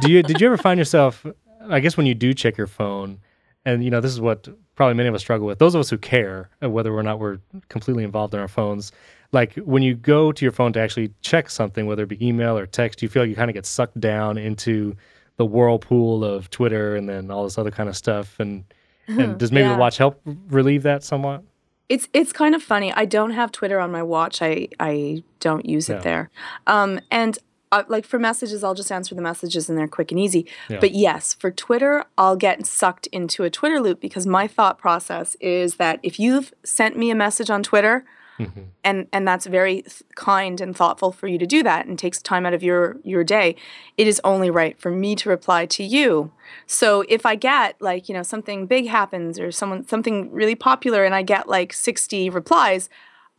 Do 0.01 0.11
you? 0.11 0.23
Did 0.23 0.39
you 0.39 0.47
ever 0.47 0.57
find 0.57 0.77
yourself? 0.77 1.25
I 1.69 1.79
guess 1.79 1.97
when 1.97 2.05
you 2.05 2.13
do 2.13 2.33
check 2.33 2.57
your 2.57 2.67
phone, 2.67 3.19
and 3.65 3.83
you 3.83 3.89
know 3.89 4.01
this 4.01 4.11
is 4.11 4.21
what 4.21 4.47
probably 4.75 4.95
many 4.95 5.09
of 5.09 5.15
us 5.15 5.21
struggle 5.21 5.47
with. 5.47 5.59
Those 5.59 5.75
of 5.75 5.81
us 5.81 5.89
who 5.89 5.97
care 5.97 6.49
whether 6.59 6.93
or 6.93 7.03
not 7.03 7.19
we're 7.19 7.39
completely 7.69 8.03
involved 8.03 8.33
in 8.33 8.39
our 8.39 8.47
phones. 8.47 8.91
Like 9.31 9.55
when 9.55 9.81
you 9.81 9.95
go 9.95 10.31
to 10.31 10.45
your 10.45 10.51
phone 10.51 10.73
to 10.73 10.79
actually 10.79 11.11
check 11.21 11.49
something, 11.49 11.87
whether 11.87 12.03
it 12.03 12.09
be 12.09 12.25
email 12.25 12.57
or 12.57 12.67
text, 12.67 13.01
you 13.01 13.09
feel 13.09 13.23
like 13.23 13.29
you 13.29 13.35
kind 13.35 13.49
of 13.49 13.55
get 13.55 13.65
sucked 13.65 13.99
down 13.99 14.37
into 14.37 14.95
the 15.37 15.45
whirlpool 15.45 16.23
of 16.23 16.49
Twitter 16.51 16.95
and 16.95 17.09
then 17.09 17.31
all 17.31 17.43
this 17.43 17.57
other 17.57 17.71
kind 17.71 17.89
of 17.89 17.97
stuff. 17.97 18.39
And 18.39 18.63
and 19.07 19.37
does 19.41 19.51
maybe 19.51 19.67
Yeah. 19.67 19.73
the 19.73 19.79
watch 19.79 19.97
help 19.97 20.19
relieve 20.49 20.83
that 20.83 21.03
somewhat? 21.03 21.43
It's 21.89 22.07
it's 22.13 22.31
kind 22.33 22.55
of 22.55 22.63
funny. 22.63 22.91
I 22.93 23.05
don't 23.05 23.31
have 23.31 23.51
Twitter 23.51 23.79
on 23.79 23.91
my 23.91 24.01
watch. 24.03 24.41
I 24.41 24.69
I 24.79 25.23
don't 25.39 25.65
use 25.65 25.89
Yeah. 25.89 25.97
it 25.97 26.03
there. 26.03 26.29
Um, 26.65 26.99
and 27.11 27.37
uh, 27.71 27.83
like 27.87 28.05
for 28.05 28.19
messages, 28.19 28.63
I'll 28.63 28.75
just 28.75 28.91
answer 28.91 29.15
the 29.15 29.21
messages 29.21 29.67
and 29.67 29.77
they're 29.77 29.87
quick 29.87 30.11
and 30.11 30.19
easy. 30.19 30.45
Yeah. 30.69 30.79
But 30.79 30.91
yes, 30.91 31.33
for 31.33 31.49
Twitter, 31.51 32.05
I'll 32.19 32.35
get 32.35 32.65
sucked 32.67 33.07
into 33.07 33.43
a 33.43 33.49
Twitter 33.49 33.79
loop 33.79 33.99
because 33.99 34.27
my 34.27 34.47
thought 34.47 34.77
process 34.77 35.35
is 35.41 35.75
that 35.75 35.99
if 36.03 36.19
you've 36.19 36.53
sent 36.63 36.97
me 36.97 37.09
a 37.09 37.15
message 37.15 37.49
on 37.49 37.63
Twitter, 37.63 38.05
Mm-hmm. 38.45 38.61
and 38.83 39.07
and 39.11 39.27
that's 39.27 39.45
very 39.45 39.81
th- 39.81 40.03
kind 40.15 40.59
and 40.61 40.75
thoughtful 40.75 41.11
for 41.11 41.27
you 41.27 41.37
to 41.37 41.45
do 41.45 41.63
that 41.63 41.85
and 41.85 41.97
takes 41.97 42.21
time 42.21 42.45
out 42.45 42.53
of 42.53 42.63
your 42.63 42.97
your 43.03 43.23
day. 43.23 43.55
It 43.97 44.07
is 44.07 44.19
only 44.23 44.49
right 44.49 44.79
for 44.79 44.91
me 44.91 45.15
to 45.15 45.29
reply 45.29 45.65
to 45.67 45.83
you. 45.83 46.31
So 46.65 47.03
if 47.09 47.25
i 47.25 47.35
get 47.35 47.75
like 47.81 48.07
you 48.09 48.13
know 48.15 48.23
something 48.23 48.67
big 48.67 48.87
happens 48.87 49.39
or 49.39 49.51
someone 49.51 49.87
something 49.87 50.31
really 50.31 50.55
popular 50.55 51.03
and 51.05 51.15
i 51.15 51.21
get 51.23 51.47
like 51.49 51.73
60 51.73 52.29
replies 52.29 52.89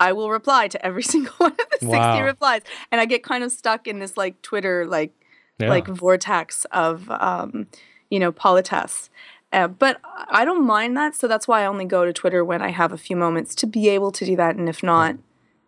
i 0.00 0.12
will 0.12 0.30
reply 0.30 0.68
to 0.68 0.84
every 0.84 1.02
single 1.14 1.32
one 1.38 1.52
of 1.52 1.58
the 1.70 1.78
60 1.80 2.22
replies. 2.22 2.62
And 2.90 3.00
i 3.00 3.04
get 3.06 3.22
kind 3.22 3.44
of 3.44 3.52
stuck 3.52 3.86
in 3.86 3.98
this 4.00 4.16
like 4.16 4.40
twitter 4.42 4.86
like 4.86 5.12
Yeah. 5.60 5.68
like 5.68 5.86
vortex 5.86 6.64
of 6.72 7.08
um, 7.10 7.66
you 8.10 8.18
know 8.18 8.32
politesse 8.32 9.08
uh, 9.54 9.68
but 9.68 10.00
I 10.02 10.44
don't 10.44 10.66
mind 10.66 10.96
that, 10.96 11.14
so 11.14 11.28
that's 11.28 11.46
why 11.46 11.62
I 11.62 11.66
only 11.66 11.84
go 11.84 12.04
to 12.04 12.12
Twitter 12.12 12.44
when 12.44 12.60
I 12.60 12.70
have 12.70 12.92
a 12.92 12.98
few 12.98 13.14
moments 13.14 13.54
to 13.56 13.66
be 13.68 13.88
able 13.88 14.10
to 14.10 14.26
do 14.26 14.34
that. 14.34 14.56
And 14.56 14.68
if 14.68 14.82
not, 14.82 15.16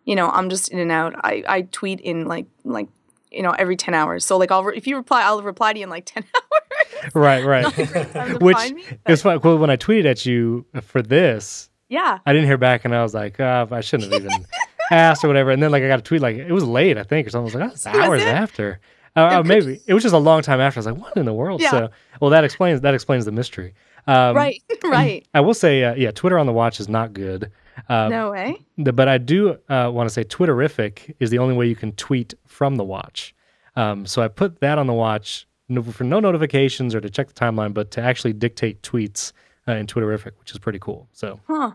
you 0.03 0.13
know, 0.13 0.29
I'm 0.29 0.49
just 0.49 0.67
in 0.67 0.79
and 0.79 0.91
out. 0.91 1.15
I, 1.23 1.43
I 1.47 1.61
tweet 1.61 2.01
in 2.01 2.25
like 2.25 2.47
like 2.65 2.89
you 3.31 3.41
know 3.41 3.51
every 3.51 3.77
ten 3.77 3.93
hours. 3.93 4.25
So 4.25 4.37
like 4.37 4.51
I'll 4.51 4.65
re- 4.65 4.75
if 4.75 4.87
you 4.87 4.97
reply, 4.97 5.23
I'll 5.23 5.41
reply 5.41 5.71
to 5.71 5.79
you 5.79 5.83
in 5.83 5.89
like 5.89 6.05
ten 6.13 6.25
hours. 6.35 7.15
right, 7.15 7.45
right. 7.45 7.77
Which 8.41 8.71
me, 8.73 8.83
it 8.83 8.99
was 9.07 9.23
but 9.23 9.41
fun. 9.41 9.51
Well, 9.51 9.57
when 9.57 9.69
I 9.69 9.77
tweeted 9.77 10.05
at 10.05 10.25
you 10.25 10.65
for 10.81 11.01
this, 11.01 11.69
yeah, 11.87 12.19
I 12.25 12.33
didn't 12.33 12.47
hear 12.47 12.57
back, 12.57 12.83
and 12.83 12.93
I 12.93 13.01
was 13.03 13.13
like, 13.13 13.39
uh, 13.39 13.67
I 13.71 13.79
shouldn't 13.79 14.11
have 14.11 14.21
even 14.21 14.45
asked 14.91 15.23
or 15.23 15.29
whatever. 15.29 15.51
And 15.51 15.63
then 15.63 15.71
like 15.71 15.83
I 15.83 15.87
got 15.87 15.99
a 15.99 16.03
tweet 16.03 16.21
like 16.21 16.35
it 16.35 16.51
was 16.51 16.65
late, 16.65 16.97
I 16.97 17.03
think, 17.03 17.27
or 17.27 17.29
something. 17.29 17.61
I 17.61 17.65
was 17.67 17.85
like, 17.85 17.95
oh, 17.95 18.01
it's 18.01 18.07
hours 18.07 18.23
after. 18.23 18.81
Uh, 19.17 19.39
uh, 19.39 19.43
maybe 19.43 19.81
it 19.87 19.93
was 19.93 20.03
just 20.03 20.13
a 20.15 20.17
long 20.19 20.41
time 20.41 20.59
after. 20.61 20.77
I 20.77 20.81
was 20.81 20.85
like, 20.85 20.97
what 20.97 21.17
in 21.17 21.25
the 21.25 21.33
world? 21.33 21.61
Yeah. 21.61 21.71
So, 21.71 21.89
well, 22.21 22.29
that 22.31 22.43
explains 22.43 22.81
that 22.81 22.93
explains 22.93 23.25
the 23.25 23.31
mystery. 23.31 23.73
Um, 24.05 24.35
right, 24.35 24.61
right. 24.83 25.27
I 25.33 25.41
will 25.41 25.53
say, 25.53 25.83
uh, 25.83 25.95
yeah, 25.95 26.11
Twitter 26.11 26.37
on 26.37 26.45
the 26.45 26.53
watch 26.53 26.79
is 26.79 26.87
not 26.87 27.13
good. 27.13 27.51
Um, 27.89 28.09
No 28.09 28.31
way. 28.31 28.57
The- 28.77 28.93
but 28.93 29.07
I 29.07 29.17
do 29.17 29.57
uh, 29.69 29.89
want 29.93 30.07
to 30.07 30.13
say 30.13 30.23
Twitterrific 30.23 31.15
is 31.19 31.29
the 31.29 31.39
only 31.39 31.55
way 31.55 31.67
you 31.67 31.75
can 31.75 31.91
tweet 31.93 32.33
from 32.45 32.75
the 32.75 32.83
watch. 32.83 33.35
Um, 33.75 34.05
so 34.05 34.21
I 34.21 34.27
put 34.29 34.59
that 34.61 34.77
on 34.77 34.87
the 34.87 34.93
watch 34.93 35.47
no, 35.69 35.83
for 35.83 36.03
no 36.05 36.19
notifications 36.19 36.95
or 36.95 37.01
to 37.01 37.09
check 37.09 37.27
the 37.27 37.33
timeline, 37.33 37.73
but 37.73 37.91
to 37.91 38.01
actually 38.01 38.33
dictate 38.33 38.81
tweets 38.81 39.33
uh, 39.67 39.73
in 39.73 39.85
Twitterrific, 39.85 40.31
which 40.39 40.51
is 40.51 40.57
pretty 40.59 40.79
cool. 40.79 41.09
So 41.11 41.39
Huh. 41.47 41.71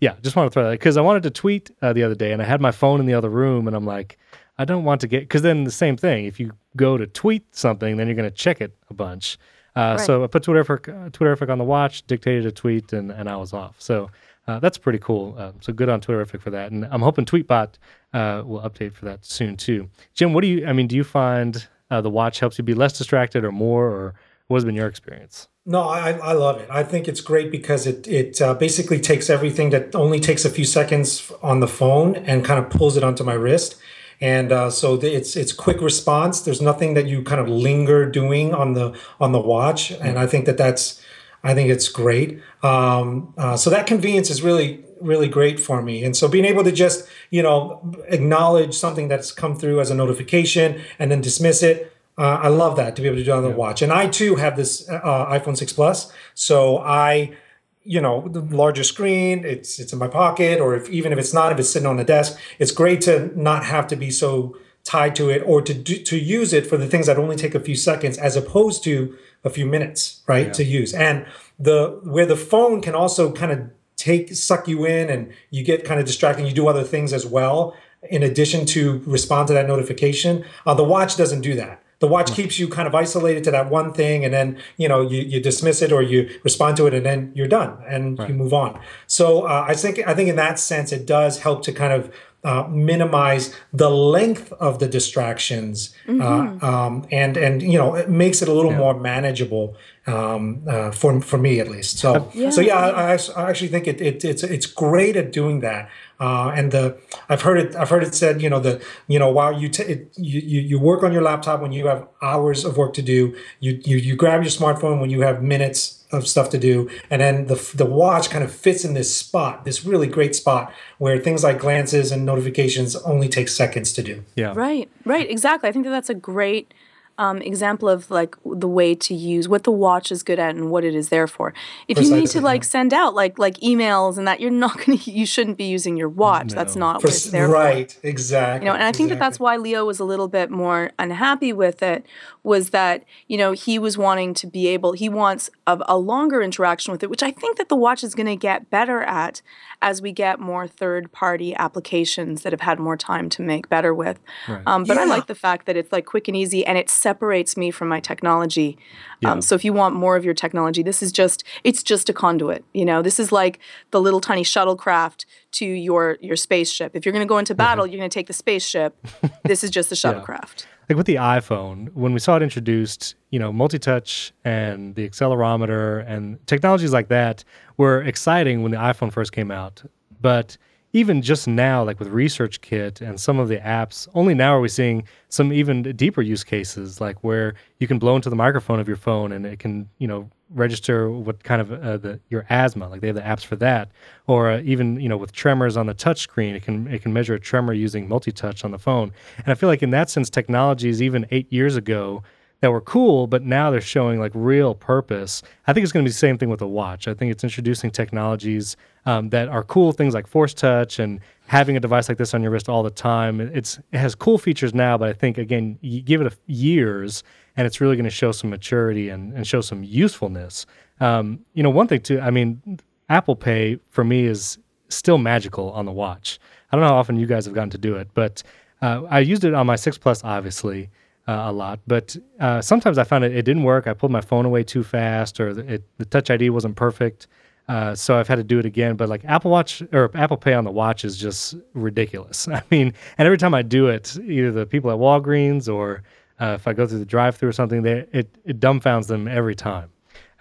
yeah, 0.00 0.14
just 0.22 0.34
want 0.36 0.50
to 0.50 0.54
throw 0.54 0.64
that 0.64 0.70
because 0.70 0.96
I 0.96 1.02
wanted 1.02 1.22
to 1.24 1.30
tweet 1.30 1.70
uh, 1.82 1.92
the 1.92 2.02
other 2.02 2.14
day 2.14 2.32
and 2.32 2.40
I 2.40 2.46
had 2.46 2.60
my 2.62 2.70
phone 2.72 3.00
in 3.00 3.06
the 3.06 3.14
other 3.14 3.28
room 3.28 3.66
and 3.68 3.76
I'm 3.76 3.84
like, 3.84 4.16
I 4.56 4.64
don't 4.64 4.84
want 4.84 5.02
to 5.02 5.08
get 5.08 5.20
because 5.20 5.42
then 5.42 5.64
the 5.64 5.70
same 5.70 5.96
thing. 5.96 6.24
If 6.24 6.40
you 6.40 6.52
go 6.76 6.96
to 6.96 7.06
tweet 7.06 7.54
something, 7.54 7.96
then 7.96 8.06
you're 8.06 8.16
going 8.16 8.30
to 8.30 8.36
check 8.36 8.60
it 8.60 8.76
a 8.90 8.94
bunch. 8.94 9.38
Uh, 9.76 9.98
So 9.98 10.24
I 10.24 10.26
put 10.28 10.44
Twitterrific, 10.44 10.88
uh, 10.88 11.10
Twitterrific 11.10 11.50
on 11.50 11.58
the 11.58 11.64
watch, 11.64 12.06
dictated 12.06 12.46
a 12.46 12.52
tweet, 12.52 12.92
and, 12.92 13.10
and 13.10 13.28
I 13.28 13.36
was 13.36 13.52
off. 13.52 13.76
So 13.80 14.10
uh, 14.46 14.58
that's 14.60 14.78
pretty 14.78 14.98
cool. 14.98 15.34
Uh, 15.38 15.52
so 15.60 15.72
good 15.72 15.88
on 15.88 16.00
Twitterrific 16.00 16.40
for 16.40 16.50
that. 16.50 16.70
And 16.70 16.84
I'm 16.90 17.02
hoping 17.02 17.24
Tweetbot 17.24 17.74
uh, 18.12 18.42
will 18.44 18.60
update 18.60 18.92
for 18.92 19.04
that 19.06 19.24
soon 19.24 19.56
too. 19.56 19.88
Jim, 20.14 20.32
what 20.32 20.42
do 20.42 20.48
you? 20.48 20.66
I 20.66 20.72
mean, 20.72 20.86
do 20.86 20.96
you 20.96 21.04
find 21.04 21.66
uh, 21.90 22.00
the 22.00 22.10
watch 22.10 22.40
helps 22.40 22.58
you 22.58 22.64
be 22.64 22.74
less 22.74 22.96
distracted 22.96 23.44
or 23.44 23.52
more, 23.52 23.86
or 23.88 24.14
what 24.48 24.58
has 24.58 24.64
been 24.64 24.74
your 24.74 24.86
experience? 24.86 25.48
No, 25.66 25.80
I, 25.80 26.10
I 26.10 26.32
love 26.34 26.60
it. 26.60 26.68
I 26.70 26.82
think 26.82 27.08
it's 27.08 27.22
great 27.22 27.50
because 27.50 27.86
it 27.86 28.06
it 28.06 28.40
uh, 28.42 28.52
basically 28.54 29.00
takes 29.00 29.30
everything 29.30 29.70
that 29.70 29.94
only 29.94 30.20
takes 30.20 30.44
a 30.44 30.50
few 30.50 30.66
seconds 30.66 31.32
on 31.42 31.60
the 31.60 31.68
phone 31.68 32.16
and 32.16 32.44
kind 32.44 32.62
of 32.62 32.70
pulls 32.70 32.96
it 32.98 33.02
onto 33.02 33.24
my 33.24 33.32
wrist. 33.32 33.76
And 34.24 34.52
uh, 34.52 34.70
so 34.70 34.94
it's 34.94 35.36
it's 35.36 35.52
quick 35.52 35.82
response. 35.82 36.40
There's 36.40 36.62
nothing 36.62 36.94
that 36.94 37.06
you 37.06 37.22
kind 37.22 37.42
of 37.42 37.46
linger 37.46 38.10
doing 38.10 38.54
on 38.54 38.72
the 38.72 38.98
on 39.20 39.32
the 39.32 39.38
watch, 39.38 39.90
and 39.90 40.18
I 40.18 40.26
think 40.26 40.46
that 40.46 40.56
that's 40.56 40.98
I 41.42 41.52
think 41.52 41.68
it's 41.68 41.90
great. 41.90 42.40
Um, 42.62 43.34
uh, 43.36 43.58
so 43.58 43.68
that 43.68 43.86
convenience 43.86 44.30
is 44.30 44.40
really 44.40 44.82
really 45.02 45.28
great 45.28 45.60
for 45.60 45.82
me. 45.82 46.02
And 46.04 46.16
so 46.16 46.26
being 46.26 46.46
able 46.46 46.64
to 46.64 46.72
just 46.72 47.06
you 47.28 47.42
know 47.42 47.92
acknowledge 48.08 48.74
something 48.74 49.08
that's 49.08 49.30
come 49.30 49.56
through 49.56 49.78
as 49.80 49.90
a 49.90 49.94
notification 49.94 50.80
and 50.98 51.10
then 51.10 51.20
dismiss 51.20 51.62
it. 51.62 51.92
Uh, 52.16 52.38
I 52.44 52.48
love 52.48 52.76
that 52.76 52.96
to 52.96 53.02
be 53.02 53.08
able 53.08 53.18
to 53.18 53.24
do 53.24 53.32
it 53.32 53.36
on 53.36 53.42
the 53.42 53.50
watch. 53.50 53.82
And 53.82 53.92
I 53.92 54.06
too 54.06 54.36
have 54.36 54.56
this 54.56 54.88
uh, 54.88 55.26
iPhone 55.26 55.56
6 55.56 55.72
Plus, 55.72 56.12
so 56.32 56.78
I, 56.78 57.36
you 57.84 58.00
know, 58.00 58.26
the 58.28 58.40
larger 58.40 58.84
screen. 58.84 59.44
It's 59.44 59.78
it's 59.78 59.92
in 59.92 59.98
my 59.98 60.08
pocket, 60.08 60.60
or 60.60 60.74
if 60.74 60.88
even 60.88 61.12
if 61.12 61.18
it's 61.18 61.34
not, 61.34 61.52
if 61.52 61.58
it's 61.58 61.70
sitting 61.70 61.86
on 61.86 61.96
the 61.96 62.04
desk, 62.04 62.38
it's 62.58 62.72
great 62.72 63.00
to 63.02 63.30
not 63.40 63.64
have 63.64 63.86
to 63.88 63.96
be 63.96 64.10
so 64.10 64.56
tied 64.84 65.16
to 65.16 65.30
it, 65.30 65.42
or 65.46 65.62
to 65.62 65.72
do, 65.72 65.96
to 65.96 66.18
use 66.18 66.52
it 66.52 66.66
for 66.66 66.76
the 66.76 66.86
things 66.86 67.06
that 67.06 67.18
only 67.18 67.36
take 67.36 67.54
a 67.54 67.60
few 67.60 67.74
seconds, 67.76 68.18
as 68.18 68.36
opposed 68.36 68.84
to 68.84 69.16
a 69.44 69.50
few 69.50 69.66
minutes, 69.66 70.22
right, 70.26 70.52
to 70.54 70.64
use. 70.64 70.92
And 70.94 71.26
the 71.58 72.00
where 72.02 72.26
the 72.26 72.36
phone 72.36 72.80
can 72.80 72.94
also 72.94 73.32
kind 73.32 73.52
of 73.52 73.60
take 73.96 74.34
suck 74.34 74.66
you 74.66 74.84
in, 74.86 75.10
and 75.10 75.32
you 75.50 75.62
get 75.64 75.84
kind 75.84 76.00
of 76.00 76.06
distracted. 76.06 76.46
You 76.46 76.52
do 76.52 76.68
other 76.68 76.84
things 76.84 77.12
as 77.12 77.26
well 77.26 77.76
in 78.10 78.22
addition 78.22 78.66
to 78.66 79.02
respond 79.06 79.48
to 79.48 79.54
that 79.54 79.66
notification. 79.66 80.44
Uh, 80.66 80.74
the 80.74 80.84
watch 80.84 81.16
doesn't 81.16 81.40
do 81.40 81.54
that. 81.54 81.82
The 82.04 82.10
watch 82.10 82.34
keeps 82.34 82.58
you 82.58 82.68
kind 82.68 82.86
of 82.86 82.94
isolated 82.94 83.44
to 83.44 83.50
that 83.52 83.70
one 83.70 83.90
thing, 83.94 84.26
and 84.26 84.34
then 84.34 84.58
you 84.76 84.88
know 84.90 85.00
you, 85.00 85.22
you 85.22 85.40
dismiss 85.40 85.80
it 85.80 85.90
or 85.90 86.02
you 86.02 86.28
respond 86.42 86.76
to 86.76 86.86
it, 86.86 86.92
and 86.92 87.06
then 87.06 87.32
you're 87.34 87.48
done 87.48 87.82
and 87.88 88.18
right. 88.18 88.28
you 88.28 88.34
move 88.34 88.52
on. 88.52 88.78
So 89.06 89.46
uh, 89.46 89.64
I 89.66 89.72
think 89.72 90.06
I 90.06 90.12
think 90.12 90.28
in 90.28 90.36
that 90.36 90.58
sense 90.58 90.92
it 90.92 91.06
does 91.06 91.38
help 91.38 91.62
to 91.62 91.72
kind 91.72 91.94
of 91.94 92.12
uh, 92.44 92.68
minimize 92.68 93.54
the 93.72 93.88
length 93.88 94.52
of 94.60 94.80
the 94.80 94.86
distractions, 94.86 95.94
uh, 96.06 96.12
mm-hmm. 96.12 96.62
uh, 96.62 96.68
um, 96.68 97.06
and 97.10 97.38
and 97.38 97.62
you 97.62 97.78
know 97.78 97.94
it 97.94 98.10
makes 98.10 98.42
it 98.42 98.48
a 98.48 98.52
little 98.52 98.72
yeah. 98.72 98.84
more 98.84 99.00
manageable 99.00 99.74
um, 100.06 100.62
uh, 100.68 100.90
for 100.90 101.20
for 101.20 101.38
me 101.38 101.60
at 101.60 101.68
least. 101.68 101.98
So 101.98 102.30
yeah. 102.34 102.50
so 102.50 102.60
yeah, 102.60 102.78
I, 102.78 103.12
I, 103.36 103.50
actually 103.50 103.68
think 103.68 103.86
it, 103.86 104.00
it 104.00 104.24
it's 104.24 104.42
it's 104.42 104.66
great 104.66 105.16
at 105.16 105.32
doing 105.32 105.60
that. 105.60 105.90
Uh, 106.20 106.52
and 106.54 106.70
the 106.70 106.96
I've 107.28 107.42
heard 107.42 107.58
it 107.58 107.76
I've 107.76 107.90
heard 107.90 108.04
it 108.04 108.14
said 108.14 108.40
you 108.40 108.48
know 108.48 108.60
the 108.60 108.82
you 109.08 109.18
know 109.18 109.30
while 109.30 109.52
you, 109.52 109.68
t- 109.68 109.82
it, 109.82 110.12
you 110.16 110.60
you 110.60 110.78
work 110.78 111.02
on 111.02 111.12
your 111.12 111.22
laptop 111.22 111.60
when 111.60 111.72
you 111.72 111.86
have 111.86 112.06
hours 112.22 112.64
of 112.64 112.76
work 112.76 112.94
to 112.94 113.02
do 113.02 113.36
you 113.58 113.80
you 113.84 113.96
you 113.96 114.14
grab 114.14 114.42
your 114.42 114.50
smartphone 114.50 115.00
when 115.00 115.10
you 115.10 115.22
have 115.22 115.42
minutes 115.42 116.04
of 116.14 116.26
stuff 116.28 116.50
to 116.50 116.58
do. 116.58 116.88
And 117.10 117.20
then 117.20 117.46
the, 117.46 117.72
the 117.74 117.84
watch 117.84 118.30
kind 118.30 118.44
of 118.44 118.54
fits 118.54 118.84
in 118.84 118.94
this 118.94 119.14
spot, 119.14 119.64
this 119.64 119.84
really 119.84 120.06
great 120.06 120.34
spot 120.34 120.72
where 120.98 121.18
things 121.18 121.42
like 121.44 121.58
glances 121.58 122.12
and 122.12 122.24
notifications 122.24 122.96
only 122.96 123.28
take 123.28 123.48
seconds 123.48 123.92
to 123.94 124.02
do. 124.02 124.24
Yeah. 124.36 124.52
Right, 124.54 124.88
right, 125.04 125.28
exactly. 125.28 125.68
I 125.68 125.72
think 125.72 125.84
that 125.84 125.90
that's 125.90 126.10
a 126.10 126.14
great 126.14 126.72
um, 127.16 127.40
example 127.42 127.88
of 127.88 128.10
like 128.10 128.36
the 128.44 128.68
way 128.68 128.94
to 128.94 129.14
use 129.14 129.48
what 129.48 129.64
the 129.64 129.70
watch 129.70 130.10
is 130.10 130.22
good 130.22 130.38
at 130.38 130.54
and 130.54 130.70
what 130.70 130.84
it 130.84 130.94
is 130.94 131.10
there 131.10 131.26
for. 131.26 131.54
If 131.86 131.96
Precisely, 131.96 132.16
you 132.16 132.20
need 132.22 132.30
to 132.30 132.40
like 132.40 132.64
send 132.64 132.92
out 132.92 133.14
like 133.14 133.38
like 133.38 133.54
emails 133.58 134.18
and 134.18 134.26
that, 134.26 134.40
you're 134.40 134.50
not 134.50 134.76
gonna 134.84 134.98
you 135.04 135.26
shouldn't 135.26 135.56
be 135.56 135.64
using 135.64 135.96
your 135.96 136.08
watch. 136.08 136.50
No. 136.50 136.56
That's 136.56 136.76
not 136.76 137.00
for, 137.00 137.08
what 137.08 137.14
it's 137.14 137.26
there 137.26 137.48
right, 137.48 137.90
for. 137.90 138.06
exactly. 138.06 138.66
You 138.66 138.72
know, 138.72 138.74
and 138.74 138.82
I 138.82 138.86
think 138.86 139.06
exactly. 139.06 139.14
that 139.14 139.18
that's 139.20 139.40
why 139.40 139.56
Leo 139.56 139.84
was 139.84 140.00
a 140.00 140.04
little 140.04 140.28
bit 140.28 140.50
more 140.50 140.90
unhappy 140.98 141.52
with 141.52 141.82
it. 141.82 142.04
Was 142.42 142.70
that 142.70 143.04
you 143.28 143.38
know 143.38 143.52
he 143.52 143.78
was 143.78 143.96
wanting 143.96 144.34
to 144.34 144.46
be 144.46 144.66
able 144.68 144.92
he 144.92 145.08
wants 145.08 145.50
a, 145.66 145.78
a 145.86 145.96
longer 145.96 146.42
interaction 146.42 146.92
with 146.92 147.02
it, 147.02 147.10
which 147.10 147.22
I 147.22 147.30
think 147.30 147.58
that 147.58 147.68
the 147.68 147.76
watch 147.76 148.02
is 148.02 148.14
going 148.14 148.26
to 148.26 148.36
get 148.36 148.70
better 148.70 149.02
at 149.02 149.40
as 149.82 150.00
we 150.00 150.12
get 150.12 150.40
more 150.40 150.66
third 150.66 151.12
party 151.12 151.54
applications 151.54 152.42
that 152.42 152.52
have 152.52 152.60
had 152.60 152.78
more 152.78 152.96
time 152.96 153.28
to 153.30 153.42
make 153.42 153.68
better 153.68 153.94
with. 153.94 154.20
Right. 154.48 154.62
Um, 154.66 154.84
but 154.84 154.96
yeah. 154.96 155.02
I 155.02 155.06
like 155.06 155.26
the 155.26 155.34
fact 155.34 155.66
that 155.66 155.76
it's 155.76 155.92
like 155.92 156.06
quick 156.06 156.28
and 156.28 156.36
easy 156.36 156.64
and 156.66 156.78
it 156.78 156.90
separates 156.90 157.56
me 157.56 157.70
from 157.70 157.88
my 157.88 158.00
technology. 158.00 158.78
Yeah. 159.20 159.32
Um, 159.32 159.40
so 159.40 159.54
if 159.54 159.64
you 159.64 159.72
want 159.72 159.94
more 159.94 160.16
of 160.16 160.24
your 160.24 160.34
technology, 160.34 160.82
this 160.82 161.02
is 161.02 161.12
just 161.12 161.44
it's 161.62 161.82
just 161.82 162.08
a 162.08 162.12
conduit. 162.12 162.64
You 162.72 162.84
know, 162.84 163.02
this 163.02 163.18
is 163.18 163.32
like 163.32 163.58
the 163.90 164.00
little 164.00 164.20
tiny 164.20 164.42
shuttlecraft 164.42 165.24
to 165.52 165.66
your 165.66 166.18
your 166.20 166.36
spaceship. 166.36 166.94
If 166.94 167.04
you're 167.04 167.12
going 167.12 167.26
to 167.26 167.28
go 167.28 167.38
into 167.38 167.54
battle, 167.54 167.84
mm-hmm. 167.84 167.92
you're 167.92 168.00
going 168.00 168.10
to 168.10 168.14
take 168.14 168.26
the 168.26 168.32
spaceship. 168.32 168.96
this 169.44 169.64
is 169.64 169.70
just 169.70 169.90
the 169.90 169.96
shuttlecraft. 169.96 170.64
Yeah 170.64 170.73
like 170.88 170.96
with 170.96 171.06
the 171.06 171.16
iPhone, 171.16 171.92
when 171.94 172.12
we 172.12 172.20
saw 172.20 172.36
it 172.36 172.42
introduced, 172.42 173.14
you 173.30 173.38
know, 173.38 173.52
multi-touch 173.52 174.32
and 174.44 174.94
the 174.94 175.08
accelerometer 175.08 176.04
and 176.08 176.44
technologies 176.46 176.92
like 176.92 177.08
that 177.08 177.44
were 177.76 178.02
exciting 178.02 178.62
when 178.62 178.72
the 178.72 178.78
iPhone 178.78 179.12
first 179.12 179.32
came 179.32 179.50
out. 179.50 179.82
But 180.20 180.56
even 180.92 181.22
just 181.22 181.48
now, 181.48 181.82
like 181.82 181.98
with 181.98 182.08
Research 182.08 182.60
Kit 182.60 183.00
and 183.00 183.18
some 183.18 183.38
of 183.38 183.48
the 183.48 183.56
apps, 183.58 184.06
only 184.14 184.32
now 184.32 184.54
are 184.54 184.60
we 184.60 184.68
seeing 184.68 185.04
some 185.28 185.52
even 185.52 185.82
deeper 185.96 186.22
use 186.22 186.44
cases, 186.44 187.00
like 187.00 187.24
where 187.24 187.54
you 187.80 187.88
can 187.88 187.98
blow 187.98 188.14
into 188.14 188.30
the 188.30 188.36
microphone 188.36 188.78
of 188.78 188.86
your 188.86 188.96
phone 188.96 189.32
and 189.32 189.44
it 189.44 189.58
can, 189.58 189.88
you 189.98 190.06
know, 190.06 190.30
register 190.50 191.10
what 191.10 191.42
kind 191.42 191.60
of 191.60 191.72
uh, 191.72 191.96
the 191.96 192.20
your 192.28 192.46
asthma. 192.48 192.88
Like 192.88 193.00
they 193.00 193.08
have 193.08 193.16
the 193.16 193.22
apps 193.22 193.44
for 193.44 193.56
that, 193.56 193.90
or 194.26 194.50
uh, 194.50 194.60
even 194.62 195.00
you 195.00 195.08
know 195.08 195.16
with 195.16 195.32
tremors 195.32 195.76
on 195.76 195.86
the 195.86 195.94
touch 195.94 196.20
screen, 196.20 196.54
it 196.54 196.62
can 196.62 196.86
it 196.88 197.02
can 197.02 197.12
measure 197.12 197.34
a 197.34 197.40
tremor 197.40 197.72
using 197.72 198.08
multi-touch 198.08 198.64
on 198.64 198.70
the 198.70 198.78
phone. 198.78 199.12
And 199.38 199.48
I 199.48 199.54
feel 199.54 199.68
like 199.68 199.82
in 199.82 199.90
that 199.90 200.10
sense, 200.10 200.30
technologies 200.30 201.02
even 201.02 201.26
eight 201.30 201.52
years 201.52 201.76
ago 201.76 202.22
that 202.60 202.70
were 202.72 202.80
cool, 202.80 203.26
but 203.26 203.42
now 203.42 203.70
they're 203.70 203.80
showing 203.80 204.18
like 204.18 204.32
real 204.34 204.74
purpose. 204.74 205.42
I 205.66 205.74
think 205.74 205.84
it's 205.84 205.92
going 205.92 206.02
to 206.02 206.08
be 206.08 206.12
the 206.12 206.18
same 206.18 206.38
thing 206.38 206.48
with 206.48 206.62
a 206.62 206.66
watch. 206.66 207.06
I 207.06 207.12
think 207.12 207.30
it's 207.30 207.44
introducing 207.44 207.90
technologies 207.90 208.76
um, 209.04 209.28
that 209.30 209.48
are 209.48 209.62
cool, 209.62 209.92
things 209.92 210.14
like 210.14 210.26
Force 210.26 210.54
Touch 210.54 210.98
and 210.98 211.20
having 211.46 211.76
a 211.76 211.80
device 211.80 212.08
like 212.08 212.16
this 212.16 212.32
on 212.32 212.42
your 212.42 212.50
wrist 212.50 212.70
all 212.70 212.82
the 212.82 212.90
time. 212.90 213.38
It's 213.40 213.78
it 213.92 213.98
has 213.98 214.14
cool 214.14 214.38
features 214.38 214.72
now, 214.72 214.96
but 214.96 215.10
I 215.10 215.12
think 215.12 215.36
again, 215.36 215.78
you 215.82 216.00
give 216.00 216.22
it 216.22 216.32
a, 216.32 216.36
years, 216.46 217.22
and 217.56 217.66
it's 217.66 217.80
really 217.80 217.96
going 217.96 218.04
to 218.04 218.10
show 218.10 218.32
some 218.32 218.50
maturity 218.50 219.08
and, 219.08 219.32
and 219.32 219.46
show 219.46 219.60
some 219.60 219.84
usefulness. 219.84 220.66
Um, 221.00 221.40
you 221.54 221.62
know, 221.62 221.70
one 221.70 221.88
thing 221.88 222.00
too. 222.00 222.20
I 222.20 222.30
mean, 222.30 222.80
Apple 223.08 223.36
Pay 223.36 223.78
for 223.90 224.04
me 224.04 224.24
is 224.24 224.58
still 224.88 225.18
magical 225.18 225.70
on 225.72 225.86
the 225.86 225.92
watch. 225.92 226.38
I 226.70 226.76
don't 226.76 226.82
know 226.82 226.88
how 226.88 226.96
often 226.96 227.16
you 227.16 227.26
guys 227.26 227.44
have 227.44 227.54
gotten 227.54 227.70
to 227.70 227.78
do 227.78 227.96
it, 227.96 228.08
but 228.14 228.42
uh, 228.82 229.02
I 229.08 229.20
used 229.20 229.44
it 229.44 229.54
on 229.54 229.66
my 229.66 229.76
six 229.76 229.96
plus, 229.96 230.24
obviously 230.24 230.90
uh, 231.28 231.44
a 231.46 231.52
lot. 231.52 231.80
But 231.86 232.16
uh, 232.40 232.60
sometimes 232.60 232.98
I 232.98 233.04
found 233.04 233.24
it, 233.24 233.34
it 233.34 233.42
didn't 233.42 233.62
work. 233.62 233.86
I 233.86 233.94
pulled 233.94 234.12
my 234.12 234.20
phone 234.20 234.44
away 234.44 234.62
too 234.62 234.82
fast, 234.82 235.40
or 235.40 235.54
the, 235.54 235.74
it, 235.74 235.84
the 235.98 236.04
Touch 236.04 236.30
ID 236.30 236.50
wasn't 236.50 236.76
perfect. 236.76 237.26
Uh, 237.66 237.94
so 237.94 238.18
I've 238.18 238.28
had 238.28 238.36
to 238.36 238.44
do 238.44 238.58
it 238.58 238.66
again. 238.66 238.96
But 238.96 239.08
like 239.08 239.24
Apple 239.24 239.50
Watch 239.50 239.82
or 239.92 240.10
Apple 240.14 240.36
Pay 240.36 240.52
on 240.52 240.64
the 240.64 240.70
watch 240.70 241.04
is 241.04 241.16
just 241.16 241.54
ridiculous. 241.72 242.46
I 242.48 242.62
mean, 242.70 242.92
and 243.16 243.26
every 243.26 243.38
time 243.38 243.54
I 243.54 243.62
do 243.62 243.86
it, 243.88 244.18
either 244.18 244.52
the 244.52 244.66
people 244.66 244.90
at 244.90 244.98
Walgreens 244.98 245.72
or 245.72 246.02
uh, 246.44 246.54
if 246.54 246.68
I 246.68 246.72
go 246.74 246.86
through 246.86 246.98
the 246.98 247.06
drive-through 247.16 247.48
or 247.48 247.52
something, 247.52 247.82
they, 247.82 248.06
it 248.12 248.28
it 248.44 248.60
dumbfounds 248.60 249.06
them 249.06 249.26
every 249.26 249.54
time. 249.54 249.88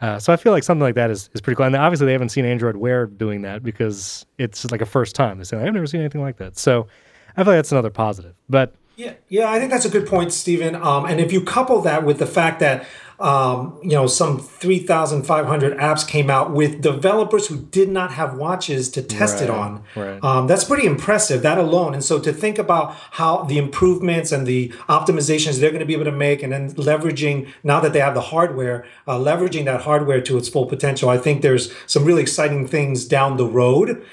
Uh, 0.01 0.19
so 0.19 0.33
I 0.33 0.35
feel 0.35 0.51
like 0.51 0.63
something 0.63 0.81
like 0.81 0.95
that 0.95 1.09
is, 1.09 1.29
is 1.33 1.39
pretty 1.39 1.55
cool. 1.55 1.65
And 1.65 1.75
obviously 1.77 2.07
they 2.07 2.11
haven't 2.11 2.29
seen 2.29 2.43
Android 2.43 2.75
Wear 2.75 3.05
doing 3.05 3.43
that 3.43 3.63
because 3.63 4.25
it's 4.37 4.69
like 4.69 4.81
a 4.81 4.85
first 4.85 5.15
time. 5.15 5.37
They 5.37 5.45
say 5.45 5.55
I've 5.57 5.73
never 5.73 5.87
seen 5.87 6.01
anything 6.01 6.19
like 6.19 6.37
that. 6.37 6.57
So 6.57 6.87
I 7.37 7.43
feel 7.43 7.53
like 7.53 7.59
that's 7.59 7.71
another 7.71 7.89
positive. 7.89 8.35
But 8.49 8.75
yeah, 8.97 9.13
yeah, 9.29 9.49
I 9.49 9.59
think 9.59 9.71
that's 9.71 9.85
a 9.85 9.89
good 9.89 10.05
point, 10.05 10.33
Stephen. 10.33 10.75
Um, 10.75 11.05
and 11.05 11.21
if 11.21 11.31
you 11.31 11.41
couple 11.41 11.81
that 11.81 12.03
with 12.03 12.19
the 12.19 12.27
fact 12.27 12.59
that 12.59 12.85
um, 13.23 13.79
you 13.81 13.91
know 13.91 14.05
some 14.05 14.37
3,500 14.37 15.77
apps 15.77 16.05
came 16.05 16.29
out 16.29 16.51
with 16.51 16.81
developers 16.81 17.47
who 17.47 17.57
did 17.57 17.87
not 17.89 18.11
have 18.11 18.35
watches 18.35 18.89
to 18.91 19.01
test 19.01 19.35
right, 19.35 19.43
it 19.45 19.49
on, 19.49 19.83
right. 19.95 20.21
um, 20.23 20.45
that's 20.45 20.65
pretty 20.65 20.85
impressive. 20.85 21.41
That 21.41 21.57
alone, 21.57 21.93
and 21.93 22.03
so 22.03 22.19
to 22.19 22.33
think 22.33 22.59
about 22.59 22.93
how 23.11 23.43
the 23.43 23.57
improvements 23.57 24.33
and 24.33 24.45
the 24.45 24.69
optimizations 24.89 25.59
they're 25.59 25.71
going 25.71 25.79
to 25.79 25.85
be 25.85 25.93
able 25.93 26.03
to 26.03 26.11
make, 26.11 26.43
and 26.43 26.51
then 26.51 26.71
leveraging 26.73 27.49
now 27.63 27.79
that 27.79 27.93
they 27.93 27.99
have 27.99 28.13
the 28.13 28.21
hardware, 28.21 28.85
uh, 29.07 29.17
leveraging 29.17 29.63
that 29.65 29.81
hardware 29.81 30.19
to 30.21 30.37
its 30.37 30.49
full 30.49 30.65
potential, 30.65 31.09
I 31.09 31.17
think 31.17 31.41
there's 31.41 31.73
some 31.87 32.03
really 32.03 32.21
exciting 32.21 32.67
things 32.67 33.05
down 33.05 33.37
the 33.37 33.47
road. 33.47 34.03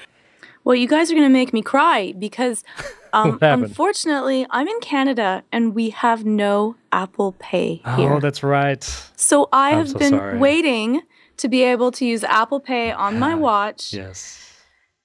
Well, 0.63 0.75
you 0.75 0.87
guys 0.87 1.11
are 1.11 1.15
going 1.15 1.27
to 1.27 1.33
make 1.33 1.53
me 1.53 1.61
cry 1.61 2.13
because 2.17 2.63
um, 3.13 3.37
unfortunately, 3.41 4.45
I'm 4.49 4.67
in 4.67 4.79
Canada 4.79 5.43
and 5.51 5.73
we 5.73 5.89
have 5.89 6.25
no 6.25 6.75
Apple 6.91 7.33
Pay 7.39 7.81
oh, 7.85 7.95
here. 7.95 8.13
Oh, 8.13 8.19
that's 8.19 8.43
right. 8.43 8.83
So 9.15 9.49
I 9.51 9.71
I'm 9.71 9.77
have 9.79 9.89
so 9.89 9.99
been 9.99 10.11
sorry. 10.11 10.37
waiting 10.37 11.01
to 11.37 11.49
be 11.49 11.63
able 11.63 11.91
to 11.91 12.05
use 12.05 12.23
Apple 12.23 12.59
Pay 12.59 12.91
on 12.91 13.19
my 13.19 13.35
watch. 13.35 13.93
Yes. 13.93 14.47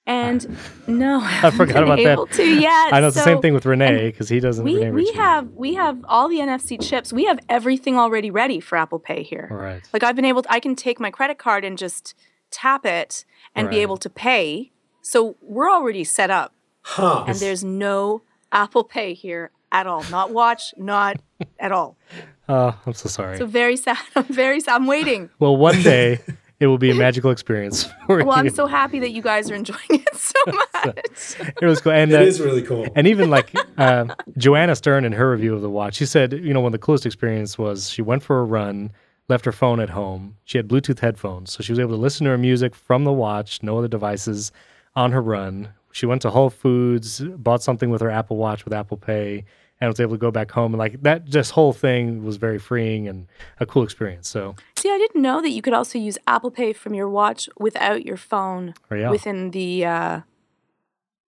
And 0.06 0.56
no, 0.86 1.20
I 1.20 1.50
forgot 1.50 1.82
about 1.82 1.98
able 1.98 2.26
that. 2.26 2.36
To 2.36 2.44
yet. 2.44 2.92
I 2.92 3.00
know 3.00 3.08
it's 3.08 3.16
so, 3.16 3.20
the 3.20 3.24
same 3.24 3.42
thing 3.42 3.54
with 3.54 3.66
Renee 3.66 4.10
because 4.10 4.28
he 4.28 4.38
doesn't. 4.38 4.64
We 4.64 4.88
we 4.90 5.10
have 5.12 5.50
we 5.52 5.74
have 5.74 6.04
all 6.06 6.28
the 6.28 6.38
NFC 6.38 6.80
chips. 6.80 7.12
We 7.12 7.24
have 7.24 7.40
everything 7.48 7.98
already 7.98 8.30
ready 8.30 8.60
for 8.60 8.78
Apple 8.78 9.00
Pay 9.00 9.24
here. 9.24 9.48
Right. 9.50 9.82
Like 9.92 10.04
I've 10.04 10.14
been 10.14 10.24
able. 10.24 10.42
To, 10.42 10.52
I 10.52 10.60
can 10.60 10.76
take 10.76 11.00
my 11.00 11.10
credit 11.10 11.38
card 11.38 11.64
and 11.64 11.76
just 11.76 12.14
tap 12.52 12.86
it 12.86 13.24
and 13.56 13.66
right. 13.66 13.74
be 13.74 13.80
able 13.80 13.96
to 13.96 14.08
pay. 14.08 14.70
So 15.06 15.36
we're 15.40 15.70
already 15.70 16.02
set 16.02 16.30
up. 16.32 16.52
Huh. 16.82 17.26
And 17.28 17.38
there's 17.38 17.62
no 17.62 18.22
Apple 18.50 18.82
Pay 18.82 19.14
here 19.14 19.52
at 19.70 19.86
all. 19.86 20.02
Not 20.10 20.32
watch, 20.32 20.74
not 20.76 21.20
at 21.58 21.72
all. 21.72 21.96
Oh, 22.48 22.78
I'm 22.86 22.92
so 22.92 23.08
sorry. 23.08 23.38
So 23.38 23.46
very 23.46 23.76
sad. 23.76 23.98
I'm 24.14 24.22
very 24.22 24.60
sad. 24.60 24.76
I'm 24.76 24.86
waiting. 24.86 25.30
Well, 25.40 25.56
one 25.56 25.82
day 25.82 26.20
it 26.60 26.68
will 26.68 26.78
be 26.78 26.92
a 26.92 26.94
magical 26.94 27.32
experience. 27.32 27.88
well, 28.08 28.20
you. 28.20 28.30
I'm 28.30 28.50
so 28.50 28.66
happy 28.66 29.00
that 29.00 29.10
you 29.10 29.20
guys 29.20 29.50
are 29.50 29.56
enjoying 29.56 29.80
it 29.90 30.14
so 30.14 30.38
much. 30.46 31.34
it 31.60 31.66
was 31.66 31.80
cool. 31.80 31.90
And, 31.90 32.12
uh, 32.12 32.20
is 32.20 32.40
really 32.40 32.62
cool. 32.62 32.86
And 32.94 33.08
even 33.08 33.30
like 33.30 33.52
uh, 33.78 34.14
Joanna 34.38 34.76
Stern 34.76 35.04
in 35.04 35.10
her 35.10 35.28
review 35.28 35.56
of 35.56 35.60
the 35.60 35.68
watch, 35.68 35.96
she 35.96 36.06
said, 36.06 36.34
you 36.34 36.54
know, 36.54 36.60
one 36.60 36.68
of 36.68 36.80
the 36.80 36.86
coolest 36.86 37.04
experience 37.04 37.58
was 37.58 37.90
she 37.90 38.00
went 38.00 38.22
for 38.22 38.38
a 38.38 38.44
run, 38.44 38.92
left 39.28 39.44
her 39.44 39.50
phone 39.50 39.80
at 39.80 39.90
home. 39.90 40.36
She 40.44 40.56
had 40.56 40.68
Bluetooth 40.68 41.00
headphones, 41.00 41.50
so 41.50 41.64
she 41.64 41.72
was 41.72 41.80
able 41.80 41.96
to 41.96 42.00
listen 42.00 42.26
to 42.26 42.30
her 42.30 42.38
music 42.38 42.76
from 42.76 43.02
the 43.02 43.12
watch, 43.12 43.60
no 43.60 43.76
other 43.76 43.88
devices 43.88 44.52
on 44.96 45.12
her 45.12 45.22
run 45.22 45.68
she 45.96 46.04
went 46.04 46.20
to 46.22 46.30
Whole 46.30 46.50
Foods, 46.50 47.22
bought 47.22 47.62
something 47.62 47.88
with 47.88 48.02
her 48.02 48.10
Apple 48.10 48.36
Watch 48.36 48.66
with 48.66 48.74
Apple 48.74 48.98
Pay, 48.98 49.46
and 49.80 49.88
was 49.88 49.98
able 49.98 50.12
to 50.12 50.18
go 50.18 50.30
back 50.30 50.50
home. 50.50 50.74
And 50.74 50.78
like 50.78 51.02
that, 51.04 51.24
just 51.24 51.52
whole 51.52 51.72
thing 51.72 52.22
was 52.22 52.36
very 52.36 52.58
freeing 52.58 53.08
and 53.08 53.26
a 53.60 53.64
cool 53.64 53.82
experience. 53.82 54.28
So, 54.28 54.56
see, 54.76 54.90
I 54.90 54.98
didn't 54.98 55.22
know 55.22 55.40
that 55.40 55.48
you 55.48 55.62
could 55.62 55.72
also 55.72 55.98
use 55.98 56.18
Apple 56.26 56.50
Pay 56.50 56.74
from 56.74 56.92
your 56.92 57.08
watch 57.08 57.48
without 57.58 58.04
your 58.04 58.18
phone 58.18 58.74
oh, 58.90 58.94
yeah. 58.94 59.10
within 59.10 59.52
the 59.52 59.86
uh, 59.86 60.20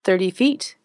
30 0.04 0.32
feet. 0.32 0.76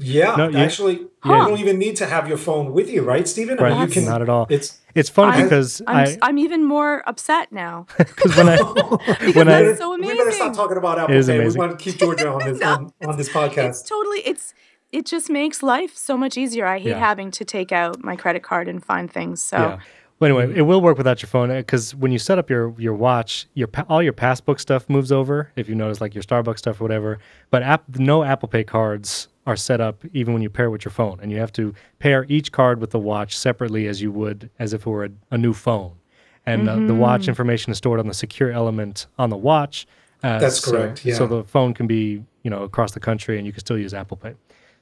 Yeah, 0.00 0.36
no, 0.36 0.48
you, 0.48 0.58
actually, 0.58 0.94
yeah. 0.94 1.02
you 1.24 1.48
don't 1.48 1.58
even 1.58 1.78
need 1.78 1.96
to 1.96 2.06
have 2.06 2.28
your 2.28 2.38
phone 2.38 2.72
with 2.72 2.88
you, 2.88 3.02
right, 3.02 3.26
Stephen? 3.26 3.58
Right, 3.58 3.72
I 3.72 3.80
mean, 3.80 3.88
you 3.88 3.94
can, 3.94 4.04
not 4.04 4.22
at 4.22 4.28
all. 4.28 4.46
It's 4.48 4.78
it's 4.94 5.08
funny 5.08 5.38
I'm, 5.38 5.42
because 5.42 5.82
I'm, 5.88 5.96
I, 5.96 6.18
I'm 6.22 6.38
even 6.38 6.64
more 6.64 7.02
upset 7.08 7.50
now 7.50 7.86
because 7.98 8.36
when 8.36 8.48
I 8.48 8.56
because 8.56 9.34
when 9.34 9.48
I, 9.48 9.74
so 9.74 9.94
amazing. 9.94 10.16
We 10.16 10.24
better 10.24 10.36
stop 10.36 10.54
talking 10.54 10.76
about 10.76 11.00
Apple 11.00 11.20
Pay. 11.20 11.48
We 11.48 11.54
want 11.54 11.76
to 11.76 11.84
keep 11.84 11.98
Georgia 11.98 12.28
on 12.28 12.44
this 12.44 12.60
no, 12.60 12.72
on, 12.72 12.92
on, 13.04 13.16
this 13.16 13.28
podcast. 13.28 13.70
It's 13.70 13.82
totally 13.82 14.20
it's 14.20 14.54
it 14.92 15.04
just 15.04 15.30
makes 15.30 15.64
life 15.64 15.96
so 15.96 16.16
much 16.16 16.36
easier. 16.36 16.64
I 16.64 16.78
hate 16.78 16.90
Yeah. 16.90 16.98
having 16.98 17.32
to 17.32 17.44
take 17.44 17.72
out 17.72 18.02
my 18.02 18.14
credit 18.14 18.44
card 18.44 18.68
and 18.68 18.82
find 18.82 19.10
things. 19.10 19.42
So 19.42 19.56
Yeah. 19.56 19.78
But 20.20 20.30
anyway, 20.30 20.52
it 20.56 20.62
will 20.62 20.80
work 20.80 20.98
without 20.98 21.22
your 21.22 21.28
phone 21.28 21.48
because 21.48 21.94
when 21.94 22.10
you 22.10 22.18
set 22.18 22.38
up 22.38 22.50
your 22.50 22.74
your 22.78 22.94
watch, 22.94 23.46
your 23.54 23.68
all 23.88 24.02
your 24.02 24.12
passbook 24.12 24.58
stuff 24.58 24.88
moves 24.88 25.12
over. 25.12 25.50
If 25.56 25.68
you 25.68 25.74
notice, 25.74 26.00
like 26.00 26.14
your 26.14 26.24
Starbucks 26.24 26.58
stuff 26.58 26.80
or 26.80 26.84
whatever. 26.84 27.18
But 27.50 27.62
app, 27.62 27.84
no 27.98 28.24
Apple 28.24 28.48
Pay 28.48 28.64
cards 28.64 29.28
are 29.48 29.56
set 29.56 29.80
up 29.80 30.04
even 30.12 30.32
when 30.34 30.42
you 30.42 30.50
pair 30.50 30.70
with 30.70 30.84
your 30.84 30.92
phone, 30.92 31.18
and 31.22 31.32
you 31.32 31.38
have 31.38 31.52
to 31.54 31.74
pair 31.98 32.24
each 32.28 32.52
card 32.52 32.80
with 32.80 32.90
the 32.90 32.98
watch 32.98 33.36
separately 33.36 33.86
as 33.88 34.00
you 34.02 34.12
would 34.12 34.50
as 34.58 34.72
if 34.74 34.82
it 34.82 34.90
were 34.90 35.06
a, 35.06 35.10
a 35.30 35.38
new 35.38 35.52
phone. 35.54 35.92
And 36.46 36.68
uh, 36.68 36.76
the 36.76 36.94
watch 36.94 37.28
information 37.28 37.72
is 37.72 37.78
stored 37.78 37.98
on 38.00 38.06
the 38.06 38.14
secure 38.14 38.50
element 38.52 39.06
on 39.18 39.28
the 39.30 39.36
watch. 39.36 39.86
Uh, 40.22 40.38
That's 40.38 40.60
so- 40.60 40.70
correct, 40.70 40.98
So 41.16 41.26
the 41.26 41.44
phone 41.44 41.74
can 41.74 41.86
be 41.86 42.22
you 42.44 42.50
know 42.50 42.62
across 42.62 42.92
the 42.92 43.00
country, 43.00 43.36
and 43.38 43.46
you 43.46 43.52
can 43.52 43.60
still 43.60 43.78
use 43.78 43.92
Apple 43.94 44.16
Pay. 44.16 44.34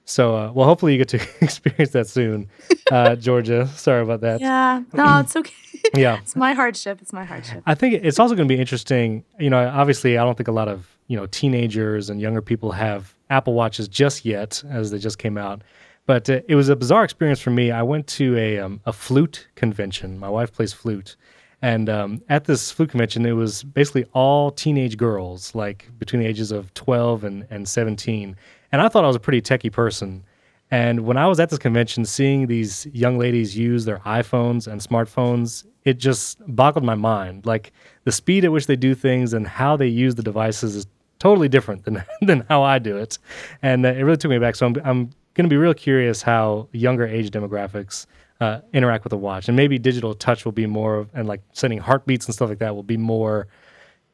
So, 0.09 0.37
uh, 0.37 0.53
well, 0.53 0.67
hopefully 0.69 0.93
you 0.93 0.99
get 0.99 1.09
to 1.09 1.21
experience 1.45 1.91
that 1.93 2.07
soon, 2.07 2.49
uh, 2.93 3.17
Georgia. 3.27 3.67
Sorry 3.75 4.03
about 4.03 4.21
that. 4.21 4.41
yeah, 4.41 4.83
no, 4.93 5.19
it's 5.21 5.35
okay. 5.37 5.53
Yeah. 5.95 6.19
it's 6.19 6.35
my 6.35 6.53
hardship. 6.53 7.01
It's 7.01 7.13
my 7.13 7.25
hardship. 7.25 7.63
I 7.67 7.75
think 7.77 7.95
it's 8.03 8.19
also 8.19 8.35
going 8.35 8.49
to 8.49 8.53
be 8.55 8.61
interesting. 8.61 9.25
You 9.39 9.51
know, 9.51 9.69
obviously, 9.69 10.19
I 10.19 10.25
don't 10.25 10.37
think 10.37 10.49
a 10.49 10.53
lot 10.53 10.69
of 10.69 10.97
you 11.09 11.17
know 11.17 11.27
teenagers 11.27 12.11
and 12.11 12.21
younger 12.21 12.43
people 12.43 12.73
have 12.73 13.15
Apple 13.31 13.55
Watches 13.55 13.89
just 13.89 14.25
yet, 14.25 14.63
as 14.69 14.91
they 14.91 14.99
just 14.99 15.19
came 15.19 15.39
out. 15.39 15.63
But 16.07 16.31
uh, 16.31 16.41
it 16.49 16.55
was 16.55 16.69
a 16.69 16.77
bizarre 16.77 17.05
experience 17.05 17.41
for 17.41 17.51
me. 17.51 17.71
I 17.71 17.83
went 17.83 18.07
to 18.09 18.37
a 18.37 18.59
um, 18.61 18.81
a 18.87 18.93
flute 18.93 19.49
convention. 19.57 20.19
My 20.19 20.29
wife 20.29 20.53
plays 20.53 20.73
flute, 20.73 21.17
and 21.63 21.89
um, 21.89 22.23
at 22.29 22.45
this 22.45 22.71
flute 22.71 22.91
convention, 22.91 23.27
it 23.27 23.33
was 23.33 23.65
basically 23.65 24.07
all 24.13 24.51
teenage 24.53 24.97
girls, 24.97 25.55
like 25.55 25.89
between 25.99 26.21
the 26.23 26.29
ages 26.29 26.53
of 26.53 26.73
twelve 26.75 27.25
and 27.25 27.47
and 27.51 27.69
seventeen. 27.69 28.37
And 28.73 28.81
I 28.81 28.89
thought 28.89 29.05
I 29.05 29.09
was 29.09 29.17
a 29.17 29.21
pretty 29.21 29.43
techie 29.43 29.73
person. 29.73 30.25
And 30.71 31.07
when 31.07 31.17
I 31.17 31.29
was 31.29 31.39
at 31.39 31.51
this 31.51 31.61
convention, 31.61 32.05
seeing 32.05 32.49
these 32.49 32.87
young 32.87 33.19
ladies 33.19 33.57
use 33.57 33.85
their 33.85 34.01
iPhones 34.01 34.67
and 34.67 34.81
smartphones, 34.81 35.65
it 35.85 35.95
just 35.95 36.39
boggled 36.49 36.85
my 36.85 36.97
mind. 36.97 37.47
Like 37.47 37.73
the 38.03 38.11
speed 38.11 38.45
at 38.45 38.51
which 38.51 38.67
they 38.67 38.75
do 38.75 38.93
things 38.95 39.33
and 39.33 39.47
how 39.47 39.77
they 39.77 39.87
use 39.87 40.17
the 40.17 40.25
devices 40.25 40.75
is 40.75 40.87
totally 41.19 41.49
different 41.49 41.85
than 41.85 42.05
than 42.21 42.45
how 42.49 42.63
I 42.63 42.79
do 42.79 42.97
it, 42.97 43.19
and 43.63 43.85
uh, 43.85 43.91
it 43.91 44.03
really 44.03 44.17
took 44.17 44.31
me 44.31 44.39
back. 44.39 44.57
So 44.57 44.67
I'm 44.67 44.77
I'm 44.85 45.11
going 45.35 45.45
to 45.45 45.49
be 45.49 45.57
real 45.57 45.75
curious 45.75 46.23
how 46.23 46.69
younger 46.73 47.07
age 47.07 47.31
demographics 47.31 48.07
uh, 48.41 48.61
interact 48.73 49.05
with 49.05 49.11
the 49.11 49.19
watch, 49.19 49.49
and 49.49 49.57
maybe 49.57 49.79
digital 49.79 50.15
touch 50.15 50.45
will 50.45 50.53
be 50.53 50.67
more 50.67 50.97
of, 50.97 51.11
and 51.15 51.29
like 51.29 51.43
sending 51.53 51.79
heartbeats 51.79 52.27
and 52.27 52.35
stuff 52.35 52.49
like 52.49 52.59
that 52.59 52.75
will 52.75 52.83
be 52.83 52.97
more. 52.97 53.49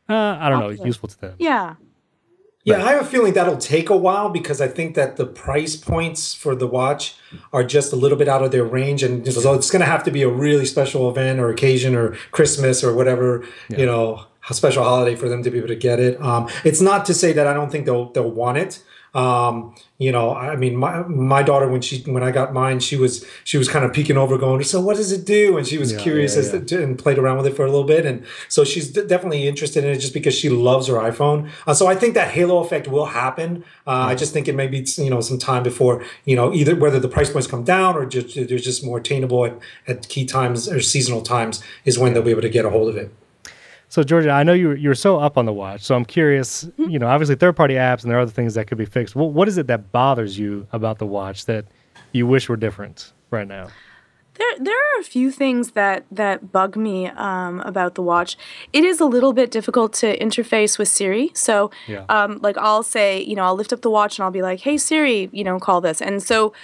Uh, 0.09 0.37
I 0.41 0.49
don't 0.49 0.61
know, 0.61 0.85
useful 0.85 1.09
to 1.09 1.21
them. 1.21 1.35
Yeah. 1.39 1.75
Yeah, 2.65 2.85
I 2.85 2.93
have 2.93 3.03
a 3.03 3.05
feeling 3.05 3.33
that'll 3.33 3.57
take 3.57 3.91
a 3.91 3.97
while 3.97 4.29
because 4.29 4.61
I 4.61 4.69
think 4.69 4.95
that 4.95 5.17
the 5.17 5.27
price 5.27 5.75
points 5.75 6.33
for 6.33 6.55
the 6.55 6.69
watch 6.69 7.17
are 7.53 7.65
just 7.65 7.93
a 7.93 7.97
little 7.97 8.17
bit 8.17 8.29
out 8.29 8.45
of 8.45 8.53
their 8.53 8.65
range, 8.65 9.03
and 9.03 9.27
so 9.33 9.55
it's 9.55 9.69
going 9.69 9.81
to 9.81 9.87
have 9.87 10.05
to 10.05 10.13
be 10.13 10.23
a 10.23 10.29
really 10.29 10.65
special 10.65 11.11
event 11.11 11.41
or 11.41 11.51
occasion 11.51 11.97
or 11.97 12.13
Christmas 12.31 12.85
or 12.85 12.95
whatever 12.95 13.45
you 13.69 13.85
know 13.85 14.15
a 14.15 14.32
special 14.51 14.85
holiday 14.85 15.15
for 15.17 15.29
them 15.29 15.43
to 15.43 15.51
be 15.51 15.59
able 15.59 15.69
to 15.69 15.77
get 15.77 16.01
it. 16.01 16.21
Um, 16.21 16.49
it's 16.65 16.81
not 16.81 17.05
to 17.07 17.15
say 17.15 17.33
that 17.33 17.47
I 17.47 17.55
don't 17.55 17.71
think 17.71 17.87
they'll 17.87 18.11
they'll 18.13 18.31
want 18.31 18.59
it. 18.59 18.83
Um, 19.15 19.75
you 19.99 20.11
know, 20.11 20.35
I 20.35 20.57
mean, 20.57 20.75
my 20.75 21.03
my 21.03 21.43
daughter 21.43 21.69
when 21.69 21.83
she 21.83 22.01
when 22.11 22.23
I 22.23 22.31
got 22.31 22.55
mine, 22.55 22.81
she 22.81 22.97
was 22.97 23.27
she 23.45 23.59
was 23.59 23.69
kind 23.69 23.85
of 23.85 23.93
peeking 23.93 24.17
over, 24.17 24.39
going, 24.39 24.63
"So 24.65 24.81
what 24.81 24.97
does 24.97 25.13
it 25.13 25.27
do?" 25.27 25.59
And 25.59 25.67
she 25.67 25.77
was 25.77 25.93
Yeah, 25.93 25.99
curious 25.99 26.33
yeah, 26.35 26.41
as 26.41 26.53
yeah. 26.55 26.61
to, 26.61 26.83
and 26.83 26.99
played 26.99 27.19
around 27.19 27.37
with 27.37 27.47
it 27.47 27.55
for 27.55 27.63
a 27.67 27.71
little 27.71 27.85
bit, 27.85 28.07
and 28.07 28.25
so 28.49 28.65
she's 28.65 28.91
d- 28.91 29.07
definitely 29.07 29.47
interested 29.47 29.85
in 29.85 29.91
it 29.91 29.99
just 29.99 30.15
because 30.15 30.35
she 30.35 30.49
loves 30.49 30.87
her 30.87 30.95
iPhone. 30.95 31.51
Uh, 31.67 31.75
so 31.75 31.87
I 31.89 31.95
think 31.95 32.15
that 32.15 32.31
halo 32.31 32.59
effect 32.65 32.89
will 32.89 33.05
happen. 33.05 33.65
Uh, 33.87 33.91
I 34.13 34.15
just 34.15 34.33
think 34.33 34.49
it 34.49 34.55
may 34.55 34.67
be 34.67 34.83
you 34.97 35.11
know 35.11 35.21
some 35.21 35.39
time 35.39 35.63
before 35.63 36.03
you 36.25 36.35
know 36.35 36.51
either 36.55 36.75
whether 36.75 36.99
the 36.99 37.09
price 37.09 37.31
points 37.31 37.47
come 37.47 37.65
down 37.65 37.95
or 37.97 38.07
just 38.07 38.35
they're 38.35 38.59
just 38.59 38.83
more 38.83 38.97
attainable 38.97 39.45
at, 39.45 39.59
at 39.87 40.09
key 40.09 40.25
times 40.25 40.71
or 40.71 40.81
seasonal 40.81 41.21
times 41.21 41.63
is 41.85 41.99
when 41.99 42.15
they'll 42.15 42.23
be 42.23 42.31
able 42.31 42.41
to 42.41 42.49
get 42.49 42.65
a 42.65 42.71
hold 42.71 42.89
of 42.89 42.97
it. 42.97 43.13
So 43.93 44.03
Georgia, 44.03 44.31
I 44.31 44.43
know 44.43 44.55
you 44.55 44.73
you're 44.73 44.95
so 44.95 45.19
up 45.19 45.37
on 45.37 45.45
the 45.45 45.53
watch, 45.53 45.83
so 45.83 45.95
I'm 45.95 46.07
curious. 46.07 46.67
You 46.79 46.99
know, 46.99 47.09
obviously 47.09 47.35
third 47.35 47.57
party 47.57 47.75
apps 47.75 48.01
and 48.01 48.11
there 48.11 48.17
are 48.17 48.23
other 48.23 48.31
things 48.31 48.55
that 48.55 48.67
could 48.67 48.79
be 48.79 48.87
fixed. 48.87 49.15
What 49.15 49.33
what 49.35 49.49
is 49.49 49.59
it 49.59 49.67
that 49.67 49.93
bothers 49.93 50.39
you 50.39 50.67
about 50.73 50.97
the 50.99 51.05
watch 51.05 51.45
that 51.45 51.67
you 52.13 52.27
wish 52.27 52.49
were 52.49 52.57
different 52.57 53.13
right 53.31 53.47
now? 53.47 53.69
There, 54.39 54.59
there 54.59 54.79
are 54.79 55.01
a 55.01 55.03
few 55.05 55.31
things 55.31 55.73
that 55.73 56.07
that 56.11 56.51
bug 56.51 56.75
me 56.75 57.09
um, 57.09 57.61
about 57.61 57.95
the 57.95 58.01
watch. 58.01 58.39
It 58.73 58.83
is 58.83 58.99
a 58.99 59.05
little 59.05 59.35
bit 59.35 59.51
difficult 59.51 59.93
to 60.01 60.19
interface 60.19 60.79
with 60.79 60.89
Siri. 60.89 61.31
So, 61.35 61.71
Yeah. 61.87 62.07
um, 62.09 62.39
like 62.41 62.57
I'll 62.57 62.83
say, 62.83 63.21
you 63.23 63.37
know, 63.37 63.45
I'll 63.45 63.55
lift 63.57 63.75
up 63.75 63.83
the 63.83 63.91
watch 63.91 64.19
and 64.19 64.25
I'll 64.25 64.31
be 64.31 64.41
like, 64.41 64.61
"Hey 64.61 64.79
Siri, 64.79 65.29
you 65.33 65.45
know, 65.45 65.59
call 65.59 65.83
this." 65.83 66.01
And 66.01 66.23
so, 66.23 66.55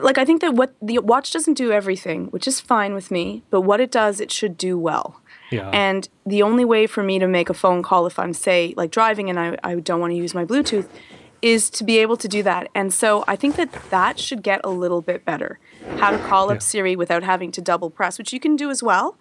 like 0.00 0.18
I 0.18 0.24
think 0.24 0.40
that 0.40 0.54
what 0.54 0.74
the 0.82 0.98
watch 0.98 1.32
doesn't 1.32 1.54
do 1.54 1.70
everything, 1.70 2.26
which 2.32 2.48
is 2.48 2.60
fine 2.60 2.94
with 2.94 3.12
me. 3.12 3.44
But 3.50 3.60
what 3.60 3.80
it 3.80 3.92
does, 3.92 4.20
it 4.20 4.32
should 4.32 4.58
do 4.58 4.76
well. 4.76 5.20
Yeah. 5.50 5.68
And 5.70 6.08
the 6.26 6.42
only 6.42 6.64
way 6.64 6.86
for 6.86 7.02
me 7.02 7.18
to 7.18 7.28
make 7.28 7.48
a 7.50 7.54
phone 7.54 7.82
call 7.82 8.06
if 8.06 8.18
I'm, 8.18 8.32
say, 8.32 8.74
like 8.76 8.90
driving 8.90 9.28
and 9.30 9.38
I, 9.38 9.56
I 9.62 9.74
don't 9.76 10.00
want 10.00 10.12
to 10.12 10.16
use 10.16 10.34
my 10.34 10.44
Bluetooth 10.44 10.88
is 11.42 11.68
to 11.70 11.84
be 11.84 11.98
able 11.98 12.16
to 12.16 12.26
do 12.26 12.42
that. 12.42 12.68
And 12.74 12.92
so 12.92 13.22
I 13.28 13.36
think 13.36 13.56
that 13.56 13.70
that 13.90 14.18
should 14.18 14.42
get 14.42 14.60
a 14.64 14.70
little 14.70 15.02
bit 15.02 15.24
better. 15.24 15.58
How 15.98 16.10
to 16.10 16.18
call 16.18 16.48
Yeah. 16.48 16.54
up 16.54 16.62
Siri 16.62 16.96
without 16.96 17.22
having 17.22 17.52
to 17.52 17.60
double 17.60 17.90
press, 17.90 18.18
which 18.18 18.32
you 18.32 18.40
can 18.40 18.56
do 18.56 18.70
as 18.70 18.82
well. 18.82 19.16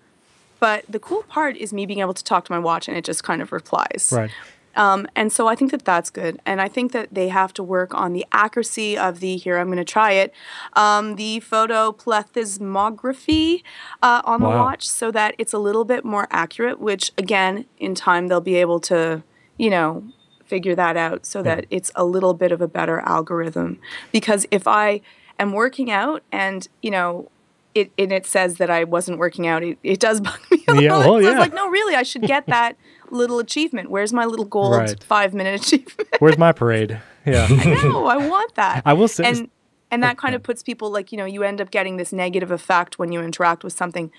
But 0.59 0.85
the 0.87 0.99
cool 0.99 1.23
part 1.23 1.57
is 1.57 1.73
me 1.73 1.85
being 1.85 1.99
able 1.99 2.13
to 2.13 2.23
talk 2.23 2.45
to 2.45 2.51
my 2.51 2.59
watch 2.59 2.87
and 2.87 2.95
it 2.95 3.03
just 3.03 3.23
kind 3.23 3.41
of 3.41 3.51
replies. 3.51 4.09
right. 4.15 4.31
Um, 4.75 5.07
and 5.15 5.31
so 5.31 5.47
I 5.47 5.55
think 5.55 5.71
that 5.71 5.85
that's 5.85 6.09
good. 6.09 6.39
And 6.45 6.59
I 6.61 6.67
think 6.67 6.91
that 6.93 7.13
they 7.13 7.29
have 7.29 7.53
to 7.53 7.63
work 7.63 7.93
on 7.93 8.13
the 8.13 8.25
accuracy 8.31 8.97
of 8.97 9.19
the, 9.19 9.37
here, 9.37 9.57
I'm 9.57 9.67
going 9.67 9.77
to 9.77 9.85
try 9.85 10.11
it, 10.13 10.33
um, 10.73 11.15
the 11.15 11.39
photoplethysmography 11.41 13.63
uh, 14.01 14.21
on 14.25 14.41
the 14.41 14.47
watch 14.57 14.87
so 14.87 15.11
that 15.11 15.35
it's 15.37 15.53
a 15.53 15.57
little 15.57 15.85
bit 15.85 16.03
more 16.03 16.27
accurate, 16.31 16.79
which 16.79 17.11
again, 17.17 17.65
in 17.77 17.95
time, 17.95 18.27
they'll 18.27 18.41
be 18.41 18.55
able 18.55 18.79
to, 18.81 19.23
you 19.57 19.69
know, 19.69 20.03
figure 20.45 20.75
that 20.75 20.97
out 20.97 21.25
so 21.25 21.41
that 21.43 21.65
it's 21.69 21.91
a 21.95 22.03
little 22.05 22.33
bit 22.33 22.51
of 22.51 22.61
a 22.61 22.67
better 22.67 22.99
algorithm. 23.01 23.79
Because 24.11 24.45
if 24.51 24.67
I 24.67 25.01
am 25.39 25.53
working 25.53 25.89
out 25.91 26.23
and, 26.31 26.67
you 26.81 26.91
know, 26.91 27.29
it, 27.73 27.91
and 27.97 28.11
it 28.11 28.25
says 28.27 28.57
that 28.57 28.69
I 28.69 28.83
wasn't 28.83 29.17
working 29.17 29.47
out, 29.47 29.63
it, 29.63 29.79
it 29.83 29.99
does 29.99 30.21
bug 30.21 30.39
me 30.51 30.63
a 30.67 30.73
Yeah, 30.73 30.97
little. 30.97 30.99
well, 30.99 31.09
So 31.13 31.17
I 31.17 31.21
yeah. 31.21 31.29
was 31.31 31.39
like, 31.39 31.53
no, 31.53 31.69
really, 31.69 31.95
I 31.95 32.03
should 32.03 32.25
get 32.25 32.45
that 32.51 32.75
little 33.13 33.39
achievement. 33.39 33.89
Where's 33.89 34.11
my 34.13 34.25
little 34.25 34.45
gold 34.45 34.75
Right. 34.75 35.03
five 35.03 35.33
minute 35.33 35.61
achievement? 35.65 36.09
Where's 36.19 36.37
my 36.37 36.51
parade? 36.51 36.99
Yeah. 37.25 37.47
no, 37.47 38.05
I 38.07 38.17
want 38.17 38.55
that. 38.55 38.81
I 38.85 38.91
will 38.91 39.07
say- 39.07 39.23
and 39.23 39.49
and 39.91 40.03
that 40.03 40.17
kind 40.17 40.35
of 40.35 40.43
puts 40.43 40.61
people 40.61 40.91
like 40.91 41.11
you 41.13 41.17
know 41.17 41.23
you 41.25 41.41
end 41.43 41.61
up 41.61 41.71
getting 41.71 41.95
this 41.97 42.11
negative 42.11 42.51
effect 42.51 42.99
when 42.99 43.13
you 43.13 43.21
interact 43.21 43.63
with 43.63 43.71
something. 43.73 44.11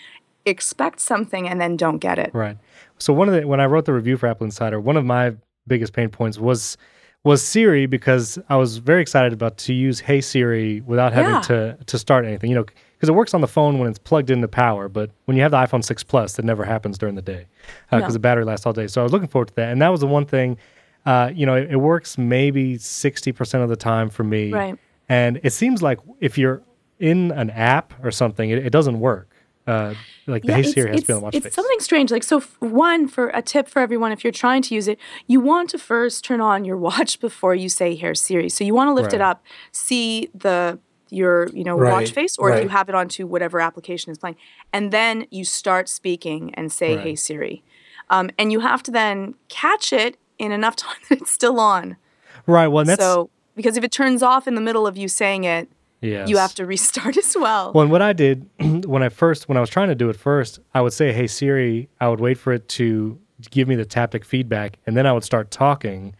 Expect 0.46 1.00
something 1.00 1.48
and 1.48 1.60
then 1.60 1.76
don't 1.76 1.98
get 1.98 2.18
it. 2.18 2.30
Right. 2.34 2.56
So 2.98 3.12
one 3.12 3.28
of 3.28 3.34
the 3.34 3.46
when 3.46 3.60
I 3.60 3.66
wrote 3.66 3.84
the 3.84 3.92
review 3.92 4.16
for 4.16 4.26
Apple 4.26 4.44
Insider, 4.46 4.80
one 4.80 4.96
of 4.96 5.04
my 5.04 5.34
biggest 5.66 5.92
pain 5.92 6.08
points 6.08 6.38
was 6.38 6.76
was 7.24 7.42
Siri 7.42 7.86
because 7.86 8.38
I 8.50 8.56
was 8.56 8.76
very 8.78 9.00
excited 9.02 9.32
about 9.32 9.56
to 9.58 9.72
use 9.74 10.00
Hey 10.00 10.20
Siri 10.20 10.80
without 10.82 11.12
having 11.12 11.32
Yeah. 11.34 11.40
to 11.42 11.78
to 11.86 11.98
start 11.98 12.24
anything. 12.24 12.50
You 12.50 12.56
know, 12.56 12.66
because 12.94 13.08
it 13.08 13.12
works 13.12 13.34
on 13.34 13.40
the 13.40 13.46
phone 13.48 13.78
when 13.78 13.88
it's 13.88 13.98
plugged 13.98 14.30
into 14.30 14.48
power, 14.48 14.88
but 14.88 15.10
when 15.26 15.36
you 15.36 15.42
have 15.42 15.50
the 15.50 15.58
iPhone 15.58 15.84
6 15.84 16.02
Plus, 16.04 16.34
that 16.36 16.44
never 16.44 16.64
happens 16.64 16.96
during 16.98 17.14
the 17.14 17.22
day 17.22 17.46
because 17.90 18.08
No. 18.08 18.12
the 18.14 18.18
battery 18.18 18.44
lasts 18.44 18.64
all 18.66 18.72
day. 18.72 18.86
So 18.86 19.00
I 19.00 19.04
was 19.04 19.12
looking 19.12 19.28
forward 19.28 19.48
to 19.48 19.54
that, 19.56 19.70
and 19.72 19.80
that 19.82 19.88
was 19.88 20.00
the 20.00 20.06
one 20.06 20.24
thing. 20.26 20.56
Uh, 21.06 21.30
you 21.34 21.44
know, 21.46 21.54
it, 21.54 21.70
it 21.72 21.76
works 21.76 22.16
maybe 22.16 22.78
sixty 22.78 23.30
percent 23.32 23.62
of 23.62 23.68
the 23.68 23.76
time 23.76 24.08
for 24.10 24.24
me. 24.24 24.50
Right. 24.52 24.78
And 25.08 25.38
it 25.42 25.52
seems 25.52 25.82
like 25.82 25.98
if 26.20 26.38
you're 26.38 26.62
in 26.98 27.30
an 27.32 27.50
app 27.50 27.92
or 28.02 28.10
something, 28.10 28.48
it, 28.48 28.64
it 28.64 28.70
doesn't 28.70 28.98
work. 29.00 29.28
Uh, 29.66 29.94
like 30.26 30.42
the 30.42 30.52
Hey 30.52 30.60
it's, 30.60 30.72
Siri 30.72 30.90
has 30.90 31.00
to 31.02 31.06
be 31.06 31.12
on 31.14 31.22
watch 31.22 31.34
it's 31.34 31.44
face. 31.46 31.54
something 31.54 31.80
strange. 31.80 32.10
Like 32.10 32.22
so, 32.22 32.36
f- 32.38 32.56
one 32.60 33.08
for 33.08 33.28
a 33.30 33.40
tip 33.42 33.66
for 33.68 33.80
everyone: 33.80 34.12
if 34.12 34.22
you're 34.22 34.30
trying 34.32 34.60
to 34.62 34.74
use 34.74 34.88
it, 34.88 34.98
you 35.26 35.40
want 35.40 35.70
to 35.70 35.78
first 35.78 36.22
turn 36.24 36.40
on 36.42 36.64
your 36.66 36.76
watch 36.76 37.18
before 37.28 37.54
you 37.54 37.68
say 37.70 37.94
"Here 37.94 38.14
Siri." 38.14 38.48
So 38.50 38.62
you 38.64 38.74
want 38.74 38.88
to 38.88 38.92
lift 38.94 39.12
it 39.14 39.20
up, 39.22 39.42
see 39.72 40.28
the 40.34 40.78
your 41.10 41.48
you 41.48 41.64
know 41.64 41.76
Right, 41.76 41.92
watch 41.92 42.12
face, 42.12 42.38
or 42.38 42.52
if 42.52 42.62
you 42.62 42.68
have 42.68 42.88
it 42.88 42.94
onto 42.94 43.26
whatever 43.26 43.60
application 43.60 44.10
is 44.10 44.18
playing, 44.18 44.36
and 44.72 44.92
then 44.92 45.26
you 45.30 45.44
start 45.44 45.88
speaking 45.88 46.54
and 46.54 46.72
say 46.72 46.96
Right. 46.96 47.04
"Hey 47.04 47.14
Siri," 47.14 47.62
um, 48.10 48.30
and 48.38 48.52
you 48.52 48.60
have 48.60 48.82
to 48.84 48.90
then 48.90 49.34
catch 49.48 49.92
it 49.92 50.16
in 50.38 50.52
enough 50.52 50.76
time 50.84 50.96
that 51.08 51.22
it's 51.22 51.32
still 51.32 51.60
on. 51.60 51.96
Right. 52.46 52.68
Well, 52.68 52.84
that's 52.84 53.02
so 53.02 53.30
because 53.56 53.76
if 53.76 53.84
it 53.84 53.92
turns 53.92 54.22
off 54.22 54.48
in 54.48 54.54
the 54.54 54.60
middle 54.60 54.86
of 54.86 54.96
you 54.96 55.08
saying 55.08 55.44
it, 55.44 55.68
yes. 56.00 56.28
you 56.28 56.36
have 56.36 56.54
to 56.54 56.66
restart 56.66 57.16
as 57.24 57.36
well. 57.38 57.72
Well, 57.72 57.82
and 57.82 57.92
what 57.92 58.02
I 58.02 58.12
did 58.12 58.48
when 58.86 59.02
I 59.02 59.08
first, 59.08 59.48
when 59.48 59.56
I 59.56 59.60
was 59.60 59.70
trying 59.70 59.88
to 59.88 59.94
do 59.94 60.08
it 60.10 60.16
first, 60.16 60.60
I 60.74 60.80
would 60.80 60.92
say, 60.92 61.12
"Hey 61.12 61.26
Siri," 61.26 61.88
I 62.00 62.08
would 62.08 62.20
wait 62.20 62.38
for 62.38 62.52
it 62.52 62.68
to 62.70 63.18
give 63.50 63.68
me 63.68 63.74
the 63.74 63.84
taptic 63.84 64.24
feedback, 64.24 64.78
and 64.86 64.96
then 64.96 65.06
I 65.06 65.12
would 65.12 65.24
start 65.24 65.50
talking. 65.50 66.14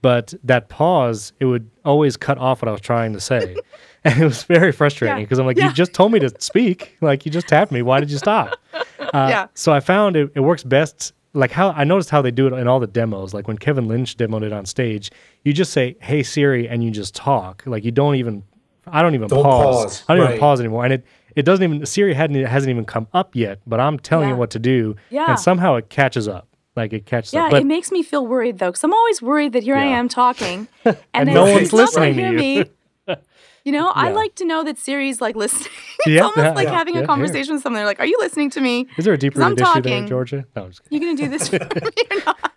But 0.00 0.32
that 0.44 0.68
pause, 0.68 1.32
it 1.40 1.44
would 1.46 1.68
always 1.84 2.16
cut 2.16 2.38
off 2.38 2.62
what 2.62 2.68
I 2.68 2.72
was 2.72 2.80
trying 2.80 3.12
to 3.14 3.20
say, 3.20 3.56
and 4.04 4.20
it 4.20 4.24
was 4.24 4.44
very 4.44 4.70
frustrating 4.70 5.16
Yeah. 5.18 5.24
because 5.24 5.38
I'm 5.38 5.46
like, 5.46 5.56
Yeah. 5.56 5.68
"You 5.68 5.72
just 5.74 5.92
told 5.92 6.12
me 6.12 6.20
to 6.20 6.30
speak, 6.40 6.96
like 7.00 7.26
you 7.26 7.32
just 7.32 7.48
tapped 7.48 7.72
me. 7.72 7.82
Why 7.82 7.98
did 8.00 8.10
you 8.10 8.18
stop?" 8.18 8.56
Uh, 9.00 9.26
Yeah. 9.30 9.46
So 9.54 9.72
I 9.72 9.80
found 9.80 10.16
it, 10.16 10.30
it 10.34 10.40
works 10.40 10.62
best. 10.62 11.14
Like 11.32 11.50
how 11.50 11.70
I 11.70 11.84
noticed 11.84 12.10
how 12.10 12.20
they 12.22 12.30
do 12.30 12.46
it 12.46 12.52
in 12.52 12.68
all 12.68 12.78
the 12.80 12.86
demos. 12.86 13.32
Like 13.34 13.48
when 13.48 13.56
Kevin 13.58 13.86
Lynch 13.88 14.16
demoed 14.16 14.42
it 14.42 14.52
on 14.52 14.66
stage, 14.66 15.10
you 15.44 15.52
just 15.52 15.72
say, 15.72 15.96
"Hey 16.00 16.22
Siri," 16.22 16.68
and 16.68 16.82
you 16.84 16.90
just 16.90 17.14
talk. 17.14 17.62
Like 17.66 17.84
you 17.84 17.90
don't 17.90 18.16
even 18.16 18.42
I 18.86 19.02
don't 19.02 19.14
even 19.14 19.28
Don't 19.28 19.42
pause. 19.42 19.84
pause, 19.84 20.04
I 20.08 20.14
don't 20.14 20.22
right. 20.24 20.30
even 20.30 20.40
pause 20.40 20.60
anymore. 20.60 20.84
And 20.84 20.92
it 20.94 21.04
it 21.36 21.42
doesn't 21.44 21.62
even 21.62 21.86
Siri 21.86 22.14
hadn't 22.14 22.36
it 22.36 22.48
hasn't 22.48 22.70
even 22.70 22.84
come 22.84 23.06
up 23.12 23.34
yet, 23.36 23.60
but 23.66 23.78
I'm 23.80 23.98
telling 23.98 24.28
Yeah. 24.28 24.34
it 24.34 24.38
what 24.38 24.50
to 24.50 24.58
do, 24.58 24.96
Yeah. 25.10 25.26
and 25.30 25.38
somehow 25.38 25.74
it 25.76 25.88
catches 25.90 26.26
up. 26.28 26.47
Like 26.78 26.92
it 26.92 27.06
catches 27.06 27.34
Yeah, 27.34 27.44
up. 27.44 27.50
But 27.50 27.62
it 27.62 27.66
makes 27.66 27.90
me 27.90 28.02
feel 28.02 28.26
worried 28.26 28.58
though, 28.58 28.68
because 28.70 28.84
I'm 28.84 28.94
always 28.94 29.20
worried 29.20 29.52
that 29.52 29.62
here 29.62 29.76
I 29.76 29.84
am 29.84 30.08
talking, 30.08 30.68
and, 30.84 30.96
And 31.12 31.34
no 31.34 31.44
one's 31.44 31.72
listening 31.72 32.14
to 32.14 32.22
you. 32.30 32.38
Me. 32.38 32.64
You 33.64 33.72
know, 33.72 33.88
I 33.94 34.12
like 34.12 34.34
to 34.36 34.46
know 34.46 34.64
that 34.64 34.78
Siri's 34.78 35.20
like 35.20 35.36
listening. 35.36 35.68
it's 35.98 36.06
Yeah, 36.06 36.22
almost 36.22 36.38
yeah, 36.38 36.52
like 36.52 36.68
yeah, 36.68 36.74
having 36.74 36.94
yeah, 36.94 37.02
a 37.02 37.06
conversation 37.06 37.52
with 37.52 37.62
someone. 37.62 37.80
They're 37.80 37.86
like, 37.86 38.00
"Are 38.00 38.06
you 38.06 38.16
listening 38.18 38.48
to 38.50 38.62
me? 38.62 38.86
is 38.96 39.04
there 39.04 39.12
a 39.12 39.18
deeper 39.18 39.42
issue 39.42 39.54
there, 39.56 39.64
talking. 39.64 40.06
Georgia? 40.06 40.46
No, 40.56 40.62
I'm 40.64 40.70
just 40.70 40.84
kidding. 40.84 41.02
You 41.02 41.16
gonna 41.16 41.22
do 41.22 41.28
this? 41.28 41.48
for 41.48 41.58
me 41.58 41.92
or 42.10 42.24
not?" 42.24 42.52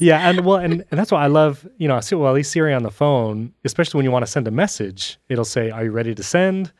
yeah, 0.00 0.28
and 0.28 0.44
well, 0.44 0.56
and, 0.56 0.84
and 0.90 0.98
that's 0.98 1.12
why 1.12 1.22
I 1.22 1.28
love, 1.28 1.68
you 1.76 1.86
know, 1.86 1.94
I 1.94 2.00
see 2.00 2.16
well 2.16 2.32
at 2.32 2.34
least 2.34 2.50
Siri 2.50 2.74
on 2.74 2.82
the 2.82 2.90
phone, 2.90 3.52
especially 3.64 3.98
when 3.98 4.04
you 4.06 4.10
want 4.10 4.24
to 4.26 4.30
send 4.32 4.48
a 4.48 4.50
message, 4.50 5.18
it'll 5.28 5.44
say, 5.44 5.70
"Are 5.70 5.84
you 5.84 5.92
ready 5.92 6.16
to 6.16 6.22
send?" 6.24 6.72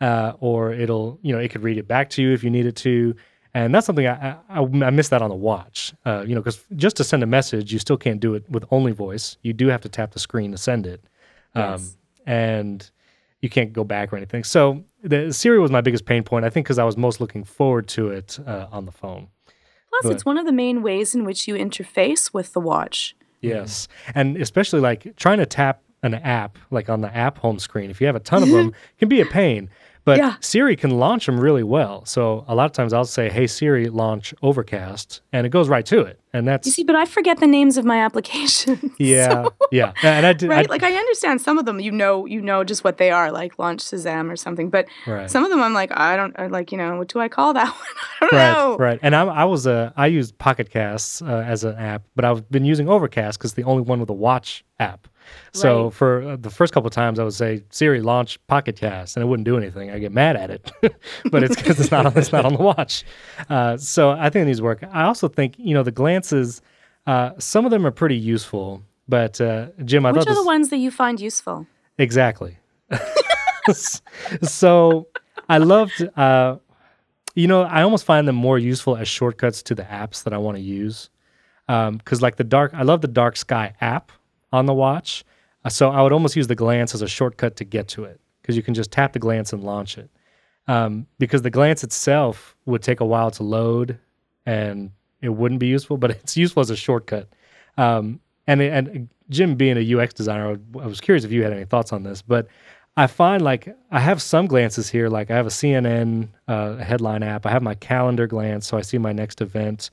Uh, 0.00 0.32
or 0.40 0.72
it'll, 0.72 1.18
you 1.20 1.34
know, 1.34 1.38
it 1.38 1.50
could 1.50 1.62
read 1.62 1.76
it 1.76 1.86
back 1.86 2.08
to 2.10 2.22
you 2.22 2.32
if 2.32 2.42
you 2.44 2.50
need 2.50 2.64
it 2.66 2.76
to, 2.76 3.14
and 3.54 3.74
that's 3.74 3.86
something 3.86 4.06
I 4.06 4.36
I, 4.48 4.60
I 4.60 4.90
miss 4.90 5.08
that 5.08 5.22
on 5.22 5.30
the 5.30 5.36
watch, 5.36 5.94
uh, 6.04 6.24
you 6.26 6.34
know, 6.34 6.40
because 6.40 6.60
just 6.76 6.96
to 6.96 7.04
send 7.04 7.22
a 7.22 7.26
message, 7.26 7.72
you 7.72 7.78
still 7.78 7.96
can't 7.96 8.20
do 8.20 8.34
it 8.34 8.48
with 8.50 8.64
only 8.70 8.92
voice. 8.92 9.36
You 9.42 9.52
do 9.52 9.68
have 9.68 9.80
to 9.82 9.88
tap 9.88 10.12
the 10.12 10.18
screen 10.18 10.50
to 10.52 10.58
send 10.58 10.86
it, 10.86 11.04
um, 11.54 11.62
Yes. 11.72 11.96
and 12.26 12.90
you 13.40 13.48
can't 13.48 13.72
go 13.72 13.84
back 13.84 14.12
or 14.12 14.16
anything. 14.16 14.42
So 14.44 14.82
the 15.02 15.32
Siri 15.32 15.58
was 15.58 15.70
my 15.70 15.80
biggest 15.82 16.06
pain 16.06 16.22
point, 16.24 16.44
I 16.44 16.50
think, 16.50 16.66
because 16.66 16.78
I 16.78 16.84
was 16.84 16.96
most 16.96 17.20
looking 17.20 17.44
forward 17.44 17.88
to 17.88 18.08
it 18.08 18.38
uh, 18.46 18.66
on 18.72 18.86
the 18.86 18.92
phone. 18.92 19.28
Plus, 20.00 20.12
it's 20.12 20.24
one 20.24 20.38
of 20.38 20.46
the 20.46 20.52
main 20.52 20.82
ways 20.82 21.14
in 21.14 21.24
which 21.24 21.46
you 21.46 21.54
interface 21.54 22.32
with 22.34 22.52
the 22.52 22.60
watch. 22.60 23.14
Yes. 23.42 23.86
And 24.14 24.36
especially 24.38 24.80
like 24.80 25.14
trying 25.16 25.38
to 25.38 25.46
tap 25.46 25.82
an 26.02 26.14
app, 26.14 26.58
like 26.70 26.88
on 26.88 27.00
the 27.02 27.14
app 27.14 27.38
home 27.38 27.58
screen, 27.58 27.90
if 27.90 28.00
you 28.00 28.06
have 28.06 28.16
a 28.16 28.20
ton 28.20 28.42
of 28.42 28.48
them, 28.56 28.72
can 28.98 29.08
be 29.08 29.20
a 29.20 29.26
pain. 29.26 29.68
But 30.04 30.18
Yeah. 30.18 30.34
Siri 30.40 30.76
can 30.76 30.90
launch 30.90 31.24
them 31.26 31.40
really 31.40 31.62
well. 31.62 32.04
So 32.04 32.44
a 32.46 32.54
lot 32.54 32.66
of 32.66 32.72
times 32.72 32.92
I'll 32.92 33.06
say, 33.06 33.30
hey, 33.30 33.46
Siri, 33.46 33.88
launch 33.88 34.34
Overcast, 34.42 35.22
and 35.32 35.46
it 35.46 35.50
goes 35.50 35.68
right 35.68 35.86
to 35.86 36.00
it. 36.02 36.20
And 36.34 36.46
that's, 36.48 36.66
You 36.66 36.72
see, 36.72 36.84
but 36.84 36.96
I 36.96 37.04
forget 37.06 37.38
the 37.38 37.46
names 37.46 37.76
of 37.76 37.84
my 37.84 37.98
applications. 38.00 38.82
yeah, 38.98 39.46
yeah. 39.70 39.92
And 40.02 40.26
I 40.26 40.32
did, 40.32 40.50
right? 40.50 40.68
I, 40.68 40.70
like 40.70 40.82
I 40.82 40.92
understand 40.92 41.40
some 41.40 41.58
of 41.58 41.64
them. 41.64 41.78
You 41.80 41.92
know, 41.92 42.26
you 42.26 42.40
know 42.40 42.64
just 42.64 42.82
what 42.84 42.98
they 42.98 43.10
are, 43.12 43.30
like 43.30 43.58
launch 43.58 43.82
Shazam 43.84 44.30
or 44.30 44.36
something. 44.36 44.68
But 44.68 44.86
Right. 45.06 45.30
some 45.30 45.44
of 45.44 45.50
them, 45.50 45.62
I'm 45.62 45.72
like, 45.74 45.90
I 45.96 46.16
don't 46.16 46.38
uh, 46.38 46.48
like. 46.50 46.72
You 46.72 46.78
know, 46.78 46.96
what 46.98 47.08
do 47.08 47.20
I 47.20 47.28
call 47.28 47.52
that 47.54 47.66
one? 47.68 47.96
I 48.20 48.26
don't 48.26 48.32
right, 48.32 48.52
know. 48.52 48.76
right. 48.78 48.98
And 49.00 49.14
I, 49.14 49.22
I 49.24 49.44
was 49.44 49.66
a, 49.66 49.92
I 49.96 50.08
used 50.08 50.36
Pocket 50.38 50.70
Casts 50.70 51.22
uh, 51.22 51.44
as 51.46 51.62
an 51.64 51.76
app, 51.76 52.02
but 52.16 52.24
I've 52.24 52.50
been 52.50 52.64
using 52.64 52.88
Overcast 52.88 53.38
because 53.38 53.54
the 53.54 53.64
only 53.64 53.82
one 53.82 54.00
with 54.00 54.10
a 54.10 54.14
watch 54.14 54.64
app. 54.80 55.06
So 55.52 55.84
Right. 55.84 55.92
for 55.94 56.22
uh, 56.22 56.36
the 56.36 56.50
first 56.50 56.72
couple 56.72 56.86
of 56.86 56.92
times, 56.92 57.18
I 57.18 57.24
would 57.24 57.34
say 57.34 57.62
Siri 57.70 58.00
launch 58.00 58.44
Pocket 58.46 58.76
Cast, 58.76 59.16
and 59.16 59.22
it 59.22 59.26
wouldn't 59.26 59.44
do 59.46 59.56
anything. 59.56 59.90
I 59.90 59.98
get 59.98 60.12
mad 60.12 60.36
at 60.36 60.50
it, 60.50 60.70
but 61.30 61.42
it's 61.42 61.56
because 61.56 61.78
it's 61.80 61.90
not 61.90 62.06
on, 62.06 62.16
it's 62.16 62.32
not 62.32 62.44
on 62.44 62.54
the 62.54 62.62
watch. 62.62 63.04
Uh, 63.48 63.76
so 63.76 64.10
I 64.10 64.30
think 64.30 64.42
it 64.42 64.46
needs 64.46 64.62
work. 64.62 64.82
I 64.92 65.04
also 65.04 65.28
think 65.28 65.54
you 65.58 65.74
know 65.74 65.82
the 65.82 65.92
glances. 65.92 66.60
Uh, 67.06 67.32
some 67.38 67.64
of 67.64 67.70
them 67.70 67.86
are 67.86 67.90
pretty 67.90 68.16
useful, 68.16 68.82
but 69.08 69.40
uh, 69.40 69.68
Jim, 69.84 70.06
I 70.06 70.12
Which 70.12 70.20
thought 70.20 70.28
are 70.28 70.34
this, 70.34 70.42
the 70.42 70.46
ones 70.46 70.70
that 70.70 70.78
you 70.78 70.90
find 70.90 71.20
useful? 71.20 71.66
Exactly. 71.98 72.58
so 74.42 75.06
I 75.48 75.58
loved, 75.58 76.08
uh, 76.16 76.56
you 77.34 77.46
know, 77.46 77.62
I 77.62 77.82
almost 77.82 78.04
find 78.04 78.26
them 78.26 78.36
more 78.36 78.58
useful 78.58 78.96
as 78.96 79.08
shortcuts 79.08 79.62
to 79.64 79.74
the 79.74 79.82
apps 79.82 80.24
that 80.24 80.32
I 80.32 80.38
want 80.38 80.56
to 80.56 80.62
use. 80.62 81.10
Because, 81.66 82.20
like 82.20 82.36
the 82.36 82.44
dark, 82.44 82.72
I 82.74 82.82
love 82.82 83.00
the 83.00 83.08
Dark 83.08 83.36
Sky 83.36 83.74
app 83.80 84.12
on 84.54 84.66
the 84.66 84.74
watch. 84.74 85.24
Uh, 85.64 85.68
So 85.68 85.90
I 85.90 86.00
would 86.02 86.12
almost 86.12 86.36
use 86.36 86.46
the 86.46 86.54
glance 86.54 86.94
as 86.94 87.02
a 87.02 87.08
shortcut 87.08 87.56
to 87.56 87.64
get 87.64 87.88
to 87.88 88.04
it 88.04 88.20
because 88.40 88.56
you 88.56 88.62
can 88.62 88.74
just 88.74 88.90
tap 88.92 89.12
the 89.12 89.18
glance 89.18 89.52
and 89.52 89.62
launch 89.64 89.98
it. 89.98 90.10
Um, 90.66 91.06
because 91.18 91.42
the 91.42 91.50
glance 91.50 91.84
itself 91.84 92.56
would 92.64 92.82
take 92.82 93.00
a 93.00 93.04
while 93.04 93.30
to 93.32 93.42
load 93.42 93.98
and 94.46 94.92
it 95.20 95.30
wouldn't 95.30 95.60
be 95.60 95.66
useful, 95.66 95.96
but 95.96 96.10
it's 96.22 96.36
useful 96.36 96.60
as 96.60 96.70
a 96.70 96.76
shortcut. 96.76 97.28
Um, 97.76 98.20
and 98.46 98.60
and 98.60 99.08
Jim, 99.30 99.56
being 99.56 99.76
a 99.78 99.84
UX 99.94 100.14
designer, 100.14 100.58
I 100.80 100.86
was 100.86 101.00
curious 101.00 101.24
if 101.24 101.32
you 101.32 101.42
had 101.42 101.52
any 101.52 101.64
thoughts 101.64 101.92
on 101.92 102.02
this, 102.02 102.22
but 102.22 102.46
I 102.96 103.06
find 103.06 103.42
like 103.42 103.74
I 103.90 104.00
have 104.00 104.22
some 104.22 104.46
glances 104.46 104.88
here. 104.88 105.08
Like 105.08 105.30
I 105.30 105.36
have 105.36 105.46
a 105.46 105.56
CNN 105.60 106.28
uh, 106.46 106.76
headline 106.76 107.22
app. 107.22 107.46
I 107.46 107.50
have 107.50 107.62
my 107.62 107.74
calendar 107.74 108.26
glance, 108.26 108.66
so 108.66 108.76
I 108.76 108.82
see 108.82 108.98
my 108.98 109.12
next 109.12 109.40
event. 109.40 109.90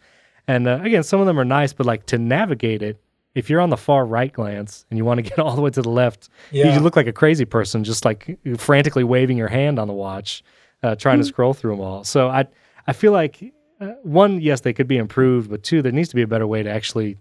And 0.48 0.68
uh, 0.68 0.80
again, 0.84 1.04
some 1.04 1.20
of 1.22 1.28
them 1.28 1.40
are 1.40 1.46
nice, 1.46 1.74
but 1.74 1.86
like 1.86 2.06
to 2.08 2.18
navigate 2.18 2.82
it, 2.84 3.02
if 3.36 3.50
you're 3.50 3.62
on 3.62 3.70
the 3.70 3.78
far 3.78 4.06
right 4.06 4.32
glance 4.34 4.86
and 4.90 4.98
you 4.98 5.06
want 5.06 5.18
to 5.18 5.22
get 5.30 5.40
all 5.40 5.56
the 5.56 5.62
way 5.62 5.70
to 5.72 5.82
the 5.82 5.90
left, 5.90 6.30
Yeah. 6.52 6.74
you 6.74 6.80
look 6.82 6.96
like 6.96 7.08
a 7.08 7.14
crazy 7.14 7.46
person, 7.46 7.84
just 7.84 8.06
like 8.06 8.38
frantically 8.58 9.04
waving 9.04 9.38
your 9.38 9.48
hand 9.48 9.80
on 9.80 9.88
the 9.88 9.94
watch, 9.94 10.44
uh, 10.84 10.96
trying 10.96 11.20
to 11.20 11.24
scroll 11.26 11.54
through 11.54 11.72
them 11.72 11.82
all. 11.82 12.04
So 12.04 12.28
I 12.30 12.46
I 12.88 12.94
feel 12.94 13.12
like 13.12 13.54
uh, 13.80 13.88
one, 14.04 14.42
yes, 14.42 14.62
they 14.62 14.74
could 14.74 14.88
be 14.88 14.98
improved, 14.98 15.50
but 15.50 15.64
two, 15.64 15.82
there 15.82 15.92
needs 15.92 16.10
to 16.10 16.16
be 16.16 16.22
a 16.24 16.28
better 16.28 16.48
way 16.48 16.62
to 16.64 16.70
actually 16.70 17.18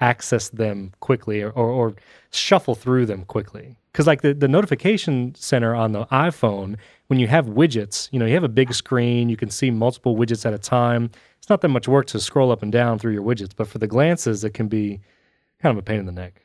access 0.00 0.48
them 0.50 0.92
quickly 1.00 1.42
or, 1.42 1.50
or, 1.50 1.68
or 1.68 1.94
shuffle 2.30 2.74
through 2.74 3.06
them 3.06 3.24
quickly. 3.24 3.76
Because 3.92 4.06
like 4.06 4.22
the, 4.22 4.32
the 4.34 4.48
notification 4.48 5.34
center 5.36 5.74
on 5.74 5.92
the 5.92 6.06
iPhone, 6.06 6.76
when 7.08 7.18
you 7.20 7.28
have 7.28 7.46
widgets, 7.46 8.08
you 8.10 8.18
know, 8.18 8.26
you 8.26 8.34
have 8.34 8.42
a 8.42 8.48
big 8.48 8.72
screen, 8.74 9.28
you 9.28 9.36
can 9.36 9.50
see 9.50 9.70
multiple 9.70 10.16
widgets 10.16 10.46
at 10.46 10.54
a 10.54 10.58
time. 10.58 11.10
It's 11.38 11.48
not 11.48 11.60
that 11.60 11.68
much 11.68 11.86
work 11.88 12.06
to 12.06 12.18
scroll 12.20 12.50
up 12.50 12.62
and 12.62 12.72
down 12.72 12.98
through 12.98 13.12
your 13.12 13.22
widgets, 13.22 13.52
but 13.54 13.68
for 13.68 13.78
the 13.78 13.86
glances, 13.86 14.42
it 14.44 14.54
can 14.54 14.66
be 14.66 15.00
kind 15.62 15.76
of 15.76 15.82
a 15.82 15.82
pain 15.82 16.00
in 16.00 16.06
the 16.06 16.12
neck. 16.12 16.42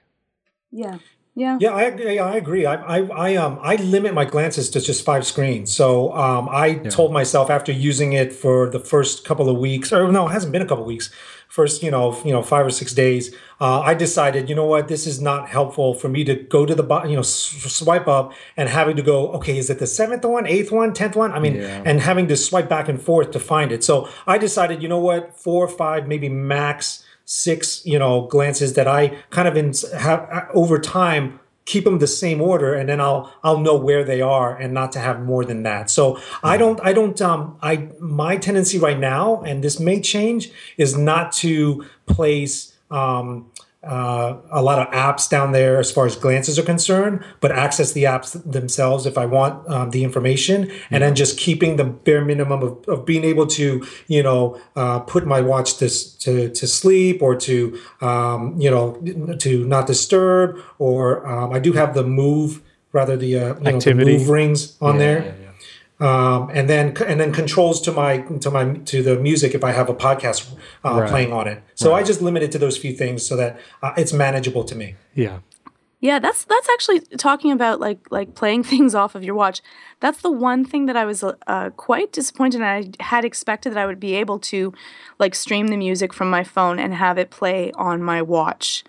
Yeah. 0.71 0.99
Yeah. 1.35 1.57
Yeah, 1.61 1.69
I 1.69 1.83
agree. 1.83 2.15
Yeah, 2.15 2.25
I 2.25 2.35
agree. 2.35 2.65
I, 2.65 2.75
I, 2.97 2.97
I, 3.31 3.35
um, 3.35 3.59
I 3.61 3.75
limit 3.75 4.15
my 4.15 4.25
glances 4.25 4.71
to 4.71 4.81
just 4.81 5.05
five 5.05 5.23
screens. 5.23 5.71
So, 5.71 6.11
um, 6.15 6.49
I 6.51 6.75
told 6.75 7.13
myself 7.13 7.51
after 7.51 7.71
using 7.71 8.13
it 8.13 8.33
for 8.33 8.71
the 8.71 8.79
first 8.79 9.23
couple 9.23 9.47
of 9.47 9.57
weeks, 9.59 9.93
or 9.93 10.11
no, 10.11 10.27
it 10.27 10.31
hasn't 10.31 10.51
been 10.51 10.63
a 10.63 10.65
couple 10.65 10.83
of 10.83 10.87
weeks. 10.87 11.11
First, 11.47 11.83
you 11.83 11.91
know, 11.91 12.19
you 12.25 12.31
know, 12.31 12.41
five 12.41 12.65
or 12.65 12.71
six 12.71 12.91
days. 12.91 13.33
Uh, 13.61 13.81
I 13.81 13.93
decided, 13.93 14.49
you 14.49 14.55
know 14.55 14.65
what, 14.65 14.87
this 14.87 15.05
is 15.05 15.21
not 15.21 15.47
helpful 15.47 15.93
for 15.93 16.09
me 16.09 16.23
to 16.23 16.33
go 16.35 16.65
to 16.65 16.73
the, 16.73 16.81
bo- 16.83 17.05
you 17.05 17.13
know, 17.13 17.19
s- 17.21 17.37
swipe 17.71 18.07
up 18.07 18.33
and 18.57 18.67
having 18.67 18.95
to 18.95 19.03
go, 19.03 19.31
okay, 19.33 19.59
is 19.59 19.69
it 19.69 19.77
the 19.77 19.87
seventh 19.87 20.25
one, 20.25 20.47
eighth 20.47 20.71
one, 20.71 20.91
tenth 20.91 21.15
one? 21.15 21.31
I 21.33 21.39
mean, 21.39 21.55
Yeah. 21.57 21.83
and 21.85 22.01
having 22.01 22.27
to 22.29 22.35
swipe 22.35 22.67
back 22.67 22.89
and 22.89 22.99
forth 22.99 23.29
to 23.31 23.39
find 23.39 23.71
it. 23.71 23.83
So 23.83 24.09
I 24.25 24.39
decided, 24.39 24.81
you 24.81 24.89
know 24.89 24.99
what, 24.99 25.39
four, 25.39 25.63
or 25.65 25.69
five, 25.69 26.07
maybe 26.07 26.29
max 26.29 27.03
six, 27.27 27.85
you 27.85 27.99
know, 27.99 28.21
glances 28.27 28.73
that 28.73 28.87
I 28.87 29.09
kind 29.31 29.49
of 29.49 29.57
in, 29.57 29.73
have 29.99 30.49
over 30.53 30.79
time 30.79 31.39
keep 31.65 31.83
them 31.83 31.99
the 31.99 32.07
same 32.07 32.41
order 32.41 32.73
and 32.73 32.87
then 32.87 33.01
I'll 33.01 33.31
I'll 33.43 33.59
know 33.59 33.75
where 33.75 34.05
they 34.05 34.21
are 34.21 34.55
and 34.55 34.73
not 34.73 34.93
to 34.93 34.99
have 34.99 35.21
more 35.21 35.43
than 35.43 35.63
that. 35.63 35.89
So 35.89 36.17
I 36.41 36.55
don't 36.55 36.79
I 36.81 36.93
don't 36.93 37.21
um 37.21 37.57
I 37.61 37.89
my 37.99 38.37
tendency 38.37 38.79
right 38.79 38.97
now 38.97 39.41
and 39.41 39.61
this 39.61 39.77
may 39.77 39.99
change 39.99 40.49
is 40.77 40.97
not 40.97 41.33
to 41.33 41.85
place 42.05 42.73
um 42.89 43.51
uh, 43.87 44.37
a 44.51 44.61
lot 44.61 44.79
of 44.79 44.87
apps 44.93 45.29
down 45.29 45.51
there 45.53 45.79
as 45.79 45.91
far 45.91 46.05
as 46.05 46.15
glances 46.15 46.59
are 46.59 46.63
concerned, 46.63 47.23
but 47.39 47.51
access 47.51 47.93
the 47.93 48.03
apps 48.03 48.29
themselves 48.49 49.05
if 49.05 49.17
I 49.17 49.25
want 49.25 49.67
um, 49.69 49.91
the 49.91 50.03
information, 50.03 50.69
and 50.91 51.01
then 51.03 51.15
just 51.15 51.37
keeping 51.39 51.77
the 51.77 51.85
bare 51.85 52.23
minimum 52.23 52.61
of, 52.63 52.87
of 52.87 53.05
being 53.05 53.23
able 53.23 53.47
to, 53.47 53.85
you 54.07 54.23
know, 54.23 54.59
uh, 54.75 54.99
put 54.99 55.25
my 55.25 55.41
watch 55.41 55.77
to, 55.77 55.87
to 56.19 56.49
to 56.49 56.67
sleep 56.67 57.21
or 57.21 57.35
to, 57.35 57.79
um, 58.01 58.59
you 58.59 58.69
know, 58.69 59.35
to 59.39 59.65
not 59.65 59.87
disturb, 59.87 60.59
or 60.79 61.25
um, 61.25 61.53
I 61.53 61.59
do 61.59 61.73
have 61.73 61.93
the 61.93 62.03
move 62.03 62.61
rather 62.91 63.15
the 63.17 63.37
uh, 63.37 63.39
you 63.39 63.53
know, 63.53 63.55
the 63.55 63.75
Activity. 63.75 64.17
move 64.17 64.29
rings 64.29 64.77
on 64.81 64.95
Yeah, 64.95 64.99
there 64.99 65.19
yeah, 65.19 65.33
yeah. 65.41 65.46
Um, 65.99 66.49
and 66.53 66.69
then 66.69 66.95
and 67.07 67.19
then 67.19 67.31
controls 67.33 67.81
to 67.81 67.91
my 67.91 68.19
to 68.19 68.51
my 68.51 68.73
to 68.85 69.01
the 69.01 69.17
music 69.19 69.53
if 69.55 69.63
I 69.63 69.71
have 69.71 69.89
a 69.89 69.95
podcast 69.95 70.53
uh, 70.85 70.99
Right. 71.01 71.09
playing 71.09 71.33
on 71.33 71.47
it. 71.47 71.63
So 71.75 71.93
I 71.93 72.03
just 72.03 72.21
limit 72.21 72.43
it 72.43 72.51
to 72.53 72.59
those 72.59 72.77
few 72.77 72.93
things 72.93 73.25
so 73.25 73.35
that 73.35 73.59
uh, 73.81 73.93
it's 73.97 74.13
manageable 74.13 74.63
to 74.65 74.75
me. 74.75 74.95
Yeah. 75.15 75.39
Yeah, 75.99 76.19
that's 76.19 76.43
that's 76.43 76.69
actually 76.69 76.99
talking 77.17 77.51
about 77.51 77.79
like 77.79 77.99
like 78.11 78.35
playing 78.35 78.63
things 78.71 78.93
off 78.93 79.15
of 79.15 79.23
your 79.23 79.33
watch. 79.33 79.61
That's 79.99 80.21
the 80.21 80.31
one 80.31 80.63
thing 80.63 80.85
that 80.85 80.95
I 80.95 81.05
was 81.05 81.23
uh, 81.23 81.69
quite 81.75 82.11
disappointed. 82.11 82.57
in. 82.61 82.63
I 82.63 82.91
had 82.99 83.25
expected 83.25 83.73
that 83.73 83.79
I 83.79 83.87
would 83.87 83.99
be 83.99 84.13
able 84.13 84.37
to 84.39 84.73
like 85.17 85.33
stream 85.33 85.69
the 85.69 85.77
music 85.77 86.13
from 86.13 86.29
my 86.29 86.43
phone 86.43 86.77
and 86.77 86.93
have 86.93 87.17
it 87.17 87.31
play 87.31 87.71
on 87.73 88.03
my 88.03 88.21
watch. 88.21 88.83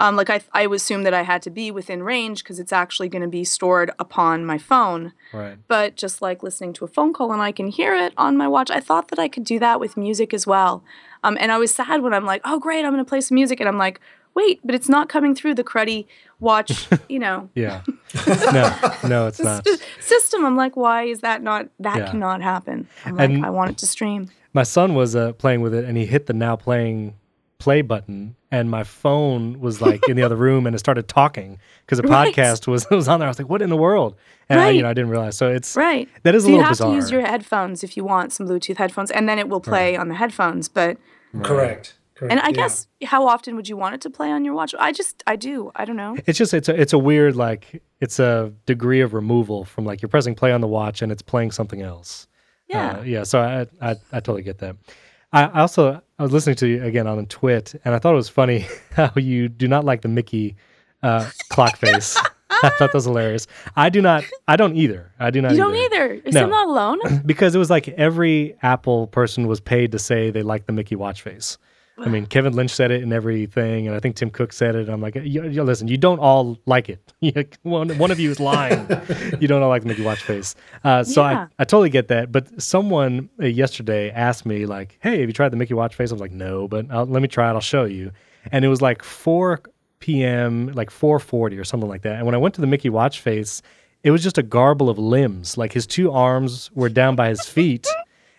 Um, 0.00 0.16
like 0.16 0.28
I 0.30 0.40
I 0.52 0.62
assumed 0.66 1.06
that 1.06 1.14
I 1.14 1.22
had 1.22 1.40
to 1.42 1.50
be 1.50 1.70
within 1.70 2.02
range 2.02 2.42
because 2.42 2.58
it's 2.58 2.72
actually 2.72 3.08
going 3.08 3.22
to 3.22 3.28
be 3.28 3.44
stored 3.44 3.90
upon 3.98 4.44
my 4.44 4.58
phone. 4.58 5.12
Right. 5.32 5.56
But 5.68 5.96
just 5.96 6.20
like 6.22 6.42
listening 6.42 6.72
to 6.74 6.84
a 6.84 6.88
phone 6.88 7.12
call 7.12 7.32
and 7.32 7.40
I 7.40 7.52
can 7.52 7.68
hear 7.68 7.94
it 7.94 8.12
on 8.16 8.36
my 8.36 8.48
watch, 8.48 8.70
I 8.70 8.80
thought 8.80 9.08
that 9.08 9.18
I 9.18 9.28
could 9.28 9.44
do 9.44 9.58
that 9.60 9.78
with 9.80 9.96
music 9.96 10.34
as 10.34 10.46
well. 10.46 10.82
Um, 11.22 11.36
and 11.40 11.50
I 11.52 11.58
was 11.58 11.72
sad 11.74 12.02
when 12.02 12.12
I'm 12.12 12.24
like, 12.26 12.42
oh 12.44 12.58
great, 12.58 12.84
I'm 12.84 12.92
going 12.92 13.04
to 13.04 13.08
play 13.08 13.20
some 13.20 13.36
music, 13.36 13.58
and 13.60 13.68
I'm 13.68 13.78
like, 13.78 14.00
wait, 14.34 14.60
but 14.64 14.74
it's 14.74 14.88
not 14.88 15.08
coming 15.08 15.34
through 15.34 15.54
the 15.54 15.64
cruddy 15.64 16.06
watch, 16.40 16.88
you 17.08 17.18
know, 17.20 17.48
Yeah. 17.54 17.82
no, 18.26 18.92
no, 19.08 19.26
it's 19.28 19.40
not. 19.40 19.66
system. 20.00 20.44
I'm 20.44 20.56
like, 20.56 20.76
why 20.76 21.04
is 21.04 21.20
that 21.20 21.42
not? 21.42 21.68
That 21.78 21.96
Yeah. 21.98 22.10
cannot 22.10 22.42
happen. 22.42 22.88
I'm 23.04 23.16
like, 23.16 23.30
And- 23.30 23.46
I 23.46 23.50
want 23.50 23.70
it 23.70 23.78
to 23.78 23.86
stream. 23.86 24.30
My 24.52 24.62
son 24.64 24.94
was 24.94 25.16
uh, 25.16 25.32
playing 25.32 25.62
with 25.62 25.74
it 25.74 25.84
and 25.84 25.96
he 25.96 26.04
hit 26.06 26.26
the 26.26 26.32
now 26.32 26.56
playing 26.56 27.14
play 27.58 27.80
button 27.82 28.36
and 28.56 28.70
my 28.70 28.84
phone 28.84 29.60
was 29.60 29.80
like 29.80 30.08
in 30.08 30.16
the 30.16 30.22
other 30.22 30.36
room 30.36 30.66
and 30.66 30.74
it 30.76 30.78
started 30.78 31.06
talking 31.08 31.58
because 31.84 31.98
a 31.98 32.02
Right. 32.02 32.34
podcast 32.34 32.66
was 32.66 32.88
was 33.00 33.08
on 33.08 33.18
there. 33.20 33.28
I 33.28 33.30
was 33.30 33.38
like, 33.38 33.48
"What 33.48 33.62
in 33.62 33.70
the 33.70 33.76
world?" 33.86 34.14
And 34.48 34.60
I, 34.60 34.70
you 34.70 34.82
know, 34.82 34.90
I 34.90 34.94
didn't 34.94 35.10
realize. 35.10 35.36
So 35.36 35.50
it's 35.50 35.74
Right. 35.76 36.08
that 36.24 36.34
is 36.34 36.42
so 36.44 36.48
a 36.50 36.52
you 36.52 36.60
have 36.60 36.68
bizarre. 36.70 36.90
to 36.90 36.94
use 36.96 37.10
your 37.10 37.22
headphones 37.32 37.82
if 37.82 37.96
you 37.96 38.04
want 38.04 38.32
some 38.32 38.46
Bluetooth 38.48 38.76
headphones, 38.76 39.10
and 39.10 39.28
then 39.28 39.38
it 39.38 39.48
will 39.48 39.60
play 39.72 39.96
on 39.96 40.08
the 40.08 40.14
headphones. 40.14 40.68
But 40.68 40.96
Correct. 41.42 41.94
Correct. 42.14 42.30
and 42.30 42.40
I 42.40 42.48
yeah. 42.48 42.52
guess 42.62 42.86
how 43.04 43.26
often 43.26 43.56
would 43.56 43.68
you 43.68 43.76
want 43.76 43.96
it 43.96 44.00
to 44.02 44.10
play 44.10 44.30
on 44.30 44.44
your 44.44 44.54
watch? 44.54 44.72
I 44.78 44.92
just 44.92 45.22
I 45.26 45.34
do. 45.36 45.72
I 45.74 45.84
don't 45.84 45.96
know. 45.96 46.16
It's 46.26 46.38
just 46.38 46.54
it's 46.54 46.68
a 46.68 46.80
it's 46.80 46.92
a 46.92 46.98
weird 46.98 47.34
like 47.36 47.82
it's 48.00 48.18
a 48.20 48.52
degree 48.66 49.00
of 49.00 49.14
removal 49.14 49.64
from 49.64 49.84
like 49.84 50.00
you're 50.00 50.08
pressing 50.08 50.34
play 50.36 50.52
on 50.52 50.60
the 50.60 50.68
watch 50.68 51.02
and 51.02 51.10
it's 51.10 51.22
playing 51.22 51.50
something 51.50 51.82
else. 51.82 52.28
Yeah. 52.68 52.98
Uh, 52.98 53.02
yeah. 53.02 53.22
So 53.24 53.40
I, 53.40 53.66
I 53.90 53.96
I 54.12 54.20
totally 54.20 54.42
get 54.42 54.58
that. 54.58 54.76
I 55.34 55.60
also 55.60 56.00
I 56.18 56.22
was 56.22 56.32
listening 56.32 56.56
to 56.56 56.66
you 56.68 56.84
again 56.84 57.06
on 57.06 57.18
a 57.18 57.26
Twit 57.26 57.74
and 57.84 57.94
I 57.94 57.98
thought 57.98 58.12
it 58.12 58.16
was 58.16 58.28
funny 58.28 58.66
how 58.92 59.10
you 59.16 59.48
do 59.48 59.66
not 59.66 59.84
like 59.84 60.02
the 60.02 60.08
Mickey 60.08 60.56
uh, 61.02 61.28
clock 61.50 61.76
face. 61.76 62.16
I 62.62 62.68
thought 62.70 62.92
that 62.92 62.94
was 62.94 63.04
hilarious. 63.04 63.46
I 63.76 63.90
do 63.90 64.00
not. 64.00 64.24
I 64.46 64.56
don't 64.56 64.76
either. 64.76 65.10
I 65.18 65.30
do 65.30 65.42
not. 65.42 65.52
you 65.52 65.58
don't 65.58 65.74
either. 65.74 66.12
Is 66.24 66.34
No. 66.34 66.46
Not 66.46 66.68
alone? 66.68 67.22
because 67.26 67.54
it 67.54 67.58
was 67.58 67.68
like 67.68 67.88
every 67.88 68.56
Apple 68.62 69.08
person 69.08 69.48
was 69.48 69.60
paid 69.60 69.92
to 69.92 69.98
say 69.98 70.30
they 70.30 70.42
like 70.42 70.66
the 70.66 70.72
Mickey 70.72 70.94
watch 70.94 71.22
face. 71.22 71.58
I 71.96 72.08
mean, 72.08 72.26
Kevin 72.26 72.54
Lynch 72.54 72.72
said 72.72 72.90
it 72.90 73.02
in 73.02 73.12
everything, 73.12 73.86
and 73.86 73.94
I 73.94 74.00
think 74.00 74.16
Tim 74.16 74.28
Cook 74.28 74.52
said 74.52 74.74
it. 74.74 74.88
I'm 74.88 75.00
like, 75.00 75.14
yo, 75.14 75.44
yo, 75.44 75.62
listen, 75.62 75.86
you 75.86 75.96
don't 75.96 76.18
all 76.18 76.58
like 76.66 76.88
it. 76.88 77.56
One, 77.62 77.96
one 77.98 78.10
of 78.10 78.18
you 78.18 78.30
is 78.30 78.40
lying. 78.40 78.86
you 79.40 79.46
don't 79.46 79.62
all 79.62 79.68
like 79.68 79.82
the 79.82 79.88
Mickey 79.88 80.02
watch 80.02 80.22
face. 80.22 80.56
Uh, 80.82 81.04
so 81.04 81.22
Yeah. 81.22 81.46
I, 81.58 81.62
I 81.62 81.64
totally 81.64 81.90
get 81.90 82.08
that. 82.08 82.32
But 82.32 82.60
someone 82.60 83.28
uh, 83.40 83.46
yesterday 83.46 84.10
asked 84.10 84.44
me, 84.44 84.66
like, 84.66 84.98
hey, 85.00 85.20
have 85.20 85.28
you 85.28 85.32
tried 85.32 85.50
the 85.50 85.56
Mickey 85.56 85.74
watch 85.74 85.94
face? 85.94 86.10
I 86.10 86.14
was 86.14 86.20
like, 86.20 86.32
no, 86.32 86.66
but 86.66 86.86
I'll, 86.90 87.06
let 87.06 87.22
me 87.22 87.28
try 87.28 87.48
it. 87.48 87.54
I'll 87.54 87.60
show 87.60 87.84
you. 87.84 88.10
And 88.50 88.64
it 88.64 88.68
was 88.68 88.82
like 88.82 89.02
4 89.02 89.60
p.m., 90.00 90.72
like 90.74 90.90
4:40 90.90 91.58
or 91.58 91.64
something 91.64 91.88
like 91.88 92.02
that. 92.02 92.16
And 92.16 92.26
when 92.26 92.34
I 92.34 92.38
went 92.38 92.54
to 92.56 92.60
the 92.60 92.66
Mickey 92.66 92.90
watch 92.90 93.20
face, 93.20 93.62
it 94.02 94.10
was 94.10 94.22
just 94.22 94.36
a 94.36 94.42
garble 94.42 94.90
of 94.90 94.98
limbs. 94.98 95.56
Like 95.56 95.72
his 95.72 95.86
two 95.86 96.10
arms 96.12 96.70
were 96.74 96.90
down 96.90 97.16
by 97.16 97.30
his 97.30 97.46
feet, 97.46 97.86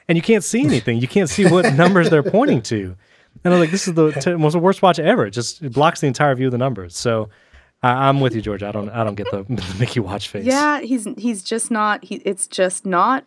and 0.08 0.16
you 0.16 0.22
can't 0.22 0.44
see 0.44 0.64
anything. 0.64 1.00
You 1.00 1.08
can't 1.08 1.30
see 1.30 1.48
what 1.48 1.74
numbers 1.74 2.10
they're 2.12 2.22
pointing 2.22 2.62
to. 2.64 2.96
And 3.44 3.54
I 3.54 3.58
was 3.58 3.64
like, 3.66 3.72
this 3.72 3.88
is 3.88 3.94
the 3.94 4.12
t- 4.12 4.34
most 4.36 4.56
worst 4.56 4.82
watch 4.82 4.98
ever. 5.00 5.26
It 5.28 5.32
just 5.32 5.62
it 5.62 5.74
blocks 5.74 6.02
the 6.02 6.08
entire 6.08 6.34
view 6.36 6.48
of 6.48 6.52
the 6.52 6.58
numbers. 6.58 6.96
So 6.98 7.30
I, 7.84 8.08
I'm 8.10 8.20
with 8.22 8.34
you, 8.36 8.42
George. 8.42 8.64
I 8.64 8.72
don't 8.72 8.90
I 8.90 9.04
don't 9.04 9.16
get 9.16 9.30
the, 9.32 9.44
the 9.50 9.76
Mickey 9.80 10.00
watch 10.00 10.30
face. 10.30 10.46
Yeah, 10.46 10.80
he's 10.82 11.08
he's 11.18 11.44
just 11.44 11.70
not. 11.72 12.04
He 12.04 12.16
it's 12.18 12.48
just 12.48 12.86
not 12.86 13.26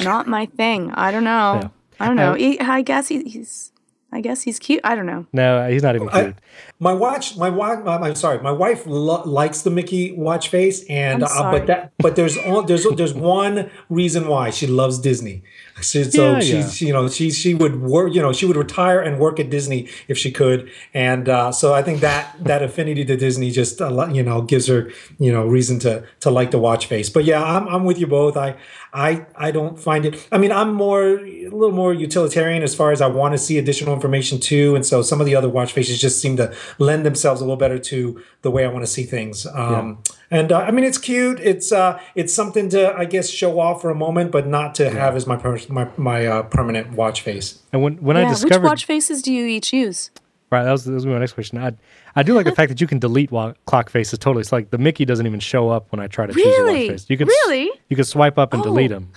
not 0.00 0.26
my 0.26 0.46
thing. 0.46 0.90
I 0.92 1.10
don't 1.10 1.24
know. 1.24 1.60
Yeah. 1.62 1.68
I 2.00 2.06
don't 2.06 2.16
know. 2.16 2.32
Uh, 2.32 2.36
He, 2.36 2.60
I 2.60 2.82
guess 2.82 3.08
he, 3.08 3.24
he's. 3.24 3.72
I 4.10 4.22
guess 4.22 4.40
he's 4.40 4.58
cute. 4.58 4.80
I 4.84 4.94
don't 4.94 5.04
know. 5.04 5.26
No, 5.34 5.68
he's 5.68 5.82
not 5.82 5.94
even 5.94 6.08
I- 6.08 6.22
cute. 6.22 6.36
My 6.80 6.94
watch, 6.94 7.36
my 7.36 7.50
wife, 7.50 7.80
I'm 7.86 8.14
sorry, 8.14 8.38
my 8.40 8.52
wife 8.52 8.86
lo- 8.86 9.22
likes 9.26 9.60
the 9.62 9.70
Mickey 9.70 10.12
watch 10.12 10.48
face, 10.48 10.82
and 10.88 11.22
I'm 11.24 11.46
uh, 11.46 11.50
but 11.52 11.66
that, 11.66 11.92
but 11.98 12.16
there's 12.16 12.38
on, 12.38 12.64
there's 12.64 12.86
there's 12.96 13.12
one 13.12 13.70
reason 13.90 14.26
why 14.28 14.48
she 14.48 14.66
loves 14.66 14.98
Disney. 14.98 15.42
She, 15.80 16.04
so 16.04 16.32
Yeah, 16.32 16.40
she, 16.40 16.52
yeah. 16.52 16.68
she, 16.68 16.86
you 16.86 16.92
know, 16.92 17.08
she 17.08 17.30
she 17.30 17.54
would 17.54 17.80
work, 17.80 18.14
you 18.14 18.20
know, 18.20 18.32
she 18.32 18.46
would 18.46 18.56
retire 18.56 19.00
and 19.00 19.18
work 19.18 19.38
at 19.40 19.50
Disney 19.50 19.88
if 20.08 20.18
she 20.18 20.30
could, 20.30 20.70
and 20.94 21.28
uh, 21.28 21.52
so 21.52 21.74
I 21.74 21.82
think 21.82 22.00
that 22.00 22.36
that 22.44 22.62
affinity 22.62 23.04
to 23.04 23.16
Disney 23.16 23.50
just 23.50 23.80
uh, 23.80 24.08
you 24.12 24.22
know 24.22 24.42
gives 24.42 24.66
her 24.66 24.90
you 25.18 25.32
know 25.32 25.46
reason 25.46 25.78
to 25.80 26.04
to 26.20 26.30
like 26.30 26.50
the 26.50 26.58
watch 26.58 26.86
face. 26.86 27.08
But 27.08 27.24
yeah, 27.24 27.42
I'm 27.42 27.68
I'm 27.68 27.84
with 27.84 27.98
you 27.98 28.06
both. 28.06 28.36
I 28.36 28.56
I 28.92 29.26
I 29.36 29.50
don't 29.50 29.78
find 29.78 30.04
it. 30.04 30.26
I 30.32 30.38
mean, 30.38 30.52
I'm 30.52 30.72
more 30.74 31.18
a 31.18 31.48
little 31.48 31.72
more 31.72 31.92
utilitarian 31.92 32.62
as 32.62 32.74
far 32.74 32.92
as 32.92 33.00
I 33.00 33.06
want 33.06 33.32
to 33.34 33.38
see 33.38 33.58
additional 33.58 33.94
information 33.94 34.40
too, 34.40 34.74
and 34.74 34.84
so 34.84 35.02
some 35.02 35.20
of 35.20 35.26
the 35.26 35.34
other 35.34 35.48
watch 35.48 35.72
faces 35.72 36.00
just 36.00 36.20
seem 36.20 36.36
to 36.36 36.54
lend 36.78 37.04
themselves 37.04 37.40
a 37.40 37.44
little 37.44 37.56
better 37.56 37.78
to 37.78 38.22
the 38.42 38.50
way 38.50 38.64
I 38.64 38.68
want 38.68 38.84
to 38.84 38.90
see 38.90 39.04
things. 39.04 39.46
Um, 39.46 40.02
And 40.30 40.52
uh, 40.52 40.58
I 40.58 40.70
mean, 40.70 40.84
it's 40.84 40.98
cute. 40.98 41.40
It's 41.40 41.72
uh, 41.72 41.98
it's 42.14 42.34
something 42.34 42.68
to 42.70 42.94
I 42.94 43.04
guess 43.06 43.30
show 43.30 43.58
off 43.60 43.80
for 43.80 43.90
a 43.90 43.94
moment, 43.94 44.30
but 44.30 44.46
not 44.46 44.74
to 44.76 44.90
have 44.90 45.16
as 45.16 45.26
my 45.26 45.36
per- 45.36 45.58
my 45.70 45.88
my 45.96 46.26
uh, 46.26 46.42
permanent 46.42 46.92
watch 46.92 47.22
face. 47.22 47.60
And 47.72 47.82
when 47.82 47.96
when 47.96 48.16
I 48.16 48.22
yeah. 48.22 48.30
Which 48.30 48.40
discovered 48.40 48.66
watch 48.66 48.84
faces 48.84 49.22
do 49.22 49.32
you 49.32 49.46
each 49.46 49.72
use? 49.72 50.10
right, 50.50 50.64
that 50.64 50.72
was, 50.72 50.84
that 50.86 50.92
was 50.92 51.04
my 51.06 51.18
next 51.18 51.32
question. 51.32 51.58
I 51.58 51.72
I 52.16 52.22
do 52.22 52.34
like 52.34 52.44
the 52.46 52.54
fact 52.54 52.68
that 52.70 52.80
you 52.80 52.86
can 52.86 52.98
delete 52.98 53.30
wa- 53.30 53.54
clock 53.66 53.88
faces 53.90 54.18
totally. 54.18 54.40
It's 54.42 54.52
like 54.52 54.70
the 54.70 54.78
Mickey 54.78 55.04
doesn't 55.06 55.26
even 55.26 55.40
show 55.40 55.70
up 55.70 55.90
when 55.92 56.00
I 56.00 56.06
try 56.08 56.26
to 56.26 56.32
choose 56.34 56.58
a 56.58 56.62
watch 56.62 56.88
face. 56.88 57.06
You 57.08 57.16
can 57.16 57.26
Really? 57.28 57.70
you 57.88 57.96
can 57.96 58.04
swipe 58.04 58.36
up 58.38 58.52
and 58.52 58.62
delete 58.62 58.90
Oh. 58.92 58.94
them. 58.96 59.12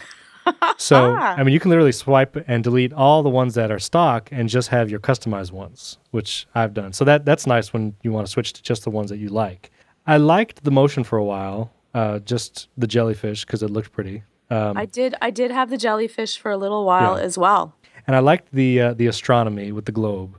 So 0.78 1.14
I 1.14 1.44
mean, 1.44 1.54
you 1.54 1.60
can 1.60 1.70
literally 1.70 1.92
swipe 1.92 2.36
and 2.48 2.64
delete 2.64 2.94
all 2.94 3.22
the 3.22 3.30
ones 3.30 3.54
that 3.56 3.70
are 3.70 3.78
stock 3.78 4.30
and 4.32 4.50
just 4.50 4.70
have 4.70 4.90
your 4.90 5.00
customized 5.00 5.52
ones, 5.52 6.00
which 6.10 6.48
I've 6.56 6.74
done. 6.74 6.94
So 6.94 7.06
that 7.06 7.26
that's 7.26 7.46
nice 7.46 7.72
when 7.74 7.96
you 8.02 8.12
want 8.12 8.26
to 8.26 8.32
switch 8.32 8.54
to 8.54 8.64
just 8.64 8.84
the 8.84 8.90
ones 8.90 9.10
that 9.12 9.18
you 9.18 9.30
like. 9.30 9.70
I 10.08 10.18
liked 10.18 10.64
the 10.64 10.72
motion 10.72 11.04
for 11.04 11.18
a 11.18 11.24
while, 11.24 11.72
uh, 11.94 12.20
just 12.20 12.68
the 12.78 12.88
jellyfish 12.88 13.46
because 13.46 13.62
it 13.64 13.70
looked 13.70 13.92
pretty. 13.92 14.24
Um, 14.50 14.76
I 14.78 14.86
did. 14.86 15.16
I 15.22 15.30
did 15.32 15.52
have 15.52 15.70
the 15.70 15.78
jellyfish 15.78 16.38
for 16.38 16.52
a 16.52 16.58
little 16.58 16.86
while 16.86 17.18
Yeah. 17.18 17.24
as 17.24 17.38
well. 17.38 17.74
and 18.08 18.16
I 18.16 18.20
liked 18.20 18.48
the 18.52 18.82
uh, 18.82 18.94
the 18.96 19.08
astronomy 19.08 19.72
with 19.72 19.86
the 19.86 19.92
globe. 19.92 20.36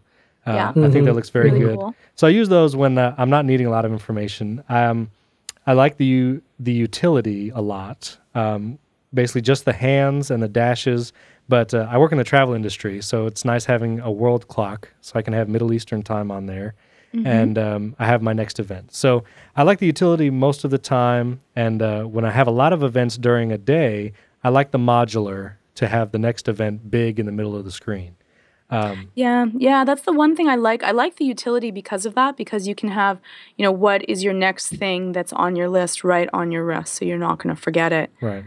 Uh, 0.47 0.53
Yeah. 0.53 0.69
I 0.85 0.91
think 0.91 1.05
that 1.07 1.15
looks 1.15 1.31
very 1.31 1.51
Really 1.51 1.61
good. 1.65 1.79
cool. 1.79 1.95
So 2.17 2.27
I 2.27 2.31
use 2.31 2.49
those 2.49 2.75
when 2.75 2.99
uh, 2.99 3.15
I'm 3.17 3.31
not 3.31 3.45
needing 3.45 3.67
a 3.67 3.71
lot 3.71 3.85
of 3.85 3.93
information. 3.93 4.65
Um, 4.69 5.11
I 5.67 5.73
like 5.75 5.97
the 5.97 6.05
u- 6.05 6.43
the 6.59 6.73
utility 6.73 7.51
a 7.51 7.61
lot. 7.63 8.19
Um, 8.35 8.79
basically, 9.15 9.43
just 9.43 9.65
the 9.65 9.73
hands 9.73 10.31
and 10.31 10.43
the 10.43 10.49
dashes. 10.49 11.13
But 11.49 11.73
uh, 11.75 11.87
I 11.91 11.99
work 11.99 12.13
in 12.13 12.19
the 12.19 12.25
travel 12.25 12.55
industry, 12.55 13.01
so 13.03 13.27
it's 13.27 13.45
nice 13.45 13.65
having 13.67 14.01
a 14.01 14.11
world 14.11 14.49
clock, 14.49 14.89
so 15.01 15.13
I 15.19 15.23
can 15.23 15.33
have 15.35 15.49
Middle 15.49 15.73
Eastern 15.73 16.03
time 16.03 16.31
on 16.31 16.47
there, 16.47 16.75
and 17.13 17.59
um, 17.59 17.97
I 17.99 18.07
have 18.07 18.23
my 18.23 18.33
next 18.33 18.59
event. 18.59 18.93
So 18.95 19.25
I 19.55 19.63
like 19.65 19.79
the 19.79 19.87
utility 19.87 20.31
most 20.31 20.65
of 20.65 20.71
the 20.71 20.79
time. 20.79 21.41
And 21.55 21.83
uh, 21.83 22.05
when 22.05 22.25
I 22.25 22.31
have 22.31 22.47
a 22.47 22.51
lot 22.53 22.73
of 22.73 22.83
events 22.83 23.17
during 23.19 23.53
a 23.53 23.59
day, 23.59 24.13
I 24.43 24.49
like 24.49 24.71
the 24.71 24.79
modular 24.79 25.55
to 25.75 25.89
have 25.89 26.13
the 26.13 26.19
next 26.19 26.49
event 26.49 26.91
big 26.91 27.19
in 27.21 27.27
the 27.27 27.33
middle 27.33 27.55
of 27.55 27.65
the 27.65 27.71
screen. 27.71 28.17
Um, 28.71 29.11
Yeah, 29.15 29.47
yeah, 29.55 29.85
that's 29.85 30.03
the 30.03 30.13
one 30.15 30.35
thing 30.35 30.49
I 30.49 30.57
like. 30.57 30.83
I 30.83 30.93
like 30.93 31.17
the 31.17 31.27
utility 31.27 31.71
because 31.71 32.07
of 32.07 32.15
that, 32.15 32.39
because 32.39 32.67
you 32.67 32.75
can 32.75 32.89
have, 32.89 33.21
you 33.59 33.63
know, 33.63 33.73
what 33.73 34.09
is 34.09 34.25
your 34.25 34.33
next 34.33 34.69
thing 34.69 35.13
that's 35.13 35.33
on 35.35 35.57
your 35.57 35.69
list 35.69 36.05
right 36.05 36.29
on 36.33 36.51
your 36.51 36.65
wrist, 36.65 36.95
so 36.95 37.05
you're 37.05 37.19
not 37.19 37.39
going 37.39 37.55
to 37.55 37.61
forget 37.61 37.93
it. 37.93 38.11
right. 38.23 38.45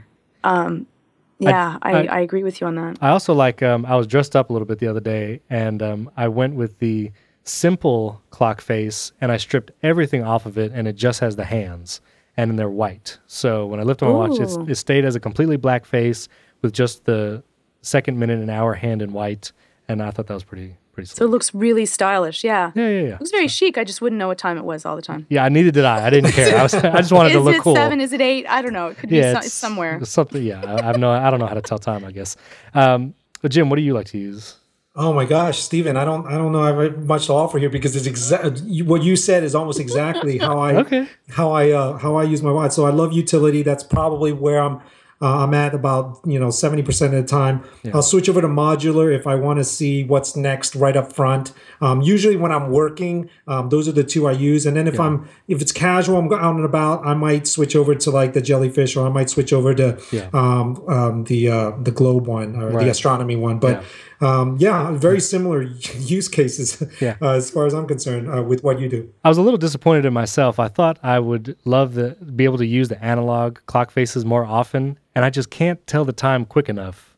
Yeah, 1.38 1.78
I, 1.82 1.92
I- 1.92 2.06
I, 2.06 2.20
agree 2.22 2.44
with 2.44 2.62
you 2.62 2.68
on 2.68 2.76
that. 2.76 2.98
I 3.02 3.10
also 3.10 3.34
like. 3.34 3.62
Um, 3.62 3.86
I 3.86 3.96
was 3.98 4.08
dressed 4.08 4.36
up 4.36 4.50
a 4.50 4.54
little 4.54 4.66
bit 4.66 4.80
the 4.80 4.88
other 4.88 5.02
day, 5.02 5.42
and 5.50 5.82
um, 5.84 6.10
I 6.16 6.28
went 6.30 6.56
with 6.56 6.80
the 6.80 7.12
simple 7.46 8.22
clock 8.32 8.60
face, 8.60 9.14
and 9.22 9.32
I 9.32 9.38
stripped 9.38 9.72
everything 9.82 10.24
off 10.24 10.46
of 10.46 10.58
it, 10.58 10.72
and 10.74 10.88
it 10.88 10.96
just 10.96 11.20
has 11.22 11.36
the 11.36 11.46
hands, 11.46 12.02
and 12.36 12.60
they're 12.60 12.70
white. 12.70 13.20
So 13.28 13.66
when 13.66 13.80
I 13.80 13.84
lifted 13.84 14.06
my 14.06 14.12
watch, 14.12 14.40
it's, 14.40 14.58
it 14.68 14.76
stayed 14.76 15.06
as 15.06 15.16
a 15.16 15.20
completely 15.20 15.58
black 15.58 15.86
face 15.86 16.28
with 16.62 16.74
just 16.74 17.06
the 17.06 17.44
second, 17.82 18.20
minute, 18.20 18.40
and 18.40 18.50
hour 18.50 18.74
hand 18.74 19.02
in 19.02 19.14
white, 19.14 19.52
and 19.88 20.02
I 20.02 20.12
thought 20.12 20.28
that 20.28 20.34
was 20.34 20.44
pretty 20.44 20.76
pretty. 20.96 21.08
So 21.08 21.26
it 21.26 21.30
looks 21.30 21.54
really 21.54 21.86
stylish. 21.86 22.44
Yeah. 22.44 22.72
yeah, 22.74 22.88
yeah, 22.90 23.02
yeah. 23.02 23.14
It 23.16 23.20
looks 23.20 23.32
very 23.32 23.48
chic. 23.48 23.78
I 23.78 23.84
just 23.84 24.02
wouldn't 24.02 24.18
know 24.18 24.28
what 24.28 24.38
time 24.38 24.58
it 24.58 24.64
was 24.64 24.86
all 24.86 24.96
the 24.96 25.02
time. 25.02 25.28
Yeah, 25.30 25.48
neither 25.50 25.70
did 25.70 25.86
I. 25.86 26.08
I 26.08 26.10
didn't 26.10 26.32
care. 26.32 26.58
I, 26.58 26.64
was, 26.64 26.74
I 26.74 26.98
just 26.98 27.12
wanted 27.12 27.30
to 27.34 27.42
look 27.42 27.62
cool. 27.62 27.74
Is 27.74 27.78
it 27.78 27.82
seven? 27.82 28.02
Is 28.02 28.14
it 28.14 28.22
eight? 28.22 28.48
I 28.48 28.62
don't 28.62 28.74
know. 28.74 28.88
It 28.88 28.98
could 28.98 29.10
be 29.10 29.18
yeah, 29.18 29.34
so- 29.34 29.40
it's 29.40 29.54
somewhere. 29.54 30.04
something. 30.04 30.42
Yeah, 30.42 30.64
I, 30.66 30.80
I 30.80 30.86
have 30.86 30.98
no. 30.98 31.12
I 31.12 31.30
don't 31.30 31.40
know 31.40 31.48
how 31.48 31.54
to 31.54 31.62
tell 31.62 31.78
time. 31.78 32.04
I 32.06 32.12
guess. 32.12 32.36
Um, 32.74 33.14
but 33.42 33.52
Jim, 33.52 33.70
what 33.70 33.76
do 33.76 33.84
you 33.84 33.94
like 33.94 34.08
to 34.08 34.18
use? 34.18 34.56
Oh 34.98 35.12
my 35.12 35.26
gosh, 35.26 35.60
Stephen, 35.62 35.98
I 35.98 36.06
don't 36.06 36.26
I 36.26 36.38
don't 36.38 36.54
know 36.54 36.62
I 36.62 36.84
have 36.84 37.06
much 37.06 37.26
to 37.28 37.34
offer 37.34 37.58
here 37.60 37.70
because 37.70 37.96
it's 37.98 38.08
exact 38.08 38.62
what 38.86 39.04
you 39.04 39.16
said 39.18 39.44
is 39.44 39.54
almost 39.54 39.80
exactly 39.80 40.38
how 40.48 40.58
I 40.60 40.76
Okay. 40.78 41.08
how 41.30 41.52
I 41.52 41.72
uh, 41.72 41.98
how 41.98 42.16
I 42.16 42.24
use 42.24 42.42
my 42.42 42.52
watch. 42.52 42.72
So 42.72 42.86
I 42.86 42.92
love 42.92 43.12
utility. 43.12 43.62
That's 43.62 43.84
probably 43.84 44.32
where 44.32 44.60
I'm 44.62 44.80
uh, 45.22 45.44
I'm 45.44 45.54
at 45.54 45.74
about 45.74 46.20
you 46.26 46.40
know 46.40 46.50
seventy 46.50 46.82
percent 46.84 47.14
of 47.14 47.22
the 47.24 47.28
time. 47.28 47.64
I'll 47.94 48.02
switch 48.02 48.28
over 48.30 48.42
to 48.42 48.48
modular 48.48 49.14
if 49.14 49.26
I 49.28 49.36
want 49.36 49.60
to 49.60 49.64
see 49.66 50.04
what's 50.04 50.36
next 50.36 50.76
right 50.76 50.96
up 50.96 51.12
front. 51.14 51.52
Um, 51.82 52.02
usually 52.02 52.36
when 52.36 52.52
I'm 52.52 52.70
working, 52.72 53.30
um, 53.48 53.70
those 53.70 53.88
are 53.88 53.94
the 53.94 54.04
two 54.04 54.28
I 54.28 54.34
use. 54.34 54.66
And 54.66 54.76
then 54.78 54.88
if 54.88 55.00
I'm 55.00 55.28
if 55.48 55.62
it's 55.62 55.72
casual, 55.72 56.18
I'm 56.18 56.32
out 56.34 56.56
and 56.56 56.66
about, 56.66 57.06
I 57.06 57.14
might 57.16 57.48
switch 57.48 57.76
over 57.78 57.96
to 57.96 58.12
like 58.12 58.34
the 58.34 58.42
jellyfish, 58.42 58.96
or 58.98 59.06
I 59.08 59.10
might 59.10 59.30
switch 59.30 59.52
over 59.54 59.74
to 59.76 59.98
Yeah. 60.12 60.30
um, 60.34 60.84
um, 60.90 61.24
the 61.26 61.50
uh, 61.50 61.72
the 61.82 61.92
globe 61.92 62.28
one 62.28 62.56
or 62.62 62.70
Right. 62.72 62.84
the 62.86 62.90
astronomy 62.92 63.36
one. 63.38 63.60
But 63.60 63.84
um, 64.22 64.58
yeah, 64.60 64.92
very 64.92 65.20
similar 65.20 65.62
use 66.00 66.28
cases 66.28 66.82
Yeah. 67.02 67.18
uh, 67.22 67.32
as 67.32 67.50
far 67.52 67.66
as 67.66 67.74
I'm 67.74 67.88
concerned 67.88 68.30
uh, 68.34 68.42
with 68.44 68.64
what 68.64 68.80
you 68.80 68.88
do. 68.90 69.12
I 69.24 69.30
was 69.30 69.38
a 69.38 69.42
little 69.42 69.58
disappointed 69.58 70.06
in 70.06 70.14
myself. 70.14 70.60
I 70.60 70.68
thought 70.68 71.00
I 71.04 71.20
would 71.20 71.58
love 71.66 71.96
to 71.96 72.16
be 72.36 72.44
able 72.46 72.58
to 72.60 72.66
use 72.66 72.90
the 72.90 73.04
analog 73.04 73.60
clock 73.66 73.92
faces 73.92 74.26
more 74.26 74.46
often, 74.46 74.98
and 75.16 75.26
I 75.26 75.30
just 75.30 75.50
can't 75.50 75.86
tell 75.88 76.06
the 76.06 76.14
time 76.14 76.46
quick 76.46 76.70
enough 76.70 77.16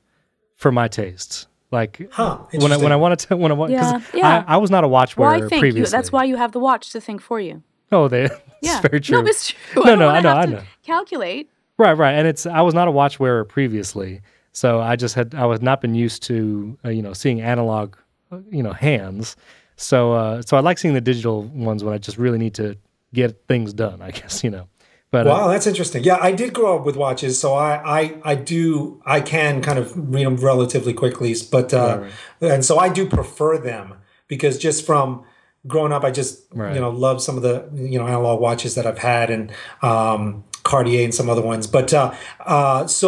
for 0.56 0.72
my 0.72 0.88
tastes. 0.88 1.48
Like 1.70 2.08
Huh, 2.12 2.38
when 2.54 2.72
I 2.72 2.78
when 2.78 2.91
I 2.93 2.95
interesting. 2.95 3.00
want 3.02 3.20
to 3.20 3.38
when 3.38 3.52
I 3.52 3.56
want 3.56 3.72
because 3.74 3.91
Yeah, 4.14 4.20
yeah. 4.20 4.45
I, 4.48 4.54
I 4.56 4.58
was 4.58 4.72
not 4.72 4.86
a 4.86 4.88
watch 4.88 5.18
Well, 5.18 5.30
wearer 5.30 5.45
I 5.45 5.50
think 5.50 5.54
you, 5.56 5.60
previously. 5.60 5.91
that's 5.98 6.14
why 6.14 6.24
you 6.24 6.38
have 6.38 6.54
the 6.54 6.60
watch 6.60 6.91
to 6.91 7.02
think 7.02 7.22
for 7.22 7.39
you. 7.41 7.62
Oh, 7.91 8.08
they. 8.08 8.30
Yeah. 8.62 8.80
it's 8.80 8.88
very 8.88 9.00
true. 9.02 9.22
No, 9.22 9.28
it's 9.28 9.50
true. 9.50 9.84
No, 9.84 9.89
don't 9.89 10.00
no, 10.00 10.06
wanna 10.08 10.18
I 10.18 10.22
know, 10.22 10.30
have 10.30 10.38
I 10.38 10.45
to 10.45 10.52
know. 10.54 10.64
Calculate. 10.84 11.50
Right, 11.78 11.93
right, 11.93 12.14
and 12.14 12.26
it's 12.28 12.45
I 12.48 12.62
was 12.62 12.74
not 12.74 12.88
a 12.88 12.91
watch 12.91 13.20
wearer 13.20 13.43
previously, 13.45 14.22
so 14.58 14.70
I 14.82 14.95
just 14.95 15.14
had 15.16 15.36
I 15.36 15.45
was 15.45 15.62
not 15.62 15.82
been 15.82 15.93
used 16.05 16.24
to 16.30 16.36
uh, 16.84 16.89
you 16.97 17.03
know 17.05 17.14
seeing 17.14 17.39
analog, 17.53 17.95
uh, 18.32 18.39
you 18.58 18.64
know 18.64 18.74
hands, 18.74 19.36
So 19.76 19.97
uh, 20.22 20.41
so 20.41 20.58
I 20.58 20.62
like 20.62 20.78
seeing 20.82 20.95
the 20.95 21.05
digital 21.12 21.43
ones 21.70 21.84
when 21.84 21.93
I 21.93 21.99
just 22.08 22.18
really 22.18 22.39
need 22.45 22.55
to 22.55 22.76
get 23.14 23.32
things 23.47 23.74
done. 23.74 24.01
I 24.01 24.12
guess 24.20 24.43
you 24.43 24.49
know. 24.55 24.66
But 25.12 25.26
uh, 25.28 25.30
wow, 25.30 25.47
that's 25.53 25.68
interesting. 25.68 26.03
Yeah, 26.03 26.18
I 26.30 26.32
did 26.41 26.49
grow 26.53 26.72
up 26.78 26.86
with 26.88 26.95
watches, 26.97 27.39
so 27.39 27.53
I 27.53 27.72
I, 27.99 28.01
I 28.32 28.36
do 28.53 28.68
I 29.05 29.20
can 29.22 29.62
kind 29.62 29.80
of 29.80 29.86
read 30.14 30.26
them 30.26 30.38
relatively 30.38 30.93
quickly, 30.93 31.34
but 31.51 31.74
uh, 31.74 31.78
Right, 31.80 32.12
right. 32.41 32.51
and 32.53 32.66
so 32.66 32.74
I 32.86 32.89
do 32.89 33.03
prefer 33.08 33.58
them 33.72 33.93
because 34.28 34.58
just 34.68 34.86
from 34.86 35.24
growing 35.68 35.93
up, 35.93 36.03
I 36.03 36.12
just 36.12 36.34
Right. 36.51 36.74
you 36.76 36.82
know 36.82 36.89
love 37.08 37.22
some 37.22 37.38
of 37.39 37.43
the 37.43 37.55
you 37.91 37.99
know 37.99 38.08
analog 38.08 38.41
watches 38.41 38.74
that 38.76 38.86
I've 38.89 38.99
had 39.14 39.30
and 39.30 39.51
um, 39.82 40.43
Cartier 40.64 41.03
and 41.05 41.14
some 41.14 41.30
other 41.30 41.45
ones. 41.53 41.68
But 41.68 41.93
uh, 41.93 42.12
uh, 42.45 42.88
so 42.88 43.08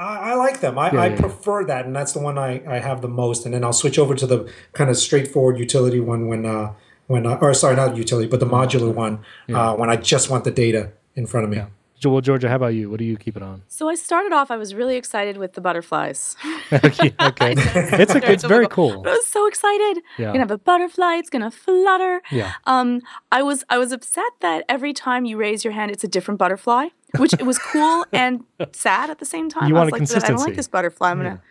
I, 0.00 0.30
I 0.30 0.34
like 0.34 0.60
them. 0.60 0.78
I, 0.78 0.90
Yeah, 0.92 1.00
I 1.00 1.06
yeah, 1.06 1.12
yeah. 1.14 1.20
prefer 1.20 1.64
that, 1.64 1.84
and 1.86 1.94
that's 1.94 2.12
the 2.12 2.20
one 2.20 2.38
I, 2.38 2.62
I 2.66 2.78
have 2.78 3.02
the 3.02 3.08
most. 3.08 3.44
And 3.44 3.54
then 3.54 3.62
I'll 3.64 3.72
switch 3.72 3.98
over 3.98 4.14
to 4.14 4.26
the 4.26 4.50
kind 4.72 4.88
of 4.88 4.96
straightforward 4.96 5.58
utility 5.58 6.00
one 6.00 6.26
when 6.26 6.46
uh, 6.46 6.72
when 7.06 7.26
uh, 7.26 7.38
or 7.40 7.52
sorry, 7.54 7.76
not 7.76 7.96
utility, 7.96 8.28
but 8.28 8.40
the 8.40 8.46
modular 8.46 8.92
one 8.94 9.20
uh, 9.52 9.74
when 9.76 9.90
I 9.90 9.96
just 9.96 10.30
want 10.30 10.44
the 10.44 10.50
data 10.50 10.92
in 11.14 11.26
front 11.26 11.44
of 11.44 11.50
me. 11.50 11.62
Jo- 11.98 12.12
well, 12.12 12.22
Georgia, 12.22 12.48
how 12.48 12.56
about 12.56 12.68
you? 12.72 12.88
What 12.88 12.98
do 12.98 13.04
you 13.04 13.18
keep 13.18 13.36
it 13.36 13.42
on? 13.42 13.60
So 13.68 13.90
I 13.90 13.94
started 13.94 14.32
off. 14.32 14.50
I 14.50 14.56
was 14.56 14.74
really 14.74 14.96
excited 14.96 15.36
with 15.36 15.52
the 15.52 15.60
butterflies. 15.60 16.34
okay, 16.72 17.12
okay. 17.20 17.52
it's 17.58 18.14
a, 18.14 18.32
it's 18.32 18.44
very 18.44 18.66
cool. 18.68 19.06
I 19.06 19.10
was 19.10 19.26
so 19.26 19.46
excited. 19.46 20.02
Yeah. 20.16 20.24
You're 20.24 20.26
gonna 20.32 20.38
have 20.40 20.50
a 20.50 20.56
butterfly. 20.56 21.16
It's 21.16 21.28
gonna 21.28 21.50
flutter. 21.50 22.22
Yeah. 22.30 22.52
Um, 22.64 23.02
I 23.30 23.42
was 23.42 23.64
I 23.68 23.76
was 23.76 23.92
upset 23.92 24.32
that 24.40 24.64
every 24.66 24.94
time 24.94 25.26
you 25.26 25.36
raise 25.36 25.62
your 25.62 25.74
hand, 25.74 25.90
it's 25.90 26.02
a 26.02 26.08
different 26.08 26.38
butterfly, 26.38 26.88
which 27.18 27.32
it 27.32 27.44
was 27.44 27.58
cool 27.72 28.04
and 28.12 28.44
sad 28.72 29.10
at 29.10 29.18
the 29.18 29.24
same 29.24 29.48
time. 29.48 29.68
You 29.68 29.76
I 29.76 29.84
was 29.84 29.92
like, 29.92 30.24
I 30.24 30.28
don't 30.28 30.38
like 30.40 30.56
this 30.56 30.68
butterfly. 30.68 31.10
I'm 31.10 31.18
gonna 31.18 31.42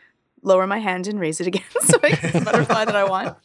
lower 0.42 0.66
my 0.68 0.80
hand 0.80 1.08
and 1.08 1.20
raise 1.20 1.42
it 1.42 1.48
again 1.48 1.64
so 1.82 2.00
I 2.02 2.10
get 2.12 2.34
the 2.34 2.42
butterfly 2.42 2.86
that 2.86 2.96
I 2.96 3.04
want. 3.04 3.36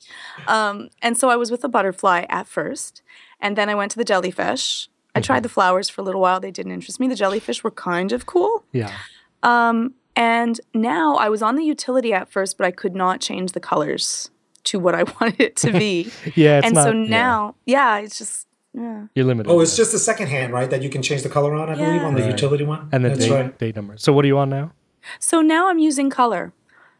Um, 0.46 0.90
and 1.02 1.16
so 1.18 1.28
I 1.28 1.36
was 1.36 1.50
with 1.50 1.60
the 1.62 1.68
butterfly 1.68 2.24
at 2.28 2.46
first, 2.46 3.02
and 3.40 3.56
then 3.56 3.68
I 3.68 3.74
went 3.74 3.90
to 3.92 3.98
the 3.98 4.04
jellyfish. 4.04 4.88
I 5.14 5.18
Mm-hmm. 5.20 5.26
tried 5.26 5.42
the 5.44 5.48
flowers 5.48 5.88
for 5.88 6.00
a 6.00 6.04
little 6.04 6.20
while. 6.20 6.40
They 6.40 6.50
didn't 6.50 6.72
interest 6.72 6.98
me. 6.98 7.06
The 7.06 7.14
jellyfish 7.14 7.62
were 7.62 7.70
kind 7.70 8.10
of 8.12 8.26
cool. 8.26 8.64
Yeah. 8.72 8.92
Um, 9.44 9.94
and 10.16 10.60
now 10.72 11.16
I 11.16 11.28
was 11.28 11.42
on 11.42 11.54
the 11.56 11.64
utility 11.64 12.12
at 12.12 12.28
first, 12.30 12.56
but 12.58 12.64
I 12.66 12.70
could 12.72 12.94
not 12.96 13.20
change 13.20 13.52
the 13.52 13.60
colors 13.60 14.30
to 14.64 14.78
what 14.80 14.94
I 14.94 15.02
wanted 15.20 15.40
it 15.40 15.56
to 15.56 15.72
be. 15.72 16.10
Yeah. 16.34 16.60
And 16.64 16.74
not, 16.74 16.84
so 16.84 16.90
yeah. 16.92 17.08
now, 17.10 17.54
yeah, 17.66 17.98
it's 17.98 18.18
just 18.18 18.48
yeah. 18.74 19.06
you're 19.14 19.24
limited. 19.24 19.50
Oh, 19.50 19.60
it's 19.60 19.76
just 19.76 19.92
the 19.92 19.98
second 19.98 20.26
hand, 20.28 20.52
right? 20.52 20.68
That 20.68 20.82
you 20.82 20.90
can 20.90 21.02
change 21.02 21.22
the 21.22 21.28
color 21.28 21.54
on, 21.54 21.68
I 21.70 21.74
believe, 21.74 22.02
on 22.02 22.14
the 22.14 22.22
Right. 22.22 22.30
utility 22.30 22.64
one. 22.64 22.88
and 22.92 23.04
the 23.04 23.10
That's 23.10 23.20
date, 23.26 23.30
right. 23.30 23.58
date 23.58 23.76
number. 23.76 23.96
So 23.96 24.12
what 24.12 24.24
are 24.24 24.28
you 24.28 24.38
on 24.38 24.50
now? 24.50 24.72
So 25.18 25.40
now 25.40 25.68
I'm 25.68 25.78
using 25.78 26.10
color. 26.10 26.52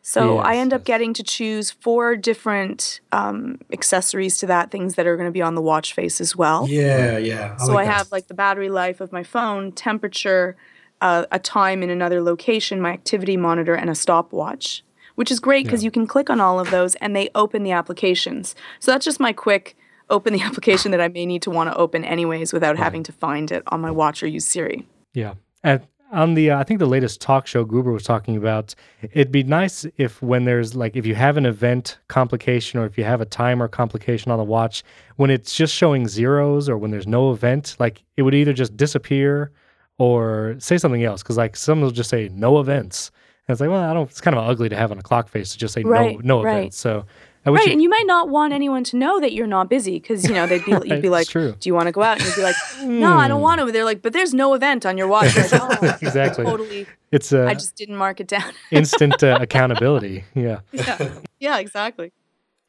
So 0.07 0.37
I 0.37 0.57
end 0.57 0.75
up 0.75 0.83
yes. 0.83 0.87
getting 0.87 1.15
to 1.15 1.23
choose 1.23 1.71
four 1.71 2.15
different 2.15 3.01
um, 3.11 3.59
accessories 3.73 4.37
to 4.39 4.47
that, 4.47 4.71
things 4.71 4.97
that 4.97 5.07
are 5.07 5.17
going 5.17 5.29
to 5.29 5.33
be 5.33 5.41
on 5.41 5.55
the 5.55 5.63
watch 5.63 5.95
face 5.95 6.21
as 6.21 6.37
well. 6.37 6.69
Yeah, 6.69 7.17
yeah. 7.17 7.57
so 7.57 7.73
like 7.73 7.87
I 7.87 7.91
that. 7.91 7.97
have 7.97 8.13
like 8.13 8.29
the 8.29 8.35
battery 8.35 8.69
life 8.69 9.01
of 9.01 9.13
my 9.13 9.23
phone, 9.23 9.73
temperature, 9.73 10.57
uh, 11.01 11.25
a 11.33 11.39
time 11.39 11.83
in 11.83 11.89
another 11.89 12.21
location, 12.21 12.83
my 12.83 12.91
activity 12.91 13.39
monitor, 13.39 13.75
and 13.75 13.89
a 13.89 13.95
stopwatch, 13.95 14.85
which 15.15 15.31
is 15.31 15.41
great 15.41 15.65
because 15.65 15.83
you 15.83 15.91
can 15.91 16.07
click 16.07 16.29
on 16.29 16.39
all 16.39 16.61
of 16.61 16.71
those 16.71 16.97
and 16.97 17.17
they 17.17 17.31
open 17.35 17.63
the 17.63 17.73
applications. 17.73 18.55
So 18.81 18.93
that's 18.93 19.07
just 19.07 19.19
my 19.19 19.33
quick 19.33 19.75
open 20.11 20.33
the 20.33 20.41
application 20.49 20.91
that 20.93 21.01
I 21.01 21.09
may 21.09 21.27
need 21.27 21.43
to 21.43 21.51
want 21.51 21.71
to 21.71 21.77
open 21.77 22.05
anyways 22.05 22.53
without 22.53 22.77
having 22.77 23.03
to 23.05 23.13
find 23.13 23.51
it 23.53 23.63
on 23.69 23.81
my 23.81 23.91
watch 23.91 24.23
or 24.23 24.27
use 24.27 24.47
Siri. 24.47 24.87
Yeah. 25.13 25.35
And 25.63 25.87
on 26.13 26.35
the, 26.35 26.51
uh, 26.51 26.59
I 26.61 26.65
think 26.65 26.79
the 26.79 26.87
latest 26.87 27.21
talk 27.21 27.47
show 27.47 27.65
Gruber 27.65 27.91
was 27.91 28.05
talking 28.05 28.37
about, 28.37 28.75
it'd 29.03 29.33
be 29.33 29.43
nice 29.43 29.85
if 29.97 30.23
when 30.23 30.45
there's 30.45 30.75
like, 30.75 30.97
if 30.97 31.07
you 31.07 31.15
have 31.15 31.37
an 31.37 31.47
event 31.47 31.99
complication 32.09 32.79
or 32.79 32.87
if 32.87 32.97
you 32.97 33.05
have 33.05 33.21
a 33.21 33.25
timer 33.25 33.67
complication 33.67 34.31
on 34.31 34.39
the 34.39 34.45
watch, 34.45 34.85
when 35.17 35.31
it's 35.31 35.55
just 35.55 35.75
showing 35.75 36.07
zeros 36.07 36.69
or 36.69 36.77
when 36.79 36.91
there's 36.91 37.07
no 37.07 37.33
event, 37.33 37.77
like 37.81 38.03
it 38.17 38.23
would 38.23 38.35
either 38.35 38.53
just 38.53 38.77
disappear 38.77 39.51
or 39.99 40.57
say 40.59 40.79
something 40.79 41.03
else. 41.03 41.23
Cause 41.23 41.37
like 41.37 41.57
some 41.57 41.81
will 41.81 41.91
just 41.91 42.11
say 42.11 42.29
no 42.33 42.61
events. 42.61 43.11
And 43.49 43.55
it's 43.55 43.61
like, 43.61 43.71
well, 43.71 43.83
I 43.83 43.93
don't, 43.93 44.09
it's 44.09 44.21
kind 44.21 44.37
of 44.37 44.49
ugly 44.49 44.69
to 44.69 44.77
have 44.77 44.93
on 44.93 44.99
a 44.99 45.03
clock 45.03 45.29
face 45.29 45.53
to 45.53 45.59
just 45.59 45.75
say 45.75 45.83
Right, 45.83 46.17
no, 46.23 46.39
no 46.39 46.45
right. 46.45 46.59
events. 46.59 46.79
So 46.79 47.07
Right, 47.53 47.67
it- 47.67 47.73
and 47.73 47.83
you 47.83 47.89
might 47.91 48.07
not 48.07 48.29
want 48.31 48.53
anyone 48.53 48.85
to 48.85 48.97
know 48.97 49.21
that 49.21 49.33
you're 49.33 49.47
not 49.47 49.69
busy 49.69 49.99
because 50.01 50.25
you 50.27 50.35
know 50.35 50.47
they'd 50.47 50.65
be 50.65 50.71
you'd 50.73 51.03
be 51.03 51.09
like. 51.19 51.29
"Do 51.29 51.55
you 51.63 51.75
want 51.75 51.87
to 51.87 51.93
go 51.93 52.03
out?" 52.03 52.19
And 52.19 52.27
you'd 52.27 52.37
be 52.37 52.43
like, 52.43 52.57
"No, 52.83 53.15
I 53.19 53.29
don't 53.29 53.43
want 53.43 53.61
to." 53.61 53.71
They're 53.71 53.85
like, 53.85 54.01
"But 54.03 54.13
there's 54.15 54.33
no 54.33 54.55
event 54.55 54.87
on 54.87 54.97
your 54.97 55.09
watch." 55.09 55.37
Like, 55.37 55.51
oh, 55.53 55.97
Exactly. 56.03 56.45
Totally. 56.45 56.87
it's 57.13 57.33
uh, 57.33 57.45
I 57.47 57.55
just 57.55 57.77
didn't 57.77 57.97
mark 57.97 58.21
it 58.21 58.29
down. 58.29 58.53
instant 58.71 59.23
uh, 59.23 59.39
accountability. 59.41 60.25
Yeah. 60.35 60.61
yeah. 60.73 61.13
yeah, 61.39 61.59
exactly. 61.59 62.13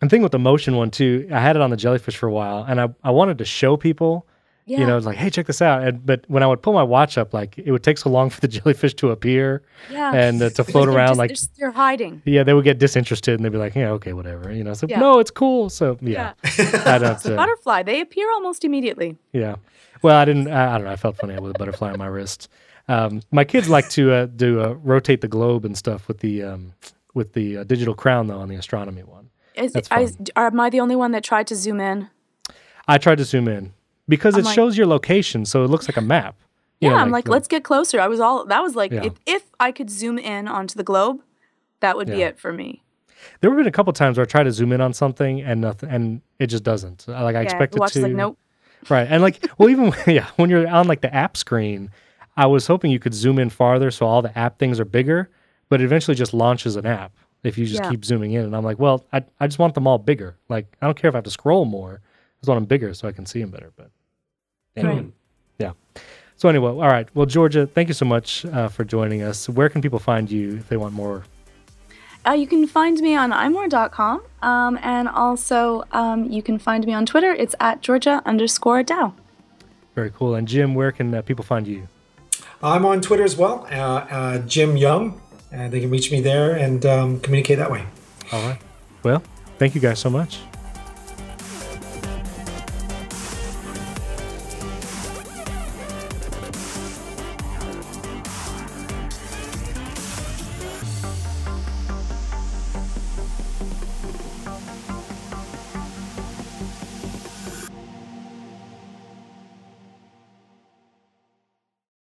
And 0.01 0.09
thing 0.09 0.21
with 0.21 0.33
the 0.33 0.39
motion 0.39 0.75
one 0.75 0.91
too, 0.91 1.27
I 1.31 1.39
had 1.39 1.55
it 1.55 1.61
on 1.61 1.69
the 1.69 1.77
jellyfish 1.77 2.17
for 2.17 2.27
a 2.27 2.31
while, 2.33 2.65
and 2.67 2.81
I, 2.81 2.89
I 3.03 3.11
wanted 3.11 3.37
to 3.37 3.45
show 3.45 3.77
people, 3.77 4.27
Yeah. 4.67 4.79
you 4.79 4.87
know, 4.87 4.97
like, 4.97 5.17
hey, 5.17 5.29
check 5.29 5.45
this 5.45 5.61
out. 5.61 5.83
And, 5.83 6.03
but 6.03 6.25
when 6.27 6.41
I 6.41 6.47
would 6.47 6.61
pull 6.63 6.73
my 6.73 6.81
watch 6.81 7.19
up, 7.19 7.33
like, 7.35 7.55
it 7.57 7.71
would 7.71 7.83
take 7.83 7.99
so 7.99 8.09
long 8.09 8.29
for 8.31 8.41
the 8.41 8.47
jellyfish 8.47 8.95
to 8.95 9.11
appear 9.11 9.61
yeah. 9.91 10.11
and 10.13 10.41
uh, 10.41 10.49
to 10.51 10.63
float 10.63 10.87
around. 10.89 11.09
just- 11.09 11.19
like, 11.19 11.29
they're, 11.29 11.35
just- 11.35 11.55
they're 11.57 11.71
hiding. 11.71 12.21
yeah, 12.25 12.41
they 12.43 12.53
would 12.53 12.63
get 12.63 12.79
disinterested 12.79 13.35
and 13.35 13.45
they'd 13.45 13.51
be 13.51 13.59
like, 13.59 13.75
yeah, 13.75 13.89
okay, 13.91 14.13
whatever, 14.13 14.51
you 14.51 14.63
know. 14.63 14.73
So 14.73 14.87
Yeah. 14.89 14.99
no, 14.99 15.19
it's 15.19 15.29
cool. 15.31 15.69
So 15.69 15.97
yeah, 16.01 16.33
I 16.43 16.97
don't. 16.97 17.19
The 17.19 17.33
Uh, 17.33 17.37
butterfly, 17.37 17.83
they 17.83 18.01
appear 18.01 18.31
almost 18.31 18.63
immediately. 18.65 19.17
yeah. 19.33 19.55
Well, 20.01 20.17
I 20.17 20.25
didn't. 20.25 20.49
I, 20.49 20.73
I 20.73 20.77
don't 20.77 20.85
know. 20.85 20.91
I 20.91 20.97
felt 20.97 21.17
funny 21.17 21.39
with 21.39 21.55
a 21.55 21.57
butterfly 21.59 21.91
on 21.91 21.97
my 21.97 22.05
wrist. 22.07 22.49
Um, 22.87 23.21
my 23.31 23.43
kids 23.43 23.69
like 23.69 23.89
to 23.91 24.11
uh, 24.11 24.25
do 24.27 24.61
uh, 24.61 24.73
rotate 24.83 25.21
the 25.21 25.27
globe 25.27 25.65
and 25.65 25.75
stuff 25.75 26.07
with 26.07 26.19
the 26.19 26.43
um, 26.43 26.73
with 27.15 27.33
the 27.33 27.57
uh, 27.59 27.63
digital 27.63 27.95
crown 27.95 28.27
though 28.27 28.37
on 28.39 28.49
the 28.49 28.55
astronomy 28.55 29.01
one. 29.03 29.29
Is, 29.55 29.73
That's 29.73 29.87
I, 29.91 30.07
am 30.35 30.59
I 30.59 30.69
the 30.69 30.79
only 30.81 30.95
one 30.95 31.11
that 31.11 31.23
tried 31.23 31.47
to 31.47 31.55
zoom 31.55 31.79
in? 31.79 32.09
I 32.87 32.97
tried 32.99 33.17
to 33.19 33.23
zoom 33.23 33.47
in 33.47 33.73
because 34.07 34.35
I'm 34.35 34.41
it 34.41 34.45
like- 34.45 34.55
shows 34.55 34.77
your 34.77 34.87
location, 34.87 35.45
so 35.45 35.63
it 35.63 35.69
looks 35.69 35.87
like 35.87 35.97
a 35.97 36.01
map. 36.01 36.35
You 36.81 36.89
Yeah, 36.89 36.95
know, 36.95 37.01
I'm 37.01 37.11
like, 37.11 37.25
the- 37.25 37.31
let's 37.31 37.47
get 37.47 37.63
closer. 37.63 37.99
I 38.01 38.07
was 38.07 38.19
all 38.19 38.45
that 38.45 38.61
was 38.61 38.75
like, 38.75 38.91
Yeah. 38.91 39.05
if 39.05 39.13
if 39.25 39.43
I 39.59 39.71
could 39.71 39.89
zoom 39.89 40.17
in 40.17 40.47
onto 40.47 40.75
the 40.77 40.83
globe, 40.83 41.21
that 41.79 41.95
would 41.97 42.07
be 42.07 42.21
it 42.21 42.37
for 42.37 42.51
me. 42.51 42.81
There 43.41 43.49
have 43.49 43.57
been 43.57 43.65
a 43.67 43.71
couple 43.71 43.91
times 43.93 44.17
where 44.17 44.23
I 44.23 44.27
try 44.27 44.43
to 44.43 44.51
zoom 44.51 44.71
in 44.71 44.81
on 44.81 44.93
something 44.93 45.41
and 45.41 45.61
nothing, 45.61 45.89
and 45.89 46.21
it 46.37 46.47
just 46.47 46.63
doesn't. 46.63 47.07
Like 47.07 47.35
I 47.35 47.39
yeah, 47.39 47.41
expect 47.41 47.75
it 47.75 47.79
watch 47.79 47.93
to. 47.93 48.01
like, 48.01 48.11
nope. 48.13 48.37
Right, 48.89 49.07
and 49.09 49.23
like, 49.23 49.43
well, 49.57 49.69
even 49.69 49.93
yeah, 50.07 50.27
when 50.35 50.49
you're 50.49 50.67
on 50.67 50.87
like 50.87 51.01
the 51.01 51.13
app 51.13 51.37
screen, 51.37 51.89
I 52.37 52.45
was 52.45 52.67
hoping 52.67 52.91
you 52.91 52.99
could 52.99 53.13
zoom 53.13 53.39
in 53.39 53.49
farther 53.49 53.89
so 53.89 54.05
all 54.05 54.21
the 54.21 54.37
app 54.37 54.59
things 54.59 54.79
are 54.79 54.85
bigger, 54.85 55.29
but 55.69 55.81
it 55.81 55.85
eventually 55.85 56.13
just 56.15 56.33
launches 56.33 56.75
an 56.75 56.85
app 56.85 57.13
if 57.43 57.57
you 57.57 57.65
just 57.65 57.81
Yeah. 57.83 57.89
keep 57.89 58.03
zooming 58.05 58.33
in. 58.33 58.43
And 58.43 58.55
I'm 58.55 58.63
like, 58.65 58.77
well, 58.77 59.05
I 59.13 59.23
I 59.39 59.47
just 59.47 59.57
want 59.59 59.73
them 59.75 59.87
all 59.87 59.97
bigger. 59.97 60.35
Like 60.49 60.75
I 60.81 60.85
don't 60.85 60.97
care 60.97 61.07
if 61.09 61.15
I 61.15 61.17
have 61.17 61.23
to 61.23 61.31
scroll 61.31 61.63
more. 61.65 62.01
I 62.03 62.37
just 62.41 62.49
want 62.49 62.59
them 62.59 62.65
bigger 62.65 62.93
so 62.93 63.07
I 63.07 63.11
can 63.13 63.25
see 63.25 63.39
them 63.41 63.49
better. 63.49 63.71
But 63.75 63.89
anyway, 64.75 64.95
Right. 64.95 65.11
yeah. 65.59 65.71
So 66.37 66.49
anyway, 66.49 66.69
all 66.69 66.79
right. 66.79 67.07
Well, 67.15 67.25
Georgia, 67.25 67.65
thank 67.65 67.87
you 67.87 67.93
so 67.93 68.05
much 68.05 68.45
uh, 68.45 68.67
for 68.67 68.83
joining 68.83 69.21
us. 69.23 69.47
Where 69.47 69.69
can 69.69 69.81
people 69.81 69.99
find 69.99 70.29
you 70.29 70.57
if 70.57 70.67
they 70.69 70.77
want 70.77 70.93
more? 70.93 71.23
Uh, 72.27 72.31
you 72.31 72.47
can 72.47 72.65
find 72.67 72.97
me 72.99 73.15
on 73.15 73.31
imore.com, 73.31 74.21
um, 74.41 74.79
and 74.81 75.07
also 75.07 75.83
um, 75.91 76.25
you 76.31 76.41
can 76.41 76.57
find 76.57 76.85
me 76.85 76.93
on 76.93 77.05
Twitter. 77.05 77.31
It's 77.33 77.55
at 77.59 77.81
Georgia 77.81 78.21
underscore 78.25 78.81
Dow. 78.83 79.13
Very 79.93 80.09
cool. 80.11 80.35
And 80.35 80.47
Jim, 80.47 80.73
where 80.75 80.91
can 80.91 81.13
uh, 81.13 81.21
people 81.21 81.45
find 81.45 81.67
you? 81.67 81.87
I'm 82.63 82.83
on 82.85 82.99
Twitter 83.01 83.23
as 83.23 83.37
well, 83.37 83.67
uh, 83.71 83.75
uh, 83.75 84.37
Jim 84.39 84.75
Young, 84.75 85.21
and 85.51 85.71
they 85.71 85.79
can 85.79 85.89
reach 85.91 86.11
me 86.11 86.19
there 86.19 86.55
and 86.55 86.83
um, 86.85 87.19
communicate 87.19 87.59
that 87.59 87.71
way. 87.71 87.85
All 88.31 88.41
right. 88.41 88.59
Well, 89.03 89.21
thank 89.59 89.75
you 89.75 89.79
guys 89.81 89.99
so 89.99 90.09
much. 90.09 90.39